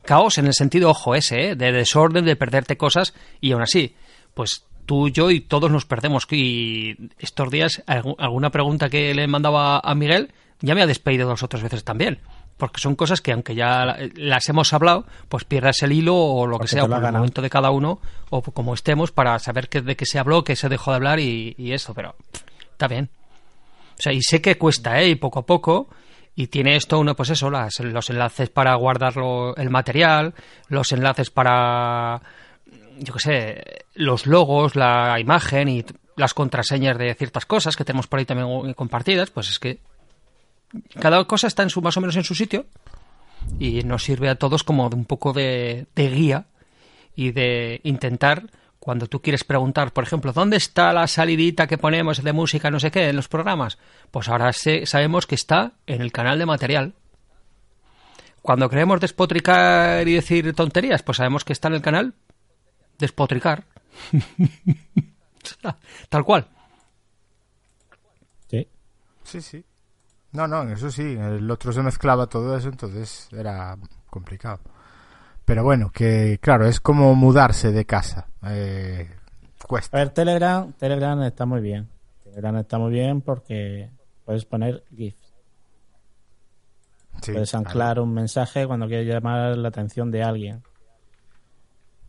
[0.04, 1.56] caos en el sentido, ojo, ese, ¿eh?
[1.56, 3.94] de desorden, de perderte cosas, y aún así,
[4.34, 6.26] pues tú, yo y todos nos perdemos.
[6.30, 11.28] Y estos días, algu- alguna pregunta que le mandaba a Miguel, ya me ha despedido
[11.28, 12.18] dos o tres veces también.
[12.56, 16.46] Porque son cosas que, aunque ya la- las hemos hablado, pues pierdas el hilo o
[16.46, 18.00] lo que sea, por el momento de cada uno,
[18.30, 21.18] o como estemos, para saber qué, de qué se habló, qué se dejó de hablar
[21.18, 23.08] y, y eso, pero pff, está bien.
[23.98, 25.08] O sea, y sé que cuesta, ¿eh?
[25.08, 25.88] Y poco a poco.
[26.36, 29.14] Y tiene esto, uno, pues eso, las, los enlaces para guardar
[29.56, 30.34] el material,
[30.68, 32.20] los enlaces para,
[32.98, 35.84] yo qué sé, los logos, la imagen y
[36.16, 39.30] las contraseñas de ciertas cosas que tenemos por ahí también compartidas.
[39.30, 39.78] Pues es que
[41.00, 42.66] cada cosa está en su, más o menos en su sitio
[43.60, 46.46] y nos sirve a todos como de un poco de guía
[47.14, 48.50] y de intentar
[48.84, 52.78] cuando tú quieres preguntar, por ejemplo, ¿dónde está la salidita que ponemos de música, no
[52.78, 53.78] sé qué, en los programas?
[54.10, 56.92] Pues ahora sé- sabemos que está en el canal de material.
[58.42, 62.12] Cuando queremos despotricar y decir tonterías, pues sabemos que está en el canal
[62.98, 63.64] despotricar.
[66.10, 66.46] Tal cual.
[68.50, 68.68] Sí.
[69.22, 69.64] Sí, sí.
[70.32, 73.78] No, no, eso sí, el otro se mezclaba todo eso, entonces era
[74.10, 74.60] complicado.
[75.44, 78.28] Pero bueno, que claro, es como mudarse de casa.
[78.46, 79.08] Eh,
[79.62, 79.96] A cuesta.
[79.98, 81.88] ver, Telegram, Telegram está muy bien.
[82.22, 83.90] Telegram está muy bien porque
[84.24, 85.14] puedes poner GIF.
[87.22, 87.66] Sí, puedes claro.
[87.68, 90.62] anclar un mensaje cuando quieres llamar la atención de alguien.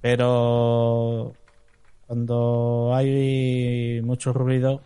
[0.02, 1.34] Pero
[2.08, 4.82] cuando hay mucho ruido,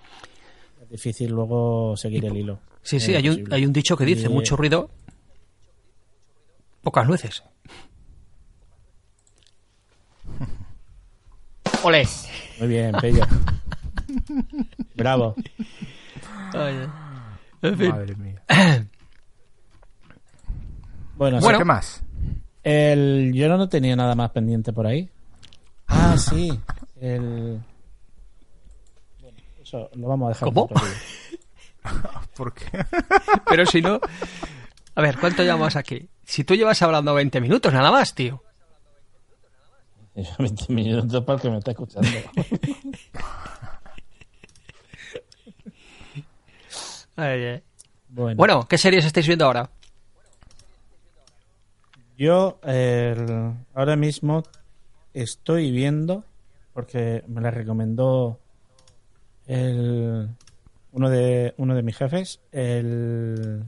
[0.82, 2.60] es difícil luego seguir el hilo.
[2.82, 4.90] Sí, sí, hay un, hay un dicho que dice, Y- mucho ruido,
[6.82, 7.44] pocas nueces.
[11.84, 12.08] Ole.
[12.60, 13.24] Muy bien, Pello.
[14.96, 15.36] Bravo.
[17.62, 17.90] En fin.
[17.90, 18.42] Madre mía.
[21.16, 21.58] Bueno, Bueno.
[21.58, 22.02] ¿Qué más?
[22.64, 25.10] El, yo no tenía nada más pendiente por ahí.
[25.88, 26.60] Ah, sí.
[27.00, 27.62] El...
[29.22, 30.54] Bueno, eso lo vamos a dejar.
[30.54, 30.70] ¿Cómo?
[32.36, 32.66] ¿Por qué?
[33.50, 34.00] Pero si no...
[34.96, 36.10] A ver, ¿cuánto llevamos aquí?
[36.24, 38.44] Si tú llevas hablando 20 minutos, nada más, tío.
[40.38, 42.10] 20 minutos para el que me está escuchando.
[47.16, 47.64] Ay, ay.
[48.10, 49.70] Bueno, Bueno, ¿qué series estáis viendo ahora?
[52.18, 54.44] yo el- ahora mismo
[55.14, 56.26] estoy viendo,
[56.74, 58.40] porque me la recomendó
[59.48, 60.28] el,
[60.92, 63.64] uno, de, uno de mis jefes, el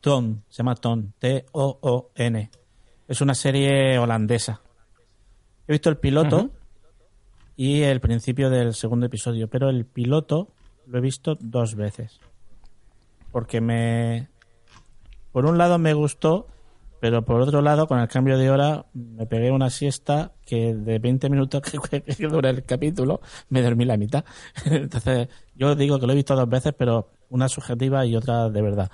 [0.00, 2.50] Ton, se llama Ton, T-O-O-N.
[3.06, 4.60] Es una serie holandesa.
[5.66, 6.50] He visto el piloto
[7.56, 10.48] y el principio del segundo episodio, pero el piloto
[10.86, 12.20] lo he visto dos veces.
[13.30, 14.28] Porque me...
[15.32, 16.46] Por un lado me gustó,
[17.00, 20.98] pero por otro lado, con el cambio de hora, me pegué una siesta que de
[20.98, 24.24] 20 minutos que, dura el capítulo, me dormí la mitad.
[24.66, 28.62] Entonces, yo digo que lo he visto dos veces, pero una subjetiva y otra de
[28.62, 28.90] verdad.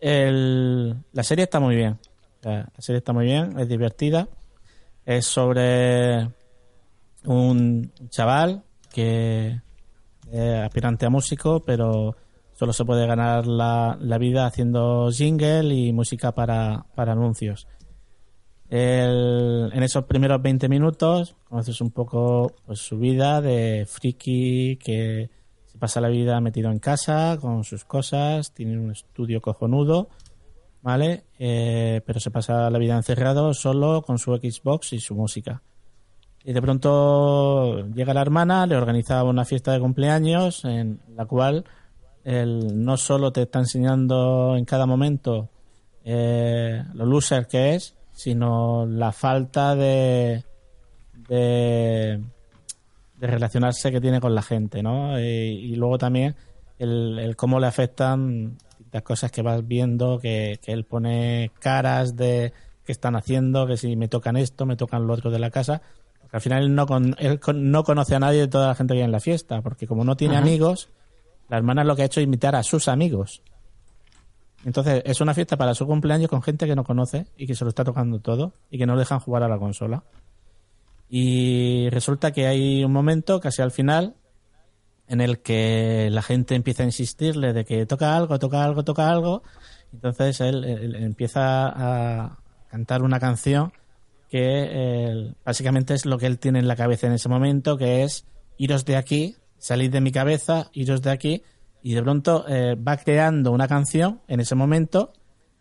[0.00, 1.98] El- la serie está muy bien.
[2.42, 4.28] La serie está muy bien, es divertida.
[5.04, 6.28] Es sobre
[7.24, 8.62] un chaval
[8.92, 9.60] que
[10.30, 12.16] es aspirante a músico, pero
[12.54, 17.66] solo se puede ganar la, la vida haciendo jingle y música para, para anuncios.
[18.68, 25.28] El- en esos primeros 20 minutos conoces un poco pues, su vida de friki que
[25.66, 30.08] se pasa la vida metido en casa con sus cosas, tiene un estudio cojonudo,
[30.82, 31.24] ¿vale?
[31.38, 35.62] Eh, pero se pasa la vida encerrado solo con su Xbox y su música.
[36.44, 41.64] Y de pronto llega la hermana, le organiza una fiesta de cumpleaños en la cual
[42.24, 45.48] él no solo te está enseñando en cada momento
[46.04, 50.44] eh, lo loser que es, sino la falta de,
[51.28, 52.20] de,
[53.20, 55.18] relacionarse que tiene con la gente, ¿no?
[55.20, 56.34] Y, luego también
[56.78, 58.58] el cómo le afectan
[58.92, 62.52] las cosas que vas viendo, que, que él pone caras de
[62.84, 65.82] qué están haciendo, que si me tocan esto, me tocan lo otro de la casa.
[66.20, 68.74] Porque al final él no, con, él con- no conoce a nadie de toda la
[68.74, 70.44] gente que hay en la fiesta, porque como no tiene Ajá.
[70.44, 70.88] amigos,
[71.48, 73.42] la hermana lo que ha hecho es invitar a sus amigos.
[74.64, 77.64] Entonces es una fiesta para su cumpleaños con gente que no conoce y que se
[77.64, 80.04] lo está tocando todo y que no dejan jugar a la consola.
[81.08, 84.14] Y resulta que hay un momento, casi al final,
[85.12, 89.10] en el que la gente empieza a insistirle de que toca algo, toca algo, toca
[89.10, 89.42] algo.
[89.92, 90.64] Entonces él,
[90.96, 92.38] empieza a
[92.70, 93.74] cantar una canción
[94.30, 98.04] que eh, básicamente es lo que él tiene en la cabeza en ese momento, que
[98.04, 98.24] es
[98.56, 101.42] iros de aquí, salid de mi cabeza, iros de aquí,
[101.82, 105.12] y de pronto eh, va creando una canción en ese momento.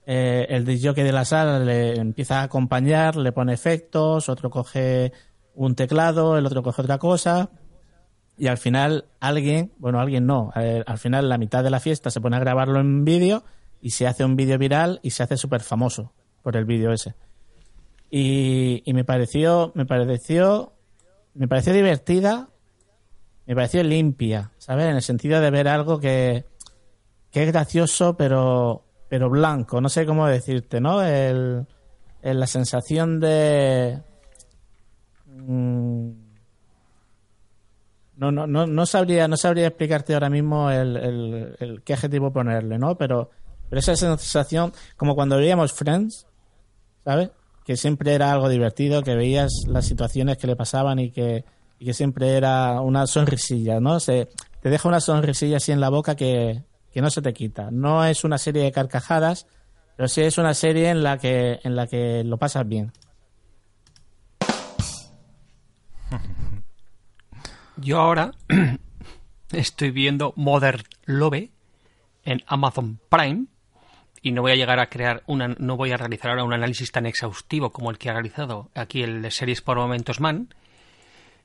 [0.05, 5.11] eh, el disjockey de la sala le empieza a acompañar, le pone efectos, otro coge
[5.55, 7.49] un teclado, el otro coge otra cosa,
[8.37, 12.09] y al final alguien, bueno, alguien no, eh, al final la mitad de la fiesta
[12.09, 13.43] se pone a grabarlo en vídeo
[13.81, 17.15] y se hace un vídeo viral y se hace súper famoso por el vídeo ese.
[18.09, 20.73] Y, y me pareció, me pareció,
[21.33, 22.49] me pareció divertida,
[23.45, 24.85] me pareció limpia, ¿sabes?
[24.85, 26.45] En el sentido de ver algo que,
[27.31, 31.03] que es gracioso, pero, pero blanco, no sé cómo decirte, ¿no?
[31.03, 31.65] El,
[32.21, 34.01] la sensación de...
[35.25, 36.11] mm,
[38.29, 42.95] no, no, no, sabría, no sabría explicarte ahora mismo el, el- qué adjetivo ponerle, ¿no?
[42.97, 43.31] Pero,
[43.69, 46.27] pero esa sensación, como cuando veíamos Friends,
[47.03, 47.31] ¿sabes?
[47.65, 51.45] Que siempre era algo divertido, que veías las situaciones que le pasaban y que,
[51.79, 53.99] que siempre era una sonrisilla, ¿no?
[53.99, 54.27] Se,
[54.61, 57.69] te deja una sonrisilla así en la boca que, que no se te quita.
[57.71, 59.47] No es una serie de carcajadas,
[59.95, 62.91] pero sí es una serie en la que, en la que lo pasas bien.
[67.81, 68.31] Yo ahora
[69.51, 71.49] estoy viendo Modern Love
[72.23, 73.45] en Amazon Prime
[74.21, 76.91] y no voy a llegar a crear una, no voy a realizar ahora un análisis
[76.91, 80.53] tan exhaustivo como el que ha realizado aquí el de series por momentos man,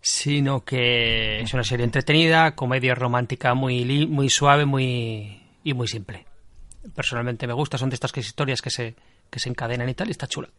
[0.02, 6.26] sino que es una serie entretenida, comedia romántica muy muy suave, muy y muy simple.
[6.94, 8.94] Personalmente me gusta, son de estas historias que se
[9.30, 10.50] que se encadenan y tal, y está chula.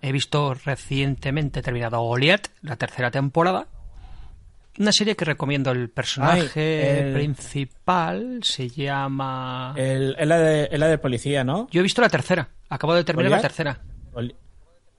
[0.00, 3.68] He visto recientemente terminado Goliath, la tercera temporada.
[4.78, 5.70] Una serie que recomiendo.
[5.70, 9.72] El personaje Ay, el- principal se llama.
[9.76, 11.68] El, es, la de, es la de policía, ¿no?
[11.70, 12.48] Yo he visto la tercera.
[12.68, 13.80] Acabo de terminar la tercera.
[14.12, 14.34] Goli-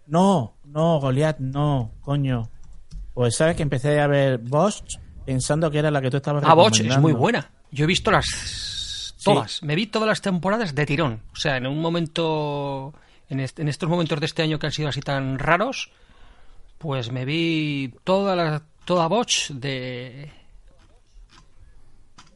[0.07, 2.49] No, no, Goliath, no, coño.
[3.13, 6.53] Pues sabes que empecé a ver Bosch pensando que era la que tú estabas Ah,
[6.53, 7.51] Botch es muy buena.
[7.71, 9.61] Yo he visto las todas.
[9.63, 11.21] Me vi todas las temporadas de tirón.
[11.33, 12.93] O sea, en un momento
[13.29, 15.91] En, est- en estos momentos de este año que han sido así tan raros,
[16.77, 20.29] pues me vi toda la toda Botch de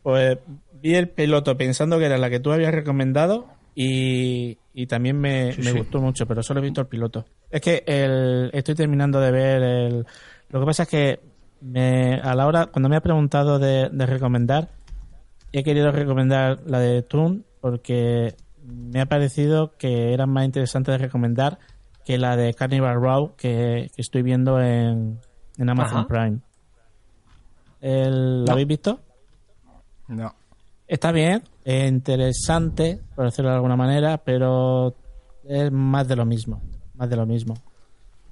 [0.03, 0.37] Pues
[0.81, 5.53] vi el piloto pensando que era la que tú habías recomendado y, y también me,
[5.53, 5.77] Sí, me sí.
[5.77, 7.25] gustó mucho, pero solo he visto el piloto.
[7.49, 10.05] Es que el, estoy terminando de ver el...
[10.49, 11.19] Lo que pasa es que
[11.61, 14.69] me, a la hora, cuando me ha preguntado de, de recomendar,
[15.53, 20.97] he querido recomendar la de Toon porque me ha parecido que era más interesante de
[20.97, 21.59] recomendar
[22.03, 25.19] que la de Carnival Row que, que estoy viendo en,
[25.57, 26.07] en Amazon Ajá.
[26.07, 26.39] Prime.
[27.81, 28.51] El- ¿La No.
[28.53, 28.99] habéis visto?
[30.07, 30.33] No.
[30.87, 34.93] Está bien, es interesante, por decirlo de alguna manera, pero
[35.47, 36.61] es más de lo mismo,
[36.95, 37.53] más de lo mismo.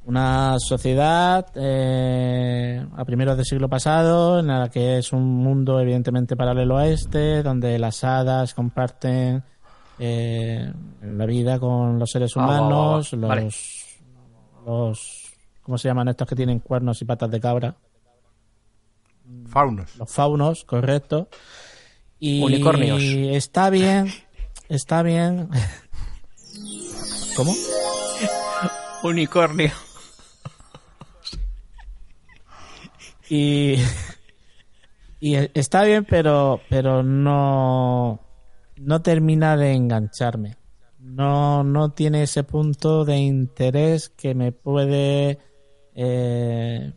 [0.06, 6.36] Una sociedad eh, a primeros del siglo pasado, en la que es un mundo evidentemente
[6.36, 9.44] paralelo a este, donde las hadas comparten
[10.00, 10.72] eh,
[11.02, 13.30] la vida con los seres Ah, humanos, los,
[14.66, 15.19] los,
[15.70, 17.76] ¿cómo se llaman estos que tienen cuernos y patas de cabra?
[19.46, 19.98] Faunos.
[19.98, 21.30] los faunos, correcto.
[22.18, 23.04] Y Unicornios.
[23.04, 24.12] está bien,
[24.68, 25.48] está bien.
[27.36, 27.54] ¿Cómo?
[29.04, 29.72] unicornio.
[33.30, 33.76] Y,
[35.20, 38.20] y está bien, pero, pero no,
[38.76, 40.58] no termina de engancharme.
[40.98, 45.38] No, no tiene ese punto de interés que me puede
[46.02, 46.94] eh,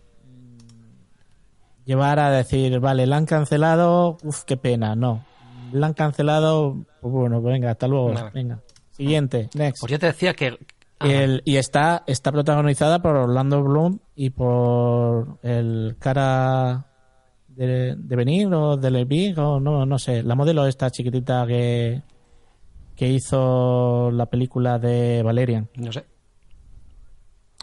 [1.84, 4.94] llevar a decir, vale, la han cancelado, uff, qué pena.
[4.94, 5.24] No,
[5.72, 8.14] la han cancelado, pues bueno, venga, hasta luego.
[8.32, 8.60] Venga,
[8.92, 9.80] siguiente, next.
[9.80, 10.56] Pues yo te decía que
[11.00, 16.86] ah, El- y está, está protagonizada por Orlando Bloom y por el cara
[17.48, 22.02] de, de venir o de Levig o no, no sé, la modelo esta chiquitita que,
[22.94, 25.68] que hizo la película de Valerian.
[25.76, 26.04] no sé.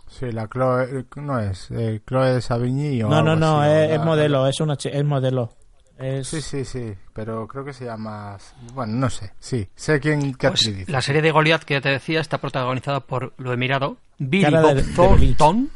[0.10, 3.96] Sí, la Chloe, no es, eh, Chloe Savigny o No, no, no, así, es, la-
[3.96, 5.54] es modelo, es una es modelo.
[5.98, 8.38] Es, Sí, sí, sí, pero creo que se llama,
[8.74, 11.82] bueno, no sé, sí, sé quién qué Pues actriz la serie de Goliath que ya
[11.82, 15.70] te decía está protagonizada por, lo he mirado, Billy Bob de- de Thornton.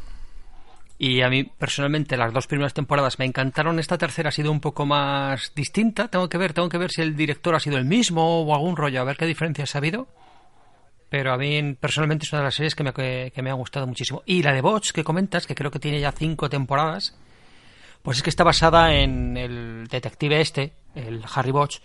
[0.97, 3.77] Y a mí, personalmente, las dos primeras temporadas me encantaron.
[3.80, 6.07] Esta tercera ha sido un poco más distinta.
[6.07, 8.77] Tengo que ver, tengo que ver si el director ha sido el mismo o algún
[8.77, 10.07] rollo, a ver qué diferencias ha habido.
[11.14, 13.53] Pero a mí, personalmente, es una de las series que me, que, que me ha
[13.53, 14.23] gustado muchísimo.
[14.26, 17.15] Y la de Bots, que comentas, que creo que tiene ya cinco temporadas,
[18.02, 21.81] pues es que está basada en el detective este, el Harry Bosch,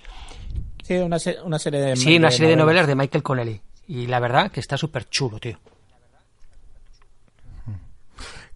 [0.83, 3.61] sí, una, se- una serie de Sí, una serie de novelas de Michael Connelly.
[3.87, 5.59] Y la verdad que está súper chulo, tío.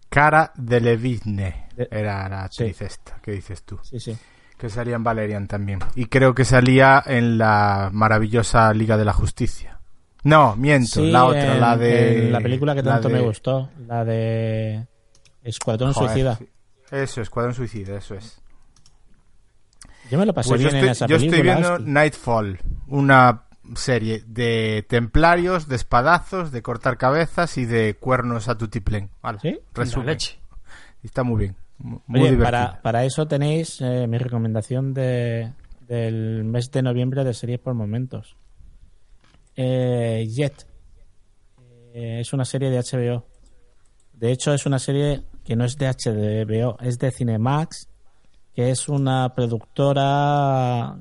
[0.09, 2.83] Cara de Levigne era la actriz Sí.
[2.85, 4.17] esta que dices tú, Sí, sí.
[4.57, 5.81] que salía en Valerian también.
[5.93, 9.79] Y creo que salía en la maravillosa Liga de la Justicia.
[10.23, 12.29] No, miento, Sí, la otra, en- la de...
[12.31, 14.85] la película que tanto de- me gustó, la de
[15.43, 16.39] Escuadrón Joder, Suicida.
[16.91, 18.39] Eso, Escuadrón Suicida, eso es.
[20.09, 21.37] Yo me lo pasé Pues yo bien estoy, en esa yo película.
[21.53, 21.91] estoy viendo.
[21.91, 23.43] Nightfall, una
[23.75, 29.09] serie de templarios, de espadazos, de cortar cabezas y de cuernos a tutiplén.
[29.21, 29.59] Vale, ¿Sí?
[30.05, 30.39] leche.
[31.01, 31.55] Está muy bien.
[31.79, 35.51] mu- Muy Oye, para, para eso tenéis eh, mi recomendación de,
[35.87, 38.35] del mes de noviembre de series por momentos.
[39.55, 40.67] Eh, Jet.
[41.93, 43.25] Eh, es una serie de HBO.
[44.13, 47.87] De hecho, es una serie que no es de HBO, es de Cinemax,
[48.55, 50.97] que es una productora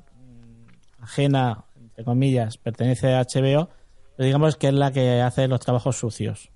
[1.00, 3.68] ajena, entre comillas, pertenece a HBO,
[4.16, 6.50] pero digamos que es la que hace los trabajos sucios.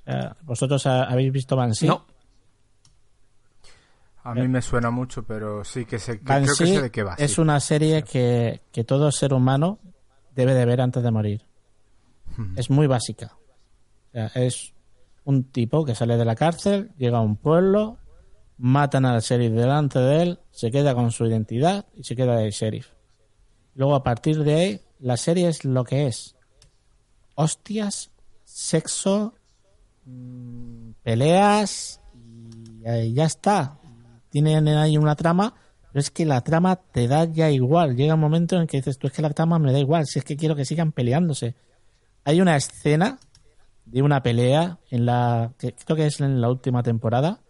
[0.00, 1.86] O sea, ¿Vosotros ha- habéis visto Banshee?
[1.86, 2.04] No,
[4.22, 6.90] A mí me suena mucho, pero sí que sé, que creo Banshee que sé de
[6.90, 7.14] qué va.
[7.14, 7.40] es sí.
[7.40, 9.78] una serie que, que todo ser humano
[10.40, 11.42] debe de ver antes de morir.
[12.56, 13.36] Es muy básica.
[14.08, 14.72] O sea, es
[15.24, 17.98] un tipo que sale de la cárcel, llega a un pueblo,
[18.56, 22.52] matan al sheriff delante de él, se queda con su identidad y se queda el
[22.52, 22.88] sheriff.
[23.74, 26.36] Luego, a partir de ahí, la serie es lo que es.
[27.34, 28.10] Hostias,
[28.44, 29.34] sexo,
[30.06, 32.00] mm, peleas
[32.84, 33.78] y ya está.
[34.30, 35.54] Tienen ahí una trama,
[35.92, 37.96] pero es que la trama te da ya igual.
[37.96, 40.18] Llega un momento en que dices, tú es que la trama me da igual, si
[40.18, 41.54] es que quiero que sigan peleándose.
[42.24, 43.18] Hay una escena
[43.86, 47.40] de una pelea en la que creo que es en la última temporada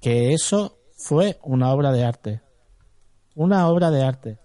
[0.00, 2.40] que eso fue una obra de arte.
[3.34, 4.38] Una obra de arte.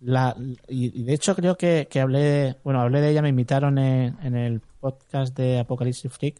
[0.00, 0.36] La,
[0.68, 4.36] y, de hecho creo que, que hablé, bueno, hablé de ella, me invitaron en, en
[4.36, 6.36] el podcast de Apocalipsis Freak.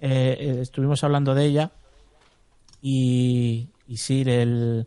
[0.00, 1.72] Eh, eh, estuvimos hablando de ella
[2.82, 4.86] y, y sí, el,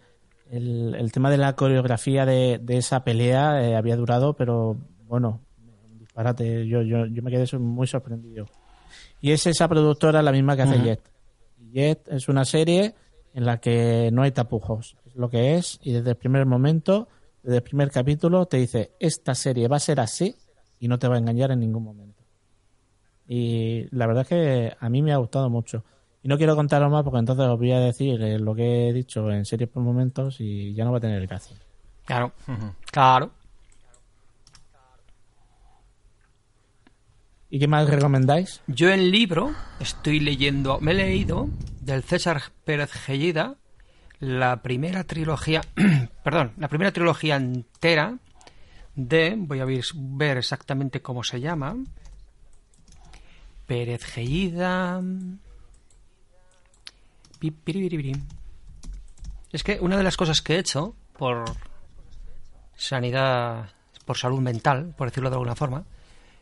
[0.51, 5.41] el, el tema de la coreografía de, de esa pelea eh, había durado, pero bueno,
[5.91, 6.67] un disparate.
[6.67, 8.45] Yo, yo, yo me quedé muy sorprendido.
[9.21, 10.85] Y es esa productora la misma que hace Ujú.
[10.85, 11.11] Jet.
[11.71, 12.93] Jet es una serie
[13.33, 14.95] en la que no hay tapujos.
[15.05, 15.79] Es lo que es.
[15.81, 17.07] Y desde el primer momento,
[17.43, 20.35] desde el primer capítulo, te dice, esta serie va a ser así
[20.79, 22.23] y no te va a engañar en ningún momento.
[23.27, 25.83] Y la verdad es que a mí me ha gustado mucho.
[26.27, 28.91] Y no quiero contaros más porque entonces os voy a decir eh, lo que he
[28.91, 31.55] dicho en series por momentos y ya no va a tener gracia.
[32.03, 32.33] Claro,
[32.91, 33.31] claro.
[37.49, 38.61] ¿Y qué más recomendáis?
[38.67, 41.47] Yo en libro estoy leyendo, me he leído
[41.79, 43.55] del César Pérez Gellida
[44.19, 45.61] la primera trilogía,
[46.25, 48.17] perdón, la primera trilogía entera
[48.95, 51.77] de, voy a ver, ver exactamente cómo se llama,
[53.65, 55.01] Pérez Gellida.
[59.51, 61.45] Es que una de las cosas que he hecho por
[62.75, 63.69] sanidad,
[64.05, 65.85] por salud mental, por decirlo de alguna forma,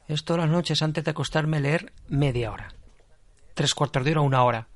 [0.07, 2.69] es todas las noches antes de acostarme leer media hora.
[3.53, 4.67] Tres cuartos de hora, una hora.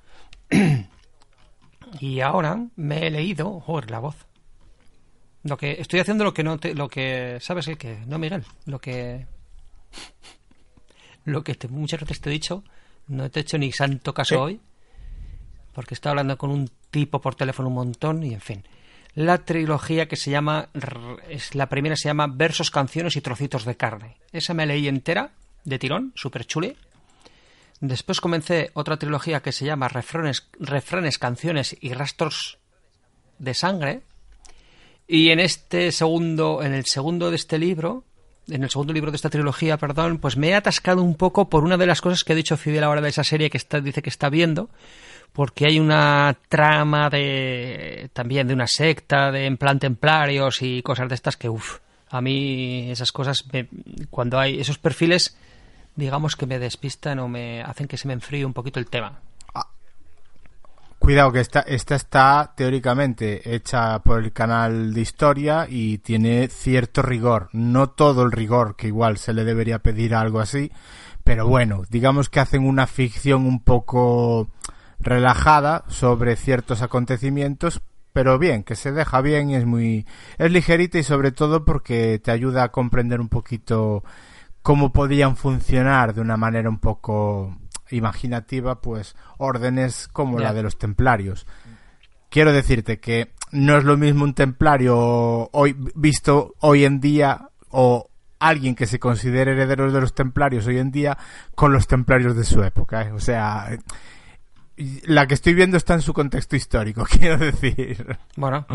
[2.00, 4.16] y ahora me he leído, joder, la voz.
[5.44, 8.44] Lo que estoy haciendo lo que no te, lo que sabes el que, no Miguel,
[8.66, 9.26] lo que
[11.26, 12.64] lo que te- muchas veces te he dicho,
[13.08, 14.60] no te he hecho ni santo caso hoy,
[15.80, 18.66] porque estaba hablando con un tipo por teléfono un montón y en fin.
[19.16, 20.68] La trilogía que se llama,
[21.30, 24.18] es la primera se llama Versos, canciones y trocitos de carne.
[24.34, 25.32] Esa me leí entera,
[25.64, 26.76] de tirón, súper chuli.
[27.80, 32.58] Después comencé otra trilogía que se llama Refranes, Refranes, canciones y rastros
[33.38, 34.02] de sangre.
[35.08, 38.04] Y en este segundo, en el segundo de este libro,
[38.50, 41.64] en el segundo libro de esta trilogía, perdón, pues me he atascado un poco por
[41.64, 44.02] una de las cosas que ha dicho Fidel ahora de esa serie que está, dice
[44.02, 44.70] que está viendo,
[45.34, 51.08] porque hay una trama de también de una secta, de en plan templarios y cosas
[51.10, 51.78] de estas que, uff,
[52.10, 53.68] a mí esas cosas, me-
[54.10, 55.38] cuando hay esos perfiles,
[55.96, 59.20] digamos que me despistan o me hacen que se me enfríe un poquito el tema.
[61.00, 67.02] Cuidado que esta, esta está teóricamente hecha por el canal de historia y tiene cierto
[67.02, 67.50] rigor.
[67.54, 70.72] No todo el rigor que igual se le debería pedir a algo así,
[71.24, 74.50] pero bueno, digamos que hacen una ficción un poco
[75.00, 77.82] relajada sobre ciertos acontecimientos,
[78.14, 80.06] pero bien, que se deja bien y es muy
[80.38, 84.04] es ligerita y sobre todo porque te ayuda a comprender un poquito
[84.62, 87.58] cómo podían funcionar de una manera un poco
[87.92, 91.48] imaginativa, pues órdenes como la de los templarios.
[92.30, 98.10] Quiero decirte que no es lo mismo un templario hoy visto hoy en día o
[98.40, 101.18] alguien que se considere heredero de los templarios hoy en día
[101.56, 103.04] con los templarios de su época.
[103.04, 103.12] ¿eh?
[103.12, 103.70] O sea,
[105.06, 108.18] la que estoy viendo está en su contexto histórico, quiero decir.
[108.36, 108.66] Bueno,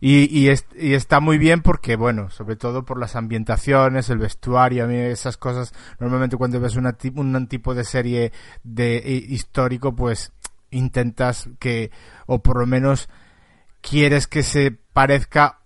[0.00, 4.18] Y, y, es- y está muy bien porque, bueno, sobre todo por las ambientaciones, el
[4.18, 8.32] vestuario, a mí esas cosas, normalmente cuando ves una un tipo de serie
[8.62, 10.32] de hi- histórico, pues
[10.70, 11.90] intentas que,
[12.26, 13.08] o por lo menos
[13.80, 15.60] quieres que se parezca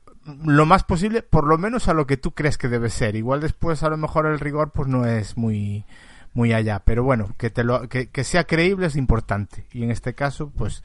[0.44, 3.16] lo más posible, por lo menos a lo que tú crees que debe ser.
[3.16, 5.84] Igual después a lo mejor el rigor pues no es muy
[6.32, 9.66] muy allá, pero bueno, que te lo que, que sea creíble es importante.
[9.72, 10.82] Y en este caso pues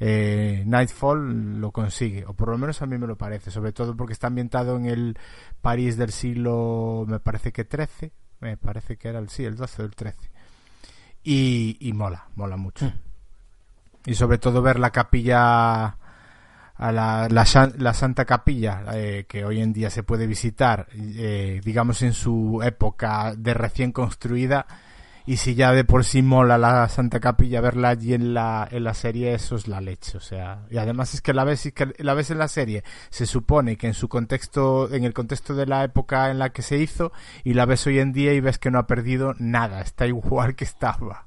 [0.00, 3.96] eh, Nightfall lo consigue, o por lo menos a mí me lo parece, sobre todo
[3.96, 5.18] porque está ambientado en el
[5.60, 9.82] París del siglo, me parece que 13, me parece que era el sí, el 12
[9.82, 10.30] o el 13.
[11.24, 12.92] Y, y mola, mola mucho.
[14.06, 15.96] Y sobre todo ver la capilla
[16.78, 21.60] a la, la, la Santa Capilla, eh, que hoy en día se puede visitar, eh,
[21.64, 24.64] digamos en su época de recién construida,
[25.28, 28.82] y si ya de por sí mola la Santa Capilla verla allí en la, en
[28.82, 31.72] la serie, eso es la leche, o sea, y además es que la ves, y
[31.72, 35.54] que la ves en la serie, se supone que en su contexto, en el contexto
[35.54, 37.12] de la época en la que se hizo,
[37.44, 40.56] y la ves hoy en día y ves que no ha perdido nada, está igual
[40.56, 41.26] que estaba.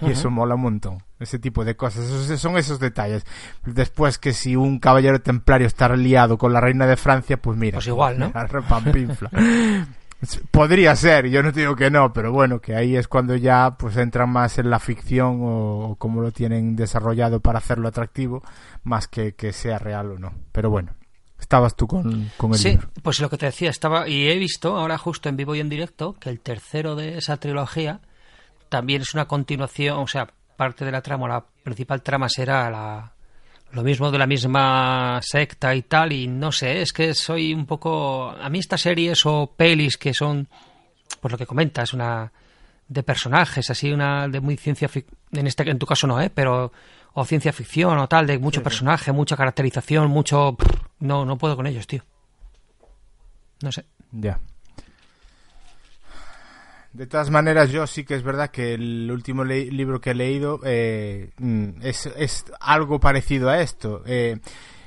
[0.00, 1.02] Y eso mola un montón.
[1.18, 2.04] Ese tipo de cosas.
[2.04, 3.26] Esos, son esos detalles.
[3.66, 7.76] Después que si un caballero templario está liado con la reina de Francia, pues mira.
[7.76, 8.30] Pues igual, ¿no?
[8.32, 9.30] la repampinfla.
[10.50, 13.76] Podría ser, yo no te digo que no, pero bueno, que ahí es cuando ya
[13.78, 18.42] pues entran más en la ficción o, o cómo lo tienen desarrollado para hacerlo atractivo,
[18.84, 20.32] más que que sea real o no.
[20.52, 20.92] Pero bueno,
[21.38, 22.88] estabas tú con, con el Sí, libro.
[23.02, 25.70] pues lo que te decía, estaba y he visto ahora justo en vivo y en
[25.70, 28.00] directo que el tercero de esa trilogía
[28.68, 33.12] también es una continuación, o sea, parte de la trama, la principal trama será la,
[33.72, 37.66] lo mismo de la misma secta y tal, y no sé, es que soy un
[37.66, 38.30] poco...
[38.30, 40.48] A mí estas series o pelis que son,
[41.20, 42.32] pues lo que comentas, una
[42.88, 46.30] de personajes, así una de muy ciencia ficción, en este en tu caso no, ¿eh?
[46.34, 46.72] Pero,
[47.12, 50.56] o ciencia ficción o tal, de mucho personaje, mucha caracterización, mucho...
[50.98, 52.02] No, no puedo con ellos, tío.
[53.62, 53.84] No sé.
[54.12, 54.40] Ya.
[56.92, 60.60] De todas maneras, yo sí que es verdad que el último libro que he leído
[60.64, 64.02] eh, mm, es, algo parecido a esto.
[64.06, 64.38] Eh,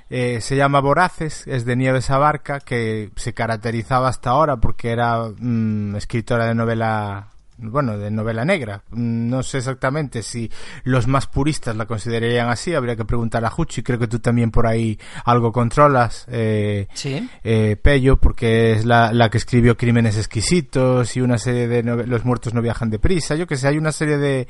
[0.10, 5.30] eh, se llama Voraces, es de Nieves Abarca, que se caracterizaba hasta ahora porque era
[5.38, 8.84] mm, escritora de novela bueno, de novela negra.
[8.92, 10.50] No sé exactamente si
[10.84, 14.52] los más puristas la considerarían así, habría que preguntar a Juchi, creo que tú también
[14.52, 17.30] por ahí algo controlas, eh, ¿Sí?
[17.44, 22.26] eh, Pello, porque es la, la, que escribió Crímenes Exquisitos y una serie de Los
[22.26, 24.48] muertos no viajan deprisa, yo que sé, hay una serie de,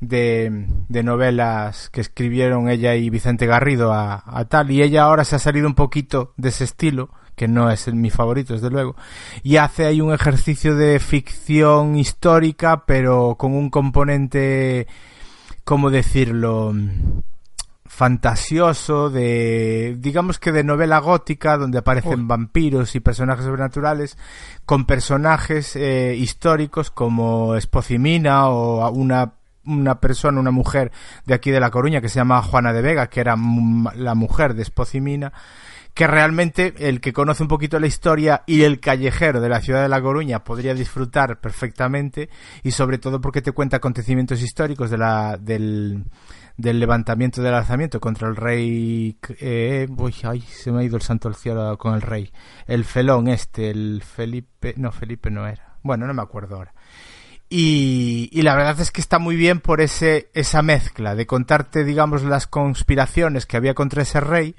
[0.00, 5.24] de, de, novelas que escribieron ella y Vicente Garrido a, a, tal, y ella ahora
[5.24, 8.96] se ha salido un poquito de ese estilo, que no es mi favorito, desde luego,
[9.42, 14.86] y hace ahí un ejercicio de ficción histórica, pero con un componente,
[15.64, 16.74] ¿cómo decirlo?
[17.86, 22.26] fantasioso de digamos que de novela gótica donde aparecen Uy.
[22.26, 24.18] vampiros y personajes sobrenaturales
[24.64, 29.34] con personajes eh, históricos como Espocimina o una
[29.66, 30.92] una persona, una mujer
[31.24, 33.36] de aquí de La Coruña que se llama Juana de Vega, que era
[33.96, 35.32] la mujer de Espocimina,
[35.94, 39.80] que realmente el que conoce un poquito la historia y el callejero de la ciudad
[39.80, 42.28] de La Coruña podría disfrutar perfectamente
[42.64, 46.04] y sobre todo porque te cuenta acontecimientos históricos de la, del,
[46.56, 51.02] del levantamiento del alzamiento contra el rey eh, uy, ay, se me ha ido el
[51.02, 52.32] santo al cielo con el rey.
[52.66, 55.76] El felón este el Felipe no Felipe no era.
[55.84, 56.74] Bueno no me acuerdo ahora.
[57.48, 61.84] Y, y, la verdad es que está muy bien por ese, esa mezcla de contarte,
[61.84, 64.56] digamos, las conspiraciones que había contra ese rey,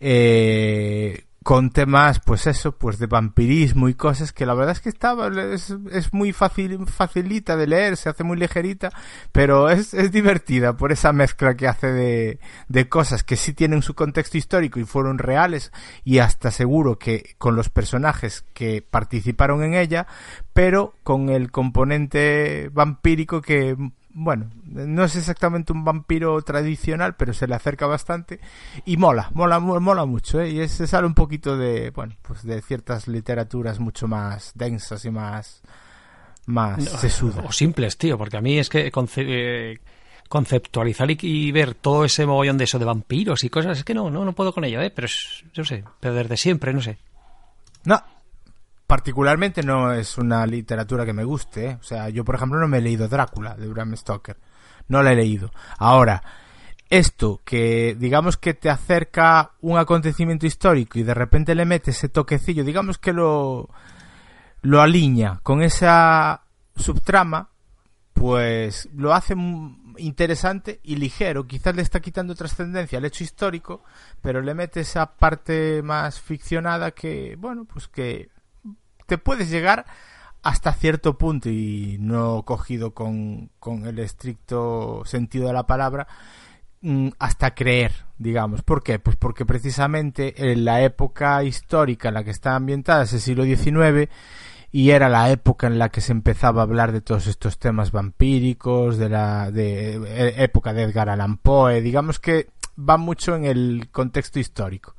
[0.00, 4.90] eh, con temas, pues eso, pues de vampirismo y cosas que la verdad es que
[4.90, 8.90] estaba, es, es muy fácil, facilita de leer, se hace muy ligerita,
[9.32, 12.38] pero es, es divertida por esa mezcla que hace de,
[12.68, 15.72] de cosas que sí tienen su contexto histórico y fueron reales
[16.04, 20.06] y hasta seguro que con los personajes que participaron en ella,
[20.52, 23.74] pero con el componente vampírico que
[24.10, 28.40] bueno, no es exactamente un vampiro tradicional, pero se le acerca bastante
[28.84, 30.50] y mola, mola, mola mucho, ¿eh?
[30.50, 35.10] y es, sale un poquito de, bueno, pues de ciertas literaturas mucho más densas y
[35.10, 35.62] más,
[36.46, 37.44] más no, sesudas.
[37.46, 39.80] O simples, tío, porque a mí es que conce eh,
[40.28, 43.94] conceptualizar y, y, ver todo ese mogollón de eso de vampiros y cosas, es que
[43.94, 44.90] no, no, no puedo con ello, ¿eh?
[44.90, 46.98] pero es, yo sé, pero desde siempre, no sé.
[47.84, 48.02] No,
[48.88, 51.66] particularmente no es una literatura que me guste.
[51.66, 51.78] ¿eh?
[51.78, 54.38] O sea, yo por ejemplo no me he leído Drácula de Bram Stoker.
[54.88, 55.52] No la he leído.
[55.76, 56.22] Ahora,
[56.88, 62.08] esto que digamos que te acerca un acontecimiento histórico y de repente le mete ese
[62.08, 63.68] toquecillo, digamos que lo
[64.62, 66.44] lo alinea con esa
[66.74, 67.50] subtrama,
[68.14, 69.34] pues lo hace
[69.98, 71.46] interesante y ligero.
[71.46, 73.84] Quizás le está quitando trascendencia al hecho histórico,
[74.22, 78.30] pero le mete esa parte más ficcionada que, bueno, pues que
[79.08, 79.86] te puedes llegar
[80.42, 86.06] hasta cierto punto y no cogido con, con el estricto sentido de la palabra
[86.82, 88.62] mm, hasta creer, digamos.
[88.62, 88.98] ¿Por qué?
[88.98, 93.44] Pues porque precisamente en la época histórica en la que está ambientada es el siglo
[93.44, 94.10] XIX
[94.70, 97.90] y era la época en la que se empezaba a hablar de todos estos temas
[97.90, 103.46] vampíricos, de la de, de época de Edgar Allan Poe, digamos que va mucho en
[103.46, 104.94] el contexto histórico.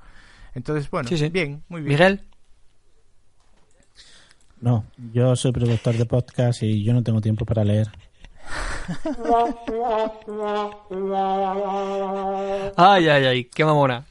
[0.55, 1.29] Entonces, bueno, sí, sí.
[1.29, 1.93] bien, muy bien.
[1.93, 2.28] Miguel.
[4.61, 7.87] No, yo soy productor de podcast y yo no tengo tiempo para leer.
[12.75, 14.05] ay, ay, ay, qué mamona.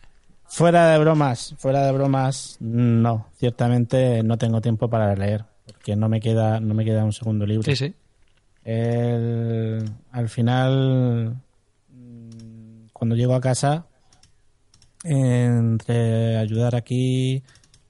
[0.46, 6.08] Fuera de bromas, fuera de bromas, no, ciertamente no tengo tiempo para leer, porque no
[6.08, 7.64] me queda, no me queda un segundo libro.
[7.64, 7.94] Sí, sí.
[8.64, 11.36] El, al final,
[12.94, 13.86] cuando llego a casa,
[15.04, 17.42] entre ayudar aquí,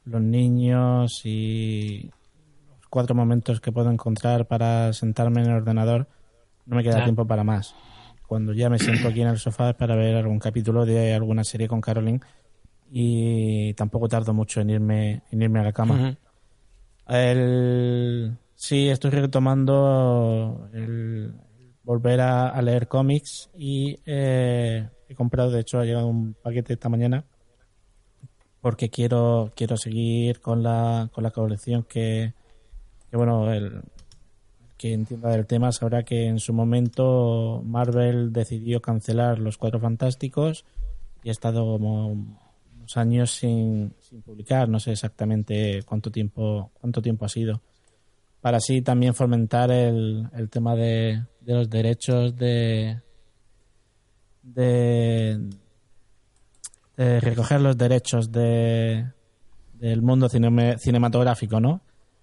[0.04, 2.10] los niños y
[2.90, 6.08] cuatro momentos que puedo encontrar para sentarme en el ordenador,
[6.66, 7.74] no me queda tiempo para más.
[8.26, 11.68] Cuando ya me siento aquí en el sofá para ver algún capítulo de alguna serie
[11.68, 12.20] con Caroline
[12.90, 15.94] y tampoco tardo mucho en irme, en irme a la cama.
[15.94, 16.16] Uh -huh.
[17.14, 18.36] el...
[18.54, 21.32] Sí, estoy retomando el
[21.84, 26.72] volver a, a leer cómics y eh, he comprado, de hecho ha llegado un paquete
[26.74, 27.24] esta mañana
[28.60, 32.34] porque quiero quiero seguir con la con la colección que,
[33.10, 33.82] que bueno, el
[34.78, 40.64] que entienda del tema sabrá que en su momento Marvel decidió cancelar los Cuatro Fantásticos
[41.24, 47.02] y ha estado como unos años sin, sin publicar, no sé exactamente cuánto tiempo cuánto
[47.02, 47.60] tiempo ha sido.
[48.40, 53.00] Para así también fomentar el, el tema de, de los derechos de,
[54.44, 55.50] de,
[56.96, 59.06] de recoger los derechos de
[59.74, 61.80] del mundo cine, cinematográfico, ¿no?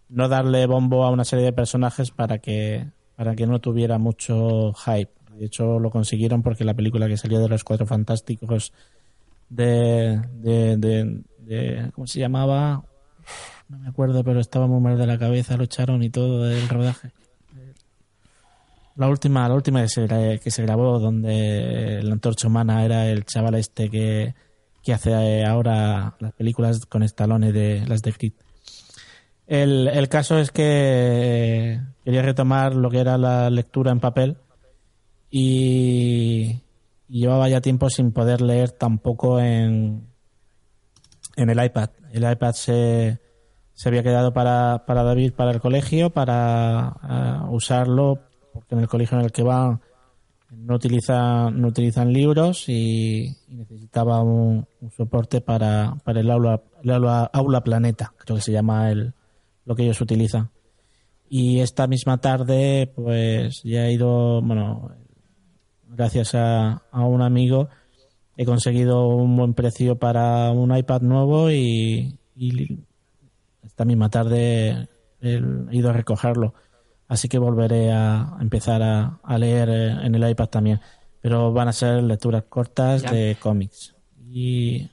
[0.09, 4.73] No darle bombo a una serie de personajes para que para que no tuviera mucho
[4.73, 5.11] hype.
[5.37, 8.73] De hecho, lo consiguieron porque la película que salió de los Cuatro Fantásticos
[9.49, 12.83] de, de, de, ¿cómo se llamaba?
[13.69, 16.67] No me acuerdo, pero estaba muy mal de la cabeza, lo echaron y todo del
[16.69, 17.11] rodaje.
[18.95, 23.25] La última, la última que se, que se grabó, donde la antorcha humana era el
[23.25, 24.35] chaval este que,
[24.83, 28.33] que hace ahora las películas con Stallone de las de.
[29.47, 34.37] El, el caso es que quería retomar lo que era la lectura en papel
[35.29, 36.61] y,
[37.07, 40.07] llevaba ya tiempo sin poder leer tampoco en,
[41.35, 41.89] en el iPad.
[42.11, 43.19] El iPad se,
[43.73, 48.21] se había quedado para, para David para el colegio, para ah, usarlo,
[48.53, 49.79] porque en el colegio en el que va
[50.49, 56.61] no utilizan, no utilizan libros y, y necesitaba un, un soporte para, para el aula,
[56.81, 59.13] el aula, aula planeta, creo que se llama el,
[59.65, 60.49] lo que ellos utilizan.
[61.29, 64.91] Y esta misma tarde, pues ya he ido, bueno,
[65.89, 67.67] gracias a, a un amigo,
[68.37, 72.79] he conseguido un buen precio para un iPad nuevo y, y
[73.63, 74.87] esta misma tarde
[75.21, 76.53] he ido a recogerlo.
[77.07, 80.79] Así que volveré a empezar a, a leer eh, en el iPad también.
[81.21, 83.11] Pero van a ser lecturas cortas Ya.
[83.11, 83.95] de cómics.
[84.29, 84.89] Y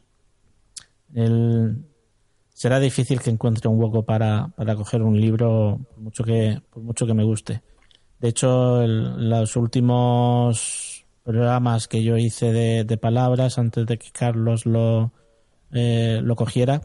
[1.15, 1.85] el,
[2.63, 6.81] será difícil que encuentre un hueco para, para coger un libro por mucho que, por
[6.81, 7.61] mucho que me guste.
[8.21, 15.11] De hecho, los últimos programas que yo hice de, palabras antes de que Carlos lo,
[15.73, 16.83] eh, lo cogiera,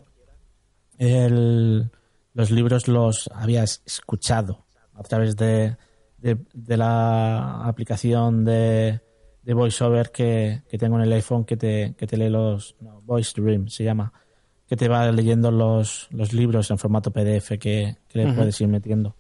[0.97, 5.77] los libros los había es- escuchado a través de,
[6.17, 8.99] de, de la aplicación de,
[9.43, 12.99] de VoiceOver que, que tengo en el iPhone que te, que te lee los no,
[13.03, 14.11] Voice Dream se llama
[14.67, 18.67] que te va leyendo los, los libros en formato PDF que, que le puedes ir
[18.67, 19.15] metiendo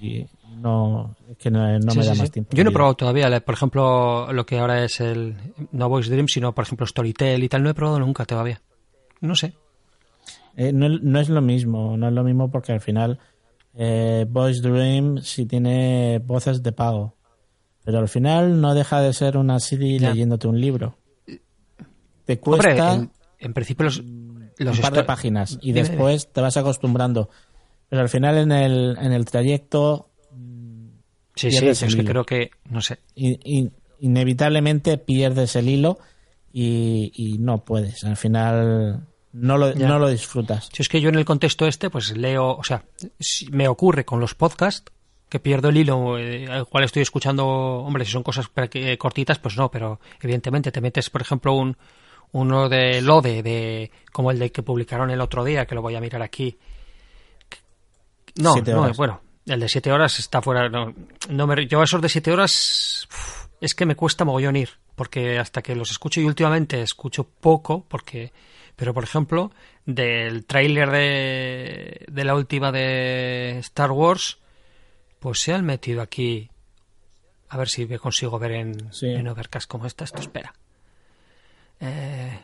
[0.00, 0.26] y
[0.58, 2.20] no es que no, no Sí, me da sí.
[2.20, 5.36] más tiempo Yo no he probado todavía, por ejemplo, lo que ahora es el.
[5.70, 7.62] No Voice Dream, sino, por ejemplo, Storytel y tal.
[7.62, 8.60] No he probado nunca todavía.
[9.20, 9.54] No sé.
[10.56, 13.18] Eh, no, no es lo mismo, no es lo mismo porque al final
[13.74, 17.14] eh, Voice Dream sí tiene voces de pago,
[17.84, 20.96] pero al final no deja de ser una CD leyéndote un libro.
[21.26, 24.02] Te Hombre, cuesta en, en principio los.
[24.64, 27.30] Los un par de páginas y Dime, después te vas acostumbrando,
[27.88, 30.08] pero al final en el, en el trayecto
[31.34, 32.50] Sí, sí, es el que creo que.
[32.68, 32.98] No sé.
[34.00, 35.98] inevitablemente pierdes el hilo
[36.52, 40.68] y, y no puedes, al final no lo, no lo disfrutas.
[40.72, 42.56] Si es que yo en el contexto este, pues leo.
[42.56, 42.84] O sea,
[43.18, 44.92] si me ocurre con los podcasts
[45.28, 47.46] que pierdo el hilo eh, al cual estoy escuchando.
[47.46, 48.50] Hombre, si son cosas
[48.98, 51.76] cortitas, pues no, pero evidentemente te metes, por ejemplo, un
[52.32, 55.94] uno de Lode, de como el de que publicaron el otro día, que lo voy
[55.94, 56.58] a mirar aquí.
[58.36, 60.68] No, no, bueno, el de 7 horas está fuera.
[60.68, 60.94] No,
[61.28, 63.06] no me, yo esos de 7 horas
[63.60, 67.84] es que me cuesta mogollón ir, porque hasta que los escucho y últimamente escucho poco,
[67.88, 68.32] porque.
[68.74, 69.52] Pero por ejemplo,
[69.84, 74.38] del tráiler de, de la última de Star Wars,
[75.20, 76.48] pues se han metido aquí.
[77.50, 79.08] A ver si me consigo ver en, Sí.
[79.08, 80.04] en Overcast como está.
[80.04, 80.54] Esto espera.
[81.82, 82.38] Eh,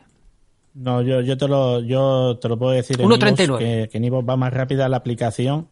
[0.75, 3.43] No, yo, yo, te lo, yo te lo puedo decir en 1.39.
[3.45, 5.67] iVoox, que, que en iVoox va más rápida la aplicación.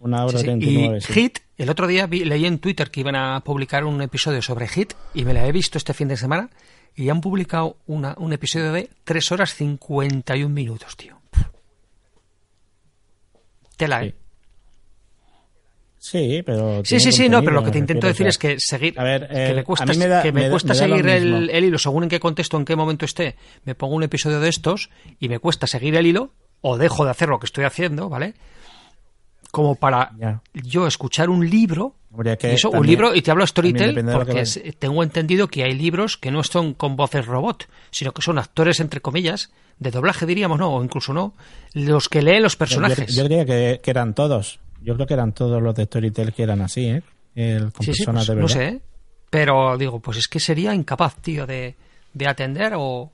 [0.00, 0.44] Una hora Sí, sí.
[0.44, 1.12] treinta y Y nueve, sí.
[1.14, 4.68] Hit, el otro día vi- leí en Twitter que iban a publicar un episodio sobre
[4.68, 6.50] Hit y me la he visto este fin de semana
[6.94, 11.16] y han publicado una, un episodio de 3 horas 51 minutos, tío.
[13.76, 14.14] Tela, ¿eh?
[16.08, 16.84] Sí, pero.
[16.84, 19.26] Sí, sí, sí, no, pero lo que te intento decir es que seguir, a ver,
[19.26, 21.78] que eh, me cuesta, a mí me da- que me cuesta me seguir el, hilo,
[21.78, 23.34] según en qué contexto, en qué momento esté,
[23.64, 24.88] me pongo un episodio de estos
[25.18, 26.30] y me cuesta seguir el hilo
[26.60, 28.34] o dejo de hacer lo que estoy haciendo, ¿vale?
[29.50, 30.42] Como para Ya.
[30.54, 34.12] yo escuchar un libro Habría que eso, un libro, y te hablo Storytel de que
[34.12, 34.44] porque
[34.78, 38.78] tengo entendido que hay libros que no son con voces robot, sino que son actores,
[38.78, 39.50] entre comillas,
[39.80, 40.72] de doblaje diríamos, ¿no?
[40.72, 41.34] O incluso no,
[41.74, 43.08] los que leen los personajes.
[43.12, 44.60] Yo, yo diría que, que eran todos.
[44.86, 47.02] Yo creo que eran todos los de Storytel que eran así, ¿eh?
[47.34, 48.54] El, con Sí, sí, personas pues, de no verdad.
[48.54, 48.80] sé, ¿eh?
[49.28, 51.74] pero digo, pues es que sería incapaz, tío, de,
[52.14, 53.10] de atender o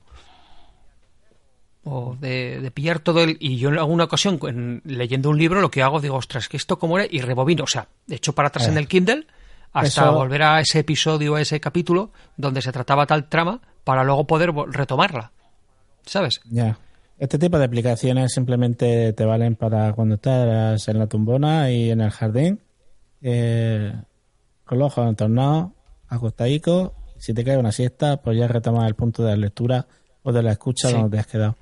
[1.85, 5.59] o de, de pillar todo el y yo en alguna ocasión en- leyendo un libro
[5.59, 8.33] lo que hago digo ostras que esto cómo era y rebobino o sea de hecho
[8.33, 9.27] para atrás Eh, en el Kindle
[9.73, 14.05] hasta eso- volver a ese episodio a ese capítulo donde se trataba tal trama para
[14.05, 15.31] luego poder retomarla
[16.05, 16.77] sabes Ya.
[17.23, 22.01] Este tipo de aplicaciones simplemente te valen para cuando estás en la tumbona y en
[22.01, 22.59] el jardín,
[23.21, 23.93] eh,
[24.65, 25.71] con los ojos entornados,
[26.09, 26.93] acostadico.
[27.17, 29.87] Si te cae una siesta, pues ya retomas el punto de la lectura
[30.23, 30.95] o de la escucha Sí.
[30.95, 31.55] donde te has quedado.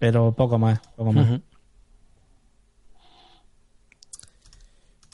[0.00, 1.40] Pero poco más, poco más.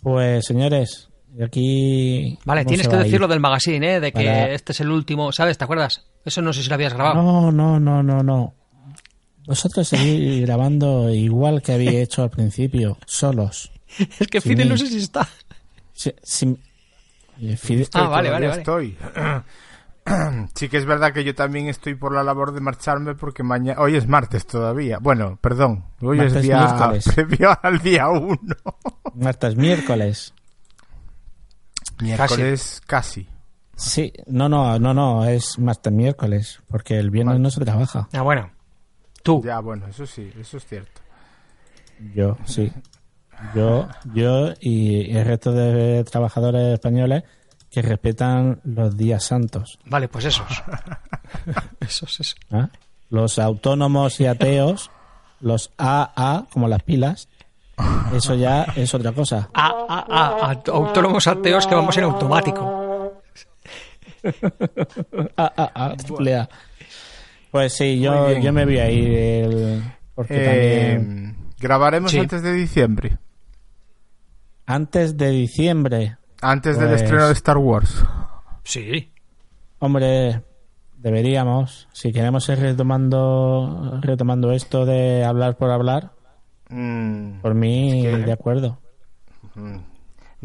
[0.02, 1.10] Pues señores,
[1.44, 2.38] aquí...
[2.46, 3.30] Vale, ¿cómo tienes que va a decirlo ir?
[3.32, 4.00] del magazine, ¿eh?
[4.00, 5.58] De que Para- este es el último, ¿sabes?
[5.58, 6.06] ¿Te acuerdas?
[6.24, 7.22] Eso no sé si lo habías grabado.
[7.22, 8.54] No, no, no, no, no.
[9.46, 13.70] Vosotros seguís grabando igual que habéis hecho al principio, solos.
[14.18, 14.40] es que.
[14.40, 15.28] Fidel no sé si está.
[15.92, 16.58] Si- si-
[17.40, 18.96] eh, Ah, vale, vale, estoy.
[20.54, 23.80] sí que es verdad que yo también estoy por la labor de marcharme porque mañana...
[23.80, 24.98] Hoy es martes todavía.
[25.00, 25.84] Bueno, perdón.
[26.00, 27.04] Hoy Martes, es día miércoles.
[27.14, 28.38] previo al día 1.
[29.16, 30.32] Martes, miércoles.
[32.00, 33.26] Miércoles casi.
[33.74, 37.42] Sí, no, no, no, no, es martes, miércoles, porque el viernes Vale.
[37.42, 38.08] no se trabaja.
[38.12, 38.50] Ah, bueno.
[39.26, 39.42] Tú.
[39.44, 41.00] Ya, bueno, eso sí, eso es cierto.
[42.14, 42.70] Yo, sí.
[43.56, 47.24] Yo, yo y el resto de trabajadores españoles
[47.68, 49.80] que respetan los días santos.
[49.84, 50.46] Vale, pues esos.
[51.80, 52.36] esos, esos.
[52.52, 52.68] ¿ah?
[53.10, 54.92] Los autónomos y ateos,
[55.40, 57.28] los AA, como las pilas,
[58.14, 59.50] eso ya es otra cosa.
[59.52, 63.22] Ah, ah, ah, ah, autónomos ateos que vamos en automático.
[65.36, 66.48] Ah, ah, ah, triple A.
[67.50, 69.82] Pues sí, yo, yo me voy a ir el-
[70.14, 72.18] porque Eh, también grabaremos Sí.
[72.18, 73.18] antes de diciembre.
[74.66, 78.04] antes de diciembre, Antes del Pues- estreno de Star Wars.
[78.64, 79.10] Sí.
[79.78, 80.42] hombre,
[80.98, 86.12] deberíamos, si queremos ir retomando, retomando esto de hablar por hablar,
[86.68, 88.78] Mm, por mí Es que- de acuerdo.
[89.54, 89.76] mm.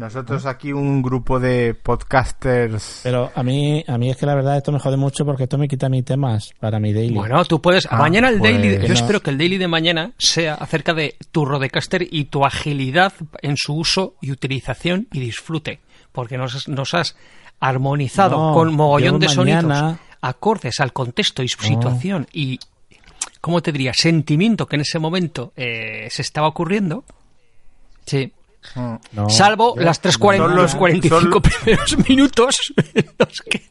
[0.02, 3.02] Nosotros aquí un grupo de podcasters...
[3.04, 5.58] Pero a mí, a mí es que la verdad esto me jode mucho porque esto
[5.58, 7.14] me quita mis temas para mi daily.
[7.14, 7.86] Bueno, tú puedes.
[7.88, 8.68] Ah, mañana el pues- daily.
[8.68, 8.94] de- Que Yo no.
[8.94, 13.12] espero que el daily de mañana sea acerca de tu Rodecaster y tu agilidad
[13.42, 15.78] en su uso y utilización y disfrute.
[16.10, 17.16] Porque nos, has- nos has
[17.60, 22.58] armonizado No, con mogollón de sonidos mañana- acordes al contexto y su situación y.
[23.40, 23.92] ¿Cómo te diría?
[23.94, 27.04] Sentimiento que en ese momento eh, se estaba ocurriendo.
[28.04, 28.32] Sí.
[28.74, 28.94] Mm.
[29.12, 32.56] No, Salvo yo- las 3.40, Son los los- 45 son- primeros minutos.
[33.18, 33.62] los que-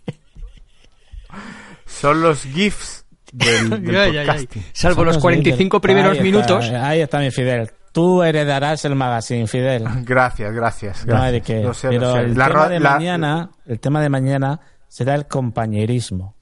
[1.85, 4.25] Son los GIFs del, del Ay, ay, ay.
[4.27, 4.65] podcasting.
[4.73, 5.81] Salvo Son los los 45 líderes.
[5.81, 6.69] primeros Ahí está, minutos.
[6.81, 7.71] ahí está mi Fidel.
[7.91, 9.83] Tú heredarás el magazine, Fidel.
[10.05, 11.05] Gracias, gracias.
[11.05, 11.57] No hay de gracias.
[11.59, 11.63] qué.
[11.63, 12.19] Lo sé, lo Pero sé.
[12.21, 16.35] el La tema de la- mañana, el tema de mañana será el compañerismo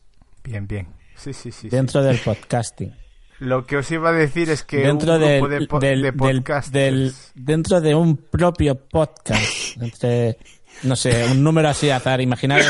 [0.44, 0.88] Bien, bien.
[1.16, 1.62] Sí, sí, sí.
[1.64, 1.70] sí.
[1.70, 2.96] dentro del podcasting.
[3.40, 6.02] Lo que os iba a decir es que dentro un grupo del, de, po- del-
[6.02, 6.72] de podcasters...
[6.74, 10.38] del- dentro de un propio podcast entre
[10.84, 12.68] no sé un número así azar imaginaros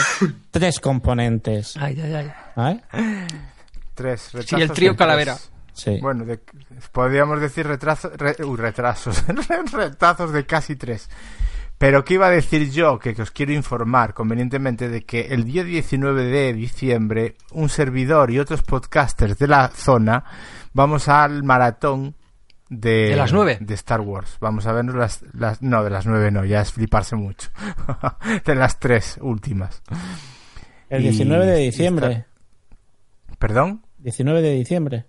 [0.51, 2.81] tres componentes Ay, ay, ay.
[3.95, 5.35] Tres, Sí, el trío Calavera.
[5.35, 5.51] tres.
[5.73, 6.39] sí Bueno, de-
[6.91, 9.23] podríamos decir retraso, re- uy, retrasos,
[9.73, 11.09] retazos de casi tres.
[11.77, 12.99] Pero ¿qué iba a decir yo?
[12.99, 18.31] Que, que os quiero informar convenientemente de que el día 19 de diciembre un servidor
[18.31, 20.25] y otros podcasters de la zona
[20.73, 22.15] vamos al maratón
[22.69, 23.57] de, ¿De las nueve?
[23.59, 24.37] de Star Wars.
[24.39, 25.61] Vamos a vernos las, las...
[25.61, 27.49] No, de las nueve no, ya es fliparse mucho.
[28.45, 29.81] de las tres últimas.
[30.89, 32.25] el Y- 19 de diciembre
[33.39, 33.83] ¿Perdón?
[33.99, 35.05] 19 de diciembre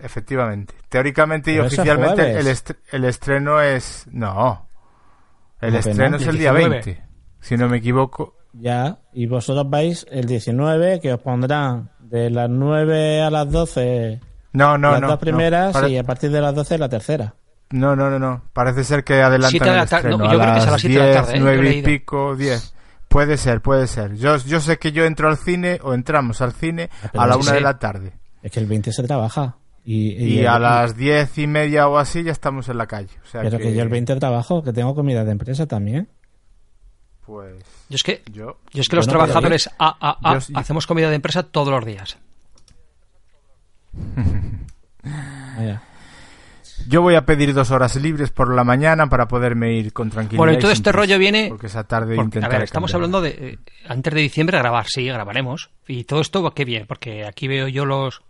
[0.00, 0.74] Efectivamente.
[0.88, 4.06] Teóricamente y Pero oficialmente el, est- el estreno es...
[4.10, 4.68] No.
[5.60, 6.16] El ¿Cómo que estreno no?
[6.18, 6.82] es El día 19.
[6.84, 7.04] 20.
[7.40, 8.36] Si no me equivoco.
[8.52, 14.20] ya y vosotros vais el 19 que os pondrán de las 9 a las 12
[14.54, 15.06] No, no, las no.
[15.08, 15.20] dos no.
[15.20, 17.34] primeras Pare- y a partir de las 12 la tercera
[17.70, 18.42] no, no, no, no.
[18.52, 20.08] Parece ser que adelantan Siete de el la tarde.
[20.10, 20.18] estreno.
[20.24, 21.40] No, yo a creo que es a las siete de la 10, tarde, ¿eh?
[21.40, 21.86] Yo he 9 y leído.
[21.86, 22.74] pico, 10.
[23.08, 24.14] Puede ser, puede ser.
[24.16, 27.26] Yo, yo sé que yo entro al cine o entramos al cine Ah, pero a
[27.26, 27.54] la sí, una sí.
[27.56, 28.12] de la tarde.
[28.42, 31.98] es que el 20 se trabaja y, Y, el- a las diez y media o
[31.98, 33.10] así ya estamos en la calle.
[33.24, 36.08] O sea pero que yo el 20 trabajo que tengo comida de empresa también
[37.26, 37.54] Pues
[37.88, 38.58] Yo es que, yo...
[38.72, 41.42] yo es que los Yo no puedo trabajadores AAA Yo- yo- hacemos comida de empresa
[41.42, 42.18] todos los días.
[45.66, 45.82] Vaya.
[46.88, 50.38] Yo voy a pedir dos horas libres por la mañana para poderme ir con tranquilidad.
[50.38, 52.96] Bueno, y todo este prisa, rollo viene Porque esa tarde Porque, a ver, estamos cambiar.
[53.20, 53.58] hablando de eh,
[53.88, 55.70] antes de diciembre grabar, sí, grabaremos.
[55.86, 56.86] Y todo esto, ¿qué bien?
[56.88, 58.22] Porque aquí veo yo los...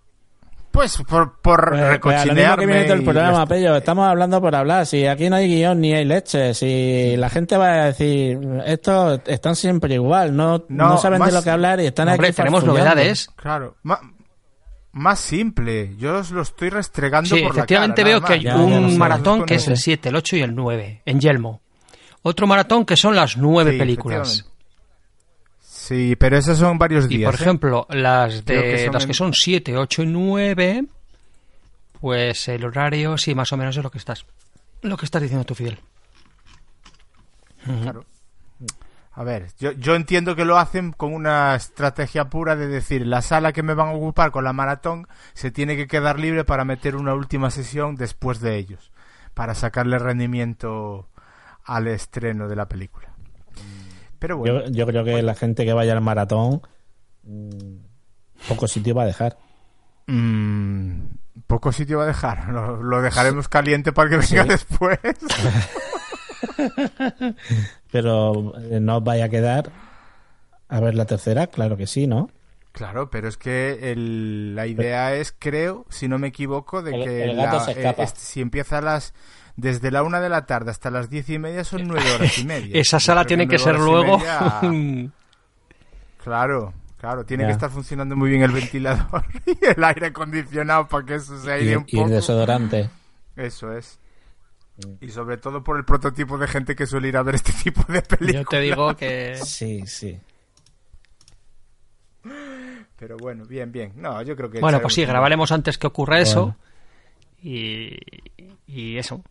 [0.71, 3.77] Pues por, por Pues, a recochinearme el programa, Pello.
[3.77, 4.85] Estamos hablando por hablar.
[4.87, 9.21] Si aquí no hay guion ni hay leche, si la gente va a decir, estos
[9.27, 12.27] están siempre igual, no, no, No, saben más- de lo que hablar y están Hombre,
[12.29, 13.31] aquí tenemos novedades.
[13.37, 14.01] Claro, ma-
[14.95, 15.95] más simple.
[15.99, 18.19] Yo os lo estoy restregando Sí, por efectivamente la cara.
[18.19, 18.43] veo que hay.
[18.43, 18.99] Ya, ya un sé.
[18.99, 21.61] maratón que es el 7, el 8 y el 9, en Yelmo.
[22.23, 24.51] Otro maratón que son las nueve Sí, películas.
[25.61, 27.31] Sí, pero esos son varios Y días.
[27.31, 27.43] por ¿eh?
[27.43, 30.85] ejemplo, las de que son las en- que son 7, 8 y 9,
[32.01, 34.25] pues el horario sí más o menos es lo que estás
[34.81, 35.79] lo que estás diciendo tú, Fidel.
[37.83, 38.05] Claro.
[39.17, 43.23] A ver, yo, yo entiendo que lo hacen con una estrategia pura de decir, la
[43.23, 46.65] sala que me van a ocupar con la maratón se tiene que quedar libre para
[46.65, 48.91] meter una última sesión después de ellos,
[49.33, 51.09] para sacarle rendimiento
[51.65, 53.09] al estreno de la película.
[54.19, 56.63] Pero bueno, Yo, yo creo que la gente que vaya al maratón,
[57.23, 57.77] mm,
[58.49, 59.39] poco sitio va a dejar.
[60.09, 61.01] mm,
[61.47, 62.49] poco sitio va a dejar.
[62.53, 64.49] Lo, lo dejaremos caliente para que venga Sí.
[64.49, 64.99] después.
[67.91, 69.71] Pero eh, no os vaya a quedar
[70.69, 72.31] a ver la tercera, claro que sí, ¿no?
[72.73, 77.05] Claro, pero es que el- la idea es, creo, si no me equivoco, de El-
[77.05, 78.03] que el gato la- se escapa.
[78.03, 79.15] eh, este- si empieza a las
[79.57, 82.45] desde la una de la tarde hasta las diez y media son nueve horas y
[82.45, 82.81] media.
[82.81, 84.19] Esa sala creo tiene que ser luego.
[84.19, 84.61] media-
[86.25, 87.49] claro, claro, tiene Ya.
[87.49, 91.47] que estar funcionando muy bien el ventilador y el aire acondicionado para que eso se
[91.49, 92.15] Y, aire un y el poco.
[92.15, 92.91] desodorante.
[93.37, 94.01] Eso es.
[95.01, 97.85] Y sobre todo por el prototipo de gente que suele ir a ver este tipo
[97.93, 98.43] de películas.
[98.45, 99.37] Yo te digo que.
[99.45, 100.19] Sí, sí.
[102.99, 103.93] Pero bueno, bien, bien.
[103.97, 104.61] No, yo creo que.
[104.61, 106.57] Bueno, pues sí, grabaremos antes que ocurra eso.
[107.43, 107.97] Y,
[108.67, 109.23] y eso.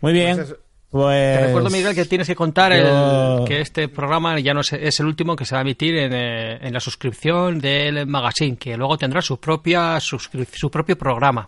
[0.00, 0.36] Muy bien.
[0.36, 0.58] Pues eso.
[0.90, 4.60] Pues, Te recuerdo, Miguel, que tienes que contar yo- el, que este programa ya no
[4.60, 8.06] es, es el último que se va a emitir en, eh, en la suscripción del
[8.06, 11.46] magazine, que luego tendrá su propia su propio programa.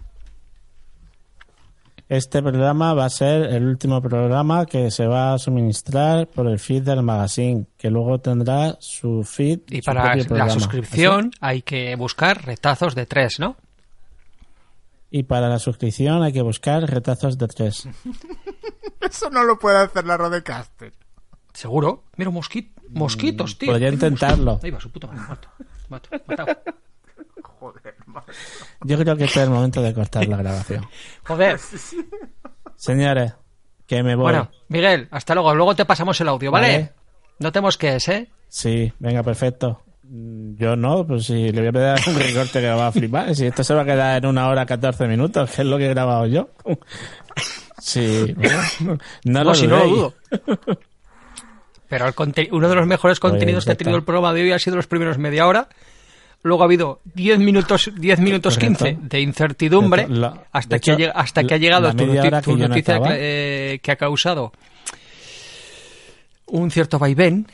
[2.10, 6.58] Este programa va a ser el último programa que se va a suministrar por el
[6.58, 10.50] feed del magazine, que luego tendrá su feed Y su para propio la programa.
[10.50, 13.56] suscripción hay que buscar retazos de tres, ¿no?
[15.12, 17.88] Y para la suscripción hay que buscar retazos de tres.
[19.00, 20.92] Eso no lo puede hacer la Rodecaster.
[21.52, 22.04] Seguro.
[22.16, 23.70] Mira, mosqui- mosquitos, tío.
[23.70, 24.58] Podría intentarlo.
[24.62, 25.22] Ahí va, su puta madre.
[25.28, 25.48] Muerto.
[25.88, 26.08] Muerto.
[26.26, 26.58] Matado.
[27.60, 27.94] Joder.
[28.82, 30.86] Yo creo que este es el momento de cortar la grabación.
[31.26, 31.58] Joder.
[32.76, 33.34] Señores,
[33.86, 34.24] que me voy.
[34.24, 35.54] Bueno, Miguel, hasta luego.
[35.54, 36.68] Luego te pasamos el audio, ¿vale?
[36.72, 36.92] Vale.
[37.38, 38.30] No tenemos que es, ¿eh?
[38.48, 39.82] Sí, venga, perfecto.
[40.12, 43.34] Yo no, pues si le voy a pedir un recorte que va a flipar.
[43.34, 45.86] Si esto se va a quedar en una hora 14 minutos, que es lo que
[45.86, 46.50] he grabado yo.
[47.78, 49.96] Sí, bueno, no, lo si no lo dudéis.
[49.96, 50.78] dudo.
[51.88, 54.42] Pero el uno de los mejores contenidos Pues que ya ha tenido el programa de
[54.42, 55.68] hoy ha sido los primeros media hora.
[56.42, 58.84] Luego ha habido 10 minutos, 10 minutos Correcto.
[58.86, 60.08] 15 de incertidumbre.
[60.08, 62.50] La- hasta, de que, ha, hecho, lleg- hasta que ha llegado tu, noti- tu que
[62.52, 64.52] yo no noticia eh, que ha causado
[66.46, 67.46] un cierto vaivén.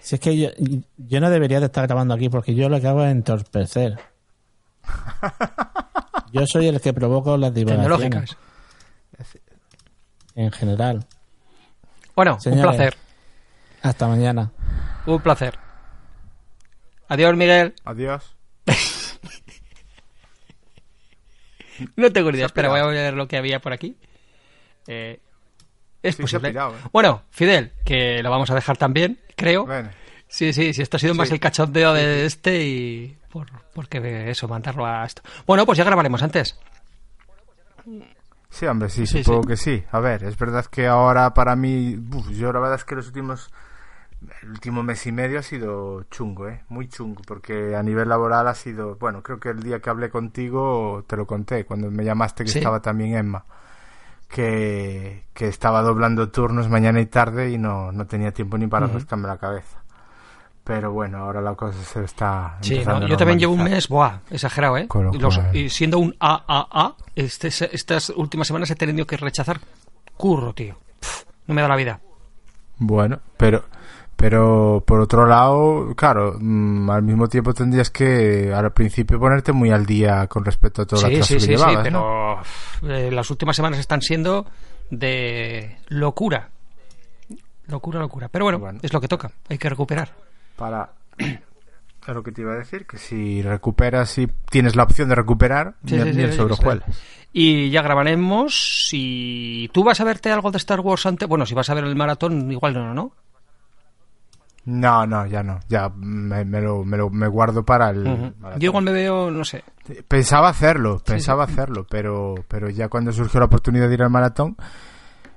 [0.00, 0.50] Si es que yo,
[0.98, 3.98] yo no debería de estar grabando aquí porque yo lo que hago es entorpecer.
[6.32, 8.36] Yo soy el que provoco las divagaciones.
[10.34, 11.06] En general.
[12.14, 12.64] Bueno, Señores.
[12.64, 12.96] un placer.
[13.82, 14.50] Hasta mañana.
[15.06, 15.58] Un placer.
[17.08, 17.74] Adiós, Miguel.
[17.84, 18.34] Adiós.
[21.96, 22.46] No tengo ni idea.
[22.46, 23.96] Espera, voy a ver lo que había por aquí.
[24.86, 25.18] Eh,
[26.02, 26.50] es Sí, posible.
[26.50, 26.80] pirado, ¿eh?
[26.92, 29.66] Bueno, Fidel, que lo vamos a dejar también, creo.
[29.66, 29.90] Bueno,
[30.28, 34.30] Sí, sí, sí, esto ha sido más el cachondeo de este y por, porque de
[34.30, 35.22] eso, mandarlo a esto.
[35.46, 36.58] Bueno, pues ya grabaremos antes.
[38.50, 39.48] sí, hombre, sí, Sí, supongo sí.
[39.48, 39.84] que sí.
[39.92, 43.06] A ver, es verdad que ahora para mí, uf, yo la verdad es que los
[43.08, 43.50] últimos,
[44.42, 46.62] el último mes y medio ha sido chungo, ¿eh?
[46.68, 50.10] Muy chungo, porque a nivel laboral ha sido, bueno, creo que el día que hablé
[50.10, 52.58] contigo te lo conté, cuando me llamaste que Sí.
[52.58, 53.44] estaba también Emma.
[54.28, 58.86] Que, que estaba doblando turnos mañana y tarde y no, no tenía tiempo ni para
[58.86, 58.94] Ujú.
[58.96, 59.78] rascarme la cabeza.
[60.64, 62.56] Pero bueno, ahora la cosa se está.
[62.62, 64.88] Sí, no, yo también llevo un mes, buah, exagerado, ¿eh?
[65.20, 69.60] Los- y siendo un AAA, este, estas últimas semanas he tenido que rechazar
[70.16, 70.78] curro, tío.
[71.00, 72.00] Pff, no me da la vida.
[72.78, 73.64] Bueno, pero
[74.24, 79.70] pero por otro lado, claro, mm, al mismo tiempo tendrías que al principio ponerte muy
[79.70, 81.82] al día con respecto a toda la Sí, clase sí, sí, sí, llevabas, ¿no?
[81.82, 84.46] pero pff, eh, las últimas semanas están siendo
[84.90, 86.48] de locura.
[87.66, 88.28] Locura, locura.
[88.28, 88.78] Pero bueno, Bueno.
[88.82, 89.30] es lo que toca.
[89.50, 90.14] Hay que recuperar.
[90.56, 90.88] Para
[92.08, 95.74] lo que te iba a decir, que si recuperas y tienes la opción de recuperar,
[95.84, 96.92] Sí, ni, sí, ni sí, sí.
[97.34, 98.86] Y ya grabaremos.
[98.88, 101.28] Si tú vas a verte algo de Star Wars antes.
[101.28, 102.94] Bueno, si vas a ver el maratón, igual no, ¿no?
[102.94, 103.12] No,
[105.06, 108.32] no, ya no, ya me, me lo, me lo me guardo para el.
[108.58, 109.62] Yo me veo, no sé.
[110.08, 114.56] Pensaba hacerlo, pensaba hacerlo, pero, pero ya cuando surgió la oportunidad de ir al maratón,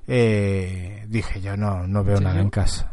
[0.07, 2.91] eh, dije yo no, no veo Sí, nada en casa.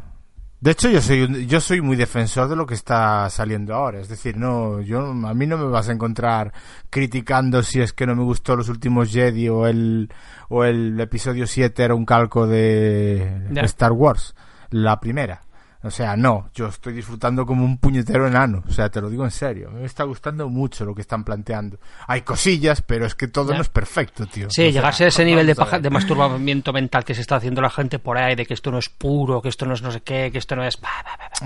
[0.61, 4.01] De hecho, yo soy, un- yo soy muy defensor de lo que está saliendo ahora.
[4.01, 6.55] Es decir, no, yo, a mí no me vas a encontrar
[6.89, 10.11] criticando si es que no me gustó los últimos Jedi o el,
[10.49, 13.61] o el episodio 7 era un calco de Ya.
[13.63, 14.35] Star Wars,
[14.71, 15.43] la primera.
[15.85, 18.65] O sea, no, yo estoy disfrutando como un puñetero enano.
[18.67, 19.71] O sea, te lo digo en serio.
[19.71, 21.79] Me está gustando mucho lo que están planteando.
[22.07, 23.57] Hay cosillas, pero es que todo Ya.
[23.57, 24.49] no es perfecto, tío.
[24.51, 27.61] Sí, O sea, llegarse a ese nivel de, paja- masturbamiento mental que se está haciendo
[27.61, 29.91] la gente por ahí, de que esto no es puro, que esto no es no
[29.93, 30.79] sé qué, que esto no es...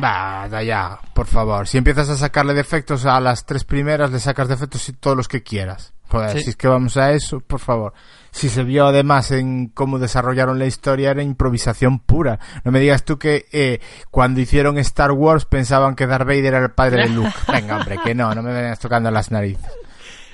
[0.03, 1.67] Va, da ya, por favor.
[1.67, 5.27] Si empiezas a sacarle defectos a las tres primeras, le sacas defectos y todos los
[5.29, 5.93] que quieras.
[6.09, 6.45] Joder, Sí.
[6.45, 7.93] si es que vamos a eso, por favor.
[8.39, 12.39] Si se vio además en cómo desarrollaron la historia era improvisación pura.
[12.63, 13.81] No me digas tú que eh,
[14.13, 17.35] cuando hicieron Star Wars pensaban que Darth Vader era el padre de Luke.
[17.53, 19.73] Venga, hombre, que no, no me vengas tocando las narices.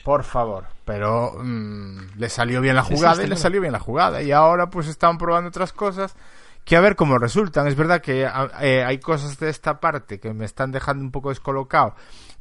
[0.05, 0.67] Por favor.
[0.85, 4.21] Pero mm, le salió bien la jugada y le salió bien la jugada.
[4.21, 6.15] Y ahora pues estaban probando otras cosas
[6.63, 7.69] que a ver cómo resultan.
[7.69, 8.29] Es verdad que
[8.61, 11.95] eh, hay cosas de esta parte que me están dejando un poco descolocado.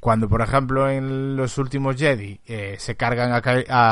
[0.04, 3.38] Cuando, por ejemplo, en los últimos Jedi eh, se cargan a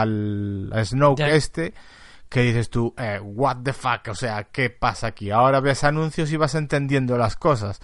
[0.02, 1.74] al a Snoke este,
[2.28, 5.32] que dices tú, eh, what the fuck, o sea, ¿qué pasa aquí?
[5.32, 7.80] Ahora ves anuncios y vas entendiendo las cosas.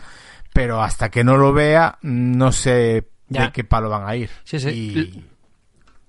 [0.51, 4.29] Pero hasta que no lo vea, no sé de qué palo van a ir.
[4.43, 4.69] Sí, sí.
[4.71, 5.23] Y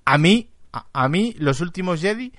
[0.05, 2.33] a mí, a, a mí, los últimos Jedi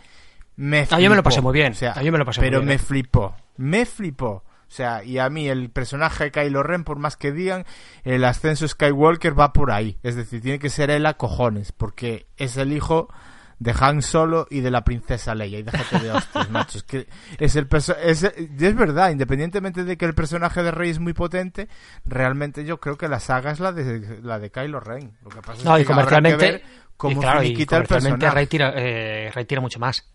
[0.58, 1.24] me Ah, yo me lo flipó.
[1.24, 1.72] pasé muy bien.
[1.72, 2.80] O sea, Ah, yo me lo pasé muy pero bien, me eh.
[2.80, 3.34] flipó.
[3.56, 4.44] Me flipó.
[4.70, 7.66] O sea, y a mí el personaje de Kylo Ren, por más que digan,
[8.04, 9.98] el ascenso Skywalker va por ahí.
[10.04, 13.10] Es decir, tiene que ser él a cojones, porque es el hijo
[13.58, 15.60] de Han Solo y de la princesa Leia.
[15.60, 16.78] Y déjate de hostias, macho.
[16.78, 17.08] Es que
[17.40, 17.68] es el
[18.04, 21.68] es, es verdad, independientemente de que el personaje de Rey es muy potente,
[22.06, 25.18] realmente yo creo que la saga es la de, la de Kylo Ren.
[25.24, 26.46] Lo que pasa es No, que y comercialmente.
[26.46, 28.36] habrá que ver y cómo claro, y finiquita el comercialmente personaje.
[28.36, 30.08] Rey tira, eh, Rey tira mucho más.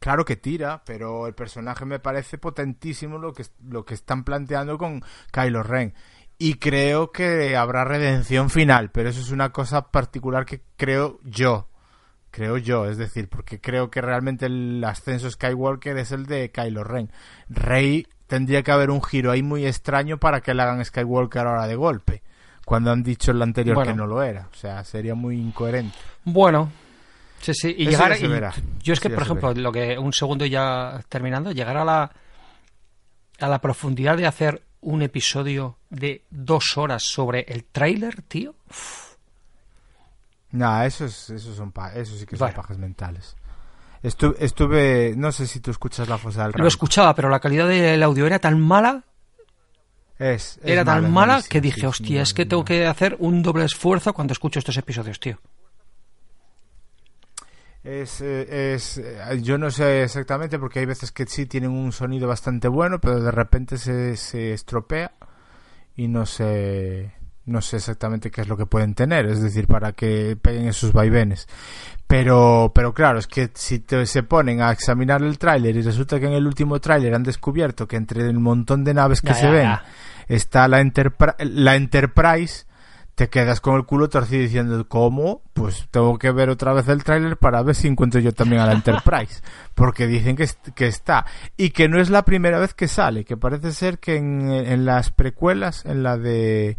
[0.00, 4.78] Claro que tira, pero el personaje me parece potentísimo lo que, lo que están planteando
[4.78, 5.94] con Kylo Ren.
[6.38, 11.68] Y creo que habrá redención final, pero eso es una cosa particular que creo yo.
[12.30, 16.82] Creo yo, es decir, porque creo que realmente el ascenso Skywalker es el de Kylo
[16.82, 17.10] Ren.
[17.50, 21.66] Rey tendría que haber un giro ahí muy extraño para que le hagan Skywalker ahora
[21.66, 22.22] de golpe,
[22.64, 23.90] cuando han dicho en la anterior Bueno.
[23.90, 24.48] que no lo era.
[24.50, 25.98] O sea, sería muy incoherente.
[26.24, 26.70] Bueno,
[27.40, 27.74] sí, sí.
[27.78, 28.54] Y Eso llegar.
[28.58, 32.10] y- yo es que, por ejemplo, lo que un segundo ya terminando, llegar a la
[33.40, 38.54] a la profundidad de hacer un episodio de dos horas sobre el tráiler, tío.
[40.52, 42.56] Nah, eso, es, eso, son eso sí que son Bueno.
[42.56, 43.36] pajas mentales.
[44.02, 47.68] Estu- estuve, no sé si tú escuchas la fosa del Lo escuchaba, pero la calidad
[47.68, 49.04] del audio era tan mala,
[50.18, 53.16] Es, es era mala, tan mala malísima, que dije, hostia, es que tengo que hacer
[53.20, 55.38] un doble esfuerzo cuando escucho estos episodios, tío.
[57.82, 61.92] Es, eh, es, eh, yo no sé exactamente porque hay veces que sí tienen un
[61.92, 65.12] sonido bastante bueno, pero de repente se, se estropea
[65.96, 67.14] y no sé,
[67.46, 70.92] no sé exactamente qué es lo que pueden tener, es decir, para que peguen esos
[70.92, 71.48] vaivenes.
[72.06, 76.20] Pero, pero claro, es que si te- se ponen a examinar el tráiler y resulta
[76.20, 79.34] que en el último tráiler han descubierto que entre el montón de naves que Ya,
[79.34, 79.84] se ya, ven ya.
[80.28, 82.66] está la, Enterpri- la Enterprise,
[83.20, 85.42] te quedas con el culo torcido diciendo, ¿cómo?
[85.52, 88.66] Pues tengo que ver otra vez el tráiler para ver si encuentro yo también a
[88.66, 89.42] la Enterprise.
[89.74, 91.26] Porque dicen que, que está.
[91.58, 94.86] Y que no es la primera vez que sale, que parece ser que en, en
[94.86, 96.78] las precuelas, en la de...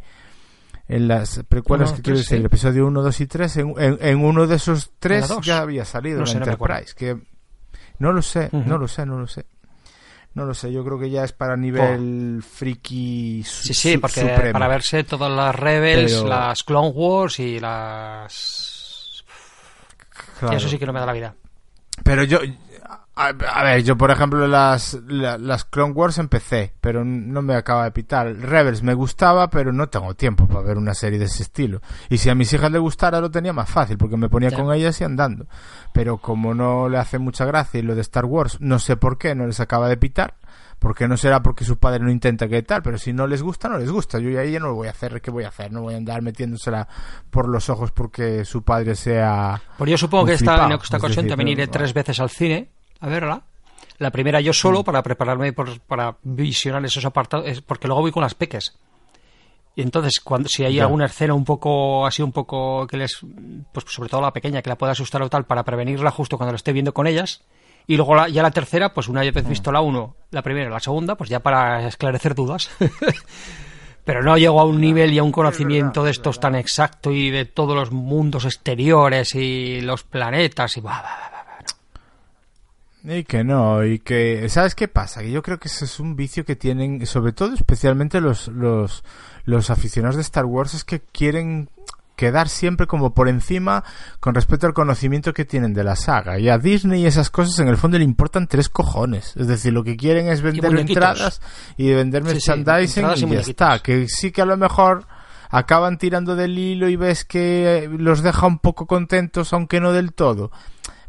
[0.88, 2.40] En las precuelas que quiero decir, sí.
[2.40, 5.86] el episodio 1, 2 y 3, en, en- en uno de esos tres ya había
[5.86, 6.32] salido No la.
[6.32, 6.96] Enterprise.
[6.96, 7.18] que
[8.00, 9.46] no lo sé, no lo sé, no lo sé.
[10.34, 14.22] No lo sé, yo creo que ya es para nivel friki su- Sí, sí, porque
[14.22, 14.54] supremo.
[14.54, 19.24] para verse todas las Rebels, Pero- las Clone Wars y las...
[20.40, 20.56] Claro.
[20.58, 21.36] Eso sí que no me da la vida.
[22.04, 22.40] Pero yo,
[23.16, 27.56] a, a ver, yo por ejemplo las, la- las Clone Wars empecé, pero no me
[27.56, 28.34] acaba de pitar.
[28.36, 31.82] Rebels me gustaba, pero no tengo tiempo para ver una serie de ese estilo.
[32.10, 34.74] Y si a mis hijas les gustara lo tenía más fácil, porque me ponía con
[34.74, 35.46] ellas y andando.
[35.94, 39.18] Pero como no le hace mucha gracia y lo de Star Wars, no sé por
[39.18, 40.36] qué, no les acaba de pitar.
[40.80, 43.70] Porque no será porque su padre no intenta que tal, pero si no les gusta,
[43.70, 44.18] no les gusta.
[44.18, 45.72] Yo ya no lo voy a hacer, ¿qué voy a hacer?
[45.72, 46.88] No voy a andar metiéndosela
[47.30, 49.62] por los ojos porque su padre sea...
[49.78, 52.72] Pues yo supongo que esta, en esta es ocasión también iré tres veces al cine
[53.02, 53.42] a verla.
[53.98, 58.12] La primera yo solo para prepararme por- para visionar esos apartados, es porque luego voy
[58.12, 58.78] con las peques.
[59.76, 60.84] Y entonces, cuando si hay Ya.
[60.84, 63.20] alguna escena un poco así, un poco que les,
[63.72, 66.52] pues sobre todo la pequeña, que la pueda asustar o tal, para prevenirla justo cuando
[66.52, 67.42] la esté viendo con ellas.
[67.88, 70.72] Y luego la- ya la tercera, pues una vez visto la uno, la primera y
[70.72, 72.70] la segunda, pues ya para esclarecer dudas.
[74.06, 77.30] Pero no llego a un nivel y a un conocimiento de estos tan exacto y
[77.30, 80.82] de todos los mundos exteriores y los planetas y...
[80.82, 81.31] bah, no.
[83.04, 84.48] Y que no, y que...
[84.50, 85.22] ¿Sabes qué pasa?
[85.22, 89.04] Que yo creo que ese es un vicio que tienen, sobre todo especialmente los, los,
[89.46, 91.70] los aficionados de Star Wars, es que quieren
[92.16, 93.84] quedar siempre como por encima
[94.20, 96.38] con respecto al conocimiento que tienen de la saga.
[96.38, 99.36] Y a Disney y esas cosas en el fondo le importan tres cojones.
[99.36, 101.42] Es decir, lo que quieren es vender entradas
[101.78, 103.80] y vender Sí, sí, merchandising y y, ya está.
[103.80, 105.08] Que sí que a lo mejor
[105.50, 110.14] acaban tirando del hilo y ves que los deja un poco contentos, aunque no del
[110.14, 110.52] todo.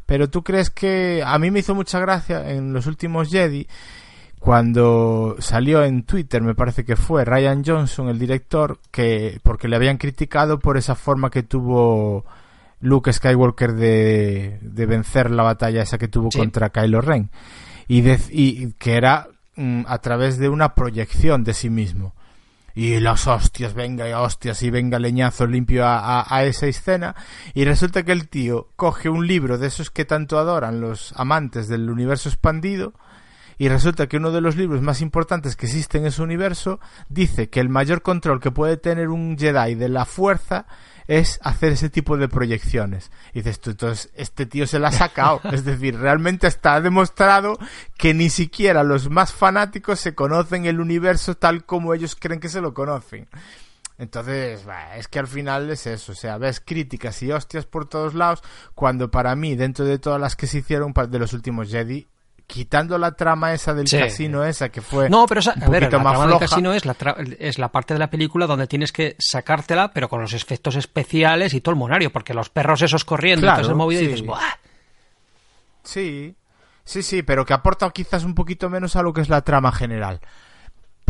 [0.07, 3.67] Pero tú crees que a mí me hizo mucha gracia en los últimos Jedi
[4.43, 9.77] cuando salió en Twitter, me parece que fue Ryan Johnson, el director, que porque le
[9.77, 12.25] habían criticado por esa forma que tuvo
[12.81, 17.31] Luke Skywalker de, de vencer la batalla esa que tuvo contra Kylo Ren.
[17.87, 22.13] Y, y que era mm, a través de una proyección de sí mismo.
[22.75, 27.15] Y las hostias, venga y hostias, y venga leñazo limpio a, a, esa escena.
[27.55, 31.69] Y resulta que el tío coge un libro de esos que tanto adoran los amantes
[31.69, 32.95] del universo expandido
[33.59, 37.49] y resulta que uno de los libros más importantes que existen en ese universo dice
[37.49, 40.67] que el mayor control que puede tener un Jedi de la fuerza
[41.07, 43.11] es hacer ese tipo de proyecciones.
[43.33, 45.41] Y dices tú, entonces este tío se la ha sacado.
[45.53, 47.59] es decir, realmente está demostrado
[47.97, 52.49] que ni siquiera los más fanáticos se conocen el universo tal como ellos creen que
[52.49, 53.29] se lo conocen.
[53.99, 54.65] Entonces,
[54.97, 58.43] es que al final es eso, o sea, ves críticas y hostias por todos lados,
[58.75, 62.09] cuando para mí, dentro de todas las que se hicieron de los últimos Jedi,
[62.47, 66.27] quitando la trama esa del casino esa que fue no pero a ver, la trama
[66.27, 66.97] del casino es la,
[67.39, 71.55] es la parte de la película donde tienes que sacártela pero con los efectos especiales
[71.55, 74.27] y todo el monario porque los perros esos corriendo claro, y todo movido y dices
[74.27, 74.41] ¡buah!
[75.83, 76.35] sí
[76.85, 79.73] sí sí pero que aporta quizás un poquito menos a lo que es la trama
[79.73, 80.21] general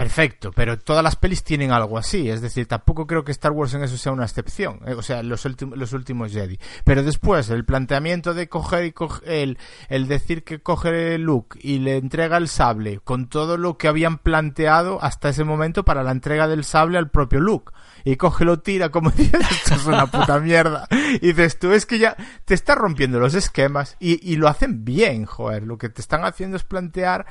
[0.02, 3.72] perfecto, pero todas las pelis tienen algo así, es decir, tampoco creo que Star Wars
[3.74, 5.46] en eso sea una excepción, eh, o sea, los,
[5.76, 6.58] los últimos Jedi.
[6.82, 8.94] Pero después, el planteamiento de coger y
[9.26, 9.58] el,
[9.88, 14.18] el decir que coge Luke y le entrega el sable, con todo lo que habían
[14.18, 17.72] planteado hasta ese momento para la entrega del sable al propio Luke.
[18.04, 20.88] Y coge lo tira como dices, esto es una puta mierda.
[20.90, 24.84] Y dices, tú es que ya te está rompiendo los esquemas y, y lo hacen
[24.84, 25.62] bien, joder.
[25.62, 27.26] Lo que te están haciendo es plantear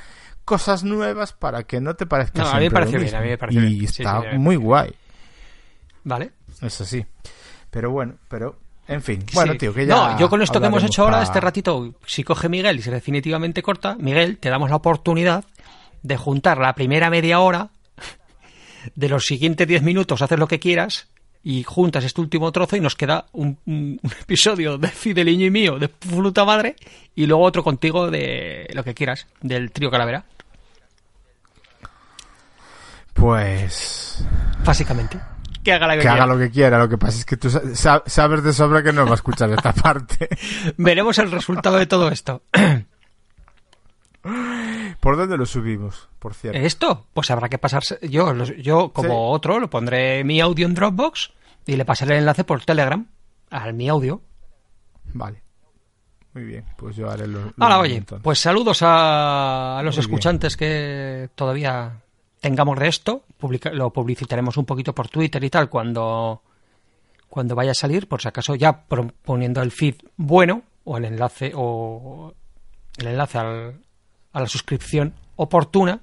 [0.45, 3.29] cosas nuevas para que no te parezca no, a mí me pareció bien, a mí
[3.29, 4.93] me pareció y está muy guay.
[6.03, 6.31] Vale.
[6.61, 7.05] Eso sí.
[7.69, 8.57] Pero bueno, pero
[8.87, 9.95] en fin, bueno, tío, que ya.
[9.95, 12.91] No, yo con esto que hemos hecho ahora, este ratito, si coge Miguel y se
[12.91, 15.45] definitivamente corta, Miguel, te damos la oportunidad
[16.03, 17.69] de juntar la primera media hora
[18.95, 21.07] de los siguientes 10 minutos, haces lo que quieras
[21.43, 25.79] y juntas este último trozo y nos queda un, un, episodio de Fideliño y mío
[25.79, 26.75] de puta madre
[27.15, 30.25] y luego otro contigo de lo que quieras, del trío Calavera.
[33.13, 34.25] Pues...
[34.63, 35.19] Básicamente.
[35.63, 36.79] Que haga, que, haga lo que quiera.
[36.79, 39.73] Lo que pasa es que tú sabes de sobra que no va a escuchar esta
[39.73, 40.29] parte.
[40.77, 42.41] Veremos el resultado de todo esto.
[45.01, 46.59] ¿Por dónde lo subimos, por cierto?
[46.59, 47.07] ¿Esto?
[47.13, 47.97] Pues habrá que pasarse.
[48.07, 51.31] Yo, yo como otro, lo pondré mi audio en Dropbox
[51.65, 53.07] y le pasaré el enlace por Telegram
[53.49, 54.21] al mi audio.
[55.13, 55.41] Vale.
[56.35, 57.51] Muy bien, pues yo haré lo.
[57.57, 62.03] Ahora, oye, pues saludos a, los escuchantes que todavía
[62.39, 63.23] tengamos de esto.
[63.73, 66.43] lo publicitaremos un poquito por Twitter y tal cuando,
[67.27, 68.85] cuando vaya a salir, por si acaso ya
[69.23, 72.35] poniendo el feed bueno o el enlace o
[72.97, 73.81] el enlace al,
[74.33, 76.01] a la suscripción oportuna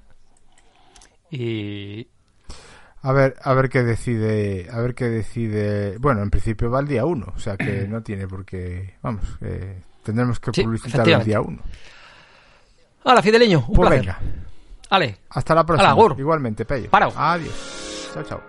[1.31, 2.07] y
[3.01, 5.97] a ver a ver qué decide a ver qué decide.
[5.97, 9.23] Bueno en principio va el día 1 o sea que no tiene por qué vamos
[10.03, 11.59] tendremos que publicitar el día 1
[13.03, 14.15] Hola Fideleño un pues placer.
[14.89, 15.17] Ale.
[15.29, 15.95] hasta la próxima.
[16.17, 16.89] Igualmente Pello.
[16.89, 17.13] Paro.
[17.15, 18.09] adiós.
[18.13, 18.48] Chao chao